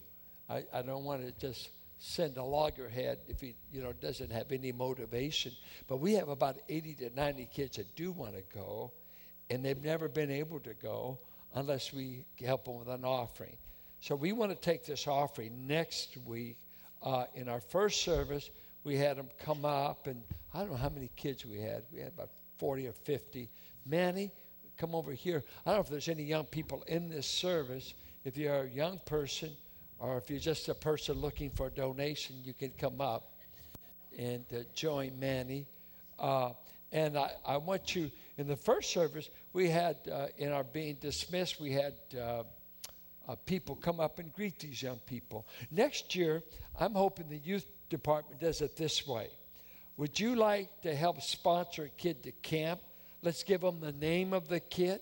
I, 0.50 0.64
I 0.74 0.82
don't 0.82 1.04
want 1.04 1.22
to 1.22 1.32
just 1.40 1.70
send 2.00 2.38
a 2.38 2.44
loggerhead 2.44 3.20
if 3.28 3.42
he 3.42 3.54
you 3.72 3.82
know 3.82 3.94
doesn't 3.94 4.32
have 4.32 4.52
any 4.52 4.72
motivation. 4.72 5.52
But 5.88 5.98
we 5.98 6.14
have 6.14 6.30
about 6.30 6.58
80 6.68 6.96
to 6.96 7.10
90 7.16 7.50
kids 7.54 7.78
that 7.78 7.96
do 7.96 8.12
want 8.12 8.36
to 8.36 8.44
go, 8.54 8.92
and 9.50 9.64
they've 9.64 9.82
never 9.82 10.08
been 10.08 10.32
able 10.32 10.60
to 10.62 10.74
go 10.74 11.20
unless 11.56 11.94
we 11.94 12.24
help 12.44 12.66
them 12.66 12.80
with 12.80 12.88
an 12.88 13.04
offering. 13.04 13.58
So 14.02 14.16
we 14.16 14.32
want 14.32 14.52
to 14.52 14.58
take 14.58 14.86
this 14.86 15.08
offering 15.08 15.68
next 15.68 16.18
week. 16.26 16.58
Uh, 17.02 17.26
in 17.34 17.48
our 17.48 17.62
first 17.62 18.02
service, 18.02 18.50
we 18.84 18.98
had 18.98 19.18
them 19.18 19.28
come 19.44 19.66
up, 19.66 20.08
and 20.08 20.22
I 20.54 20.60
don't 20.60 20.72
know 20.72 20.78
how 20.78 20.90
many 20.90 21.10
kids 21.16 21.46
we 21.46 21.60
had. 21.60 21.84
We 21.94 22.00
had 22.00 22.10
about 22.10 22.30
40 22.58 22.88
or 22.88 22.92
50. 22.92 23.50
Manny, 23.86 24.32
come 24.78 24.96
over 24.96 25.12
here. 25.14 25.44
I 25.66 25.70
don't 25.70 25.78
know 25.78 25.82
if 25.82 25.90
there's 25.90 26.10
any 26.10 26.24
young 26.24 26.46
people 26.46 26.84
in 26.88 27.10
this 27.10 27.28
service. 27.28 27.94
If 28.26 28.38
you're 28.38 28.64
a 28.64 28.70
young 28.70 29.00
person 29.06 29.52
or 30.00 30.18
if 30.18 30.30
you're 30.30 30.40
just 30.40 30.70
a 30.70 30.74
person 30.74 31.20
looking 31.20 31.50
for 31.50 31.68
a 31.68 31.70
donation, 31.70 32.38
you 32.44 32.54
can 32.54 32.72
come 32.78 33.02
up 33.02 33.34
and 34.18 34.44
uh, 34.54 34.60
join 34.74 35.18
Manny. 35.20 35.66
Uh, 36.18 36.52
and 36.92 37.18
I, 37.18 37.32
I 37.46 37.58
want 37.58 37.96
you, 37.96 38.12
in 38.38 38.48
the 38.48 38.56
first 38.56 38.92
service, 38.92 39.30
we 39.54 39.70
had, 39.70 39.98
uh, 40.12 40.28
in 40.38 40.52
our 40.52 40.64
being 40.64 40.96
dismissed, 40.96 41.62
we 41.62 41.72
had 41.72 41.94
uh, 42.18 42.44
uh, 43.28 43.36
people 43.46 43.76
come 43.76 44.00
up 44.00 44.20
and 44.20 44.34
greet 44.34 44.60
these 44.60 44.82
young 44.82 45.00
people. 45.06 45.46
Next 45.70 46.16
year, 46.16 46.42
I'm 46.80 46.94
hoping 46.94 47.30
the 47.30 47.38
youth 47.38 47.68
department 47.90 48.42
does 48.42 48.62
it 48.62 48.76
this 48.76 49.06
way. 49.08 49.30
Would 49.98 50.20
you 50.20 50.36
like 50.36 50.82
to 50.82 50.96
help 50.96 51.22
sponsor 51.22 51.84
a 51.84 51.90
kid 51.90 52.24
to 52.24 52.32
camp 52.32 52.80
Let's 53.22 53.44
give 53.44 53.62
them 53.62 53.80
the 53.82 53.92
name 53.92 54.34
of 54.34 54.48
the 54.48 54.60
kid. 54.60 55.02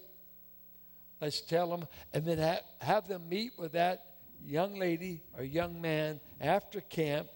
Let's 1.21 1.41
tell 1.41 1.69
them, 1.69 1.87
and 2.13 2.25
then 2.25 2.39
ha- 2.39 2.61
have 2.79 3.07
them 3.07 3.29
meet 3.29 3.53
with 3.57 3.73
that 3.73 4.05
young 4.45 4.77
lady 4.77 5.21
or 5.37 5.43
young 5.43 5.81
man 5.81 6.19
after 6.39 6.81
camp, 6.81 7.27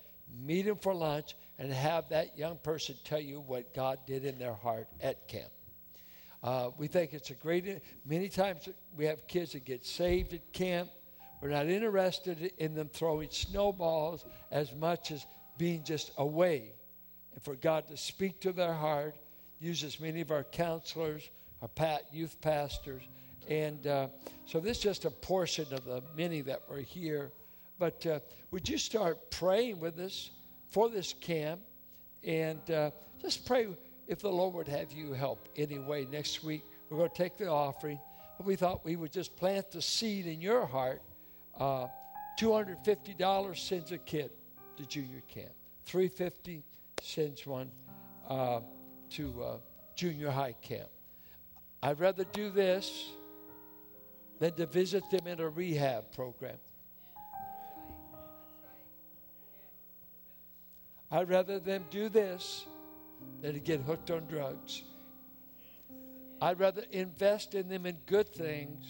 meet 0.46 0.64
them 0.64 0.78
for 0.78 0.94
lunch, 0.94 1.36
and 1.60 1.72
have 1.72 2.10
that 2.10 2.38
young 2.38 2.58
person 2.58 2.96
tell 3.04 3.20
you 3.20 3.40
what 3.40 3.74
God 3.74 4.00
did 4.06 4.26
in 4.26 4.40
their 4.40 4.54
heart 4.54 4.88
at 5.02 5.28
camp. 5.28 5.52
Uh, 6.44 6.72
we 6.78 6.88
think 6.88 7.14
it's 7.14 7.30
a 7.30 7.36
great. 7.36 7.82
Many 8.06 8.30
times 8.30 8.68
we 8.98 9.06
have 9.06 9.28
kids 9.28 9.52
that 9.52 9.66
get 9.66 9.86
saved 9.86 10.34
at 10.34 10.52
camp. 10.54 10.90
We're 11.42 11.50
not 11.50 11.68
interested 11.68 12.54
in 12.58 12.74
them 12.74 12.90
throwing 12.90 13.30
snowballs 13.30 14.26
as 14.52 14.74
much 14.74 15.12
as 15.12 15.26
being 15.58 15.84
just 15.84 16.12
away, 16.18 16.74
and 17.34 17.44
for 17.44 17.56
God 17.56 17.88
to 17.90 17.98
speak 17.98 18.42
to 18.42 18.52
their 18.52 18.74
heart. 18.74 19.16
Uses 19.60 20.00
many 20.00 20.22
of 20.22 20.32
our 20.32 20.44
counselors, 20.44 21.30
our 21.62 21.70
youth 22.12 22.42
pastors, 22.42 23.04
and 23.50 23.86
uh, 23.88 24.08
so 24.46 24.60
this 24.60 24.78
is 24.78 24.84
just 24.84 25.06
a 25.06 25.12
portion 25.12 25.66
of 25.74 25.86
the 25.86 26.04
many 26.16 26.42
that 26.42 26.62
were 26.70 26.80
here. 26.80 27.32
But 27.80 28.06
uh, 28.06 28.20
would 28.52 28.68
you 28.70 28.78
start 28.78 29.32
praying 29.32 29.80
with 29.80 29.98
us 30.00 30.32
for 30.68 30.90
this 30.90 31.14
camp, 31.14 31.62
and 32.24 32.70
uh, 32.72 32.92
just 33.22 33.46
pray 33.46 33.68
if 34.08 34.20
the 34.20 34.30
Lord 34.30 34.54
would 34.54 34.68
have 34.68 34.92
you 34.92 35.14
help 35.14 35.48
anyway. 35.56 36.06
Next 36.06 36.44
week, 36.44 36.64
we're 36.90 36.98
going 36.98 37.10
to 37.10 37.16
take 37.16 37.38
the 37.38 37.48
offering. 37.48 38.00
But 38.38 38.46
we 38.46 38.56
thought 38.56 38.84
we 38.84 38.96
would 38.96 39.12
just 39.12 39.36
plant 39.36 39.72
the 39.72 39.82
seed 39.82 40.26
in 40.28 40.42
your 40.42 40.66
heart. 40.66 41.02
Uh, 41.60 41.88
$250 42.40 43.58
sends 43.58 43.92
a 43.92 43.98
kid 43.98 44.32
to 44.78 44.86
junior 44.86 45.22
camp. 45.28 45.52
350 45.86 46.64
sends 47.02 47.46
one 47.46 47.70
uh, 48.30 48.62
to 49.12 49.44
uh, 49.44 49.58
junior 49.96 50.30
high 50.30 50.56
camp. 50.62 50.90
I'd 51.84 52.00
rather 52.00 52.24
do 52.26 52.50
this 52.50 53.10
than 54.42 54.54
to 54.54 54.66
visit 54.66 55.08
them 55.12 55.28
in 55.28 55.40
a 55.40 55.48
rehab 55.48 56.12
program. 56.16 56.58
I'd 61.12 61.30
rather 61.30 61.60
them 61.60 61.86
do 61.92 62.10
this 62.10 62.66
than 63.44 63.54
to 63.54 63.60
get 63.60 63.82
hooked 63.82 64.10
on 64.10 64.26
drugs. 64.26 64.82
I'd 66.42 66.60
rather 66.60 66.84
invest 66.92 67.54
in 67.54 67.70
them 67.70 67.86
in 67.86 67.98
good 68.08 68.30
things 68.30 68.84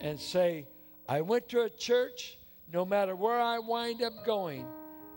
and 0.00 0.18
say, 0.18 0.66
I 1.08 1.20
went 1.20 1.48
to 1.50 1.62
a 1.62 1.70
church, 1.70 2.36
no 2.72 2.84
matter 2.84 3.14
where 3.14 3.38
I 3.38 3.60
wind 3.60 4.02
up 4.02 4.26
going, 4.26 4.66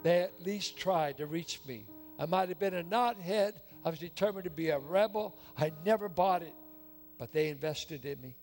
they 0.04 0.22
at 0.22 0.44
least 0.46 0.78
tried 0.78 1.18
to 1.18 1.26
reach 1.26 1.60
me. 1.68 1.88
I 2.20 2.28
might 2.28 2.50
have 2.50 2.60
been 2.60 2.76
a 2.76 2.84
knothead. 2.84 3.54
I 3.84 3.90
was 3.90 3.98
determined 3.98 4.44
to 4.44 4.52
be 4.52 4.70
a 4.70 4.78
rebel. 4.78 5.36
I 5.58 5.72
never 5.84 6.08
bought 6.08 6.44
it, 6.44 6.54
but 7.18 7.32
they 7.32 7.48
invested 7.48 8.06
in 8.06 8.22
me. 8.22 8.36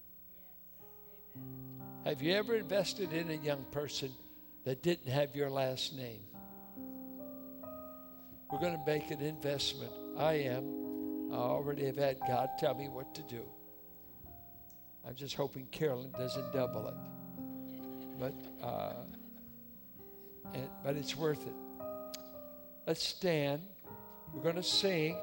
Have 2.04 2.20
you 2.20 2.34
ever 2.34 2.54
invested 2.54 3.12
in 3.12 3.30
a 3.30 3.34
young 3.34 3.64
person 3.70 4.10
that 4.64 4.82
didn't 4.82 5.10
have 5.10 5.34
your 5.34 5.48
last 5.48 5.96
name? 5.96 6.20
We're 8.52 8.58
going 8.58 8.76
to 8.78 8.82
make 8.86 9.10
an 9.10 9.20
investment. 9.20 9.90
I 10.18 10.34
am. 10.34 11.32
I 11.32 11.36
already 11.36 11.86
have 11.86 11.96
had 11.96 12.18
God 12.28 12.50
tell 12.58 12.74
me 12.74 12.88
what 12.88 13.14
to 13.14 13.22
do. 13.22 13.42
I'm 15.06 15.14
just 15.14 15.34
hoping 15.34 15.66
Carolyn 15.66 16.12
doesn't 16.12 16.52
double 16.52 16.88
it. 16.88 16.94
But, 18.18 18.34
uh, 18.62 18.92
and, 20.52 20.68
but 20.84 20.96
it's 20.96 21.16
worth 21.16 21.46
it. 21.46 21.54
Let's 22.86 23.02
stand. 23.02 23.62
We're 24.32 24.42
going 24.42 24.56
to 24.56 24.62
sing. 24.62 25.16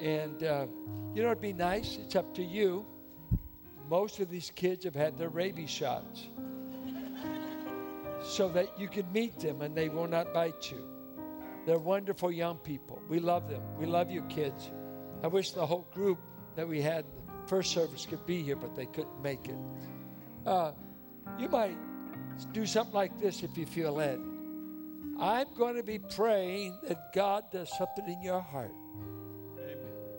And, 0.00 0.42
uh, 0.42 0.66
you 1.14 1.22
know, 1.22 1.30
it'd 1.30 1.40
be 1.40 1.52
nice. 1.52 1.96
It's 1.96 2.16
up 2.16 2.34
to 2.34 2.42
you. 2.42 2.86
Most 3.90 4.20
of 4.20 4.30
these 4.30 4.52
kids 4.54 4.84
have 4.84 4.94
had 4.94 5.18
their 5.18 5.30
rabies 5.30 5.68
shots 5.68 6.28
so 8.22 8.48
that 8.50 8.78
you 8.78 8.86
can 8.86 9.10
meet 9.10 9.40
them 9.40 9.62
and 9.62 9.74
they 9.74 9.88
will 9.88 10.06
not 10.06 10.32
bite 10.32 10.70
you. 10.70 10.86
They're 11.66 11.80
wonderful 11.80 12.30
young 12.30 12.58
people. 12.58 13.02
We 13.08 13.18
love 13.18 13.50
them. 13.50 13.62
We 13.76 13.86
love 13.86 14.08
you, 14.08 14.22
kids. 14.28 14.70
I 15.24 15.26
wish 15.26 15.50
the 15.50 15.66
whole 15.66 15.88
group 15.92 16.20
that 16.54 16.68
we 16.68 16.80
had 16.80 17.04
first 17.46 17.72
service 17.72 18.06
could 18.06 18.24
be 18.26 18.44
here, 18.44 18.54
but 18.54 18.76
they 18.76 18.86
couldn't 18.86 19.20
make 19.22 19.48
it. 19.48 19.58
Uh, 20.46 20.70
you 21.36 21.48
might 21.48 21.76
do 22.52 22.66
something 22.66 22.94
like 22.94 23.18
this 23.18 23.42
if 23.42 23.58
you 23.58 23.66
feel 23.66 23.94
led. 23.94 24.20
I'm 25.18 25.52
going 25.54 25.74
to 25.74 25.82
be 25.82 25.98
praying 25.98 26.78
that 26.86 27.12
God 27.12 27.50
does 27.50 27.76
something 27.76 28.06
in 28.06 28.22
your 28.22 28.40
heart. 28.40 28.72
Amen. 29.58 29.76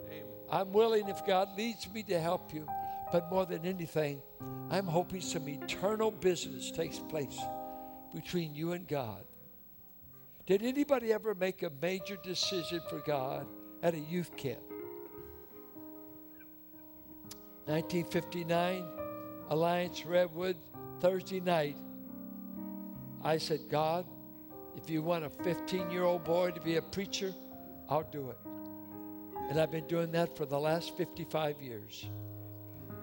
Amen. 0.08 0.24
I'm 0.52 0.74
willing, 0.74 1.08
if 1.08 1.26
God 1.26 1.58
leads 1.58 1.90
me, 1.92 2.04
to 2.04 2.20
help 2.20 2.54
you. 2.54 2.68
But 3.12 3.30
more 3.30 3.46
than 3.46 3.66
anything, 3.66 4.22
I'm 4.70 4.86
hoping 4.86 5.22
some 5.22 5.48
eternal 5.50 6.12
business 6.12 6.72
takes 6.72 7.00
place 7.00 7.38
between 8.14 8.56
you 8.56 8.72
and 8.72 8.88
God. 8.88 9.26
Did 10.46 10.64
anybody 10.64 11.14
ever 11.14 11.36
make 11.36 11.64
a 11.64 11.72
major 11.82 12.18
decision 12.24 12.82
for 12.90 13.00
God 13.00 13.48
at 13.84 13.94
a 13.94 14.00
youth 14.00 14.36
camp? 14.38 14.62
1959, 17.66 18.84
Alliance 19.50 20.06
Redwood, 20.06 20.58
Thursday 21.00 21.40
night. 21.40 21.78
I 23.24 23.38
said, 23.38 23.62
God, 23.70 24.06
if 24.76 24.90
you 24.90 25.02
want 25.02 25.26
a 25.26 25.30
15 25.30 25.92
year 25.92 26.04
old 26.04 26.24
boy 26.24 26.52
to 26.52 26.62
be 26.62 26.78
a 26.78 26.82
preacher, 26.82 27.34
I'll 27.90 28.10
do 28.12 28.32
it. 28.32 28.38
And 29.50 29.60
I've 29.60 29.72
been 29.72 29.88
doing 29.88 30.12
that 30.12 30.36
for 30.36 30.46
the 30.46 30.60
last 30.60 30.96
55 30.96 31.62
years. 31.62 32.10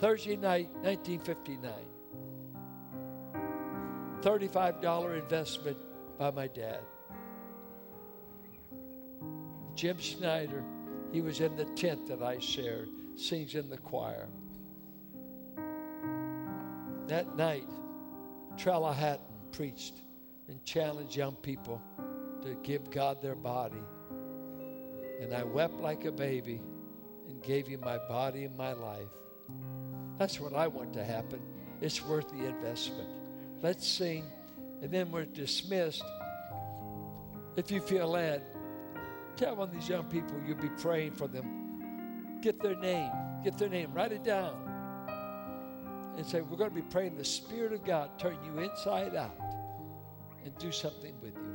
Thursday 0.01 0.37
night, 0.37 0.71
1959. 0.83 1.73
$35 4.21 5.23
investment 5.23 5.77
by 6.19 6.31
my 6.31 6.47
dad. 6.47 6.81
Jim 9.75 9.99
Schneider, 9.99 10.65
he 11.13 11.21
was 11.21 11.41
in 11.41 11.57
the 11.57 11.65
tent 11.65 12.07
that 12.07 12.23
I 12.23 12.39
shared, 12.39 12.89
sings 13.17 13.55
in 13.55 13.69
the 13.69 13.79
choir. 13.79 14.29
That 17.09 17.37
night, 17.37 17.69
Trella 18.57 18.93
Hatton 18.93 19.25
preached 19.51 20.03
and 20.49 20.63
challenged 20.65 21.17
young 21.17 21.35
people 21.37 21.81
to 22.43 22.57
give 22.63 22.91
God 22.91 23.21
their 23.23 23.35
body. 23.35 23.83
And 25.21 25.35
I 25.35 25.43
wept 25.43 25.81
like 25.81 26.05
a 26.05 26.13
baby 26.13 26.61
and 27.29 27.43
gave 27.43 27.69
you 27.69 27.79
my 27.79 27.99
body 28.09 28.45
and 28.45 28.57
my 28.57 28.73
life. 28.73 29.09
That's 30.19 30.41
what 30.41 30.55
I 30.55 30.67
want 30.67 30.93
to 30.95 31.05
happen. 31.05 31.41
It's 31.81 32.05
worth 32.05 32.29
the 32.31 32.45
investment. 32.45 33.09
Let's 33.63 33.87
sing, 33.87 34.25
and 34.83 34.91
then 34.91 35.11
we're 35.11 35.25
dismissed. 35.25 36.05
If 37.57 37.71
you 37.71 37.81
feel 37.81 38.09
led, 38.09 38.43
Tell 39.39 39.55
one 39.55 39.69
of 39.69 39.75
these 39.75 39.89
young 39.89 40.03
people 40.07 40.35
you'll 40.45 40.57
be 40.57 40.69
praying 40.69 41.13
for 41.13 41.29
them. 41.29 42.41
Get 42.43 42.61
their 42.61 42.75
name. 42.75 43.13
Get 43.45 43.57
their 43.57 43.69
name. 43.69 43.93
Write 43.93 44.11
it 44.11 44.25
down. 44.25 44.57
And 46.17 46.27
say, 46.27 46.41
We're 46.41 46.57
going 46.57 46.71
to 46.71 46.75
be 46.75 46.83
praying 46.83 47.17
the 47.17 47.25
Spirit 47.25 47.73
of 47.73 47.85
God 47.85 48.19
turn 48.19 48.37
you 48.45 48.59
inside 48.59 49.15
out 49.15 49.39
and 50.45 50.59
do 50.59 50.73
something 50.73 51.15
with 51.23 51.37
you. 51.37 51.48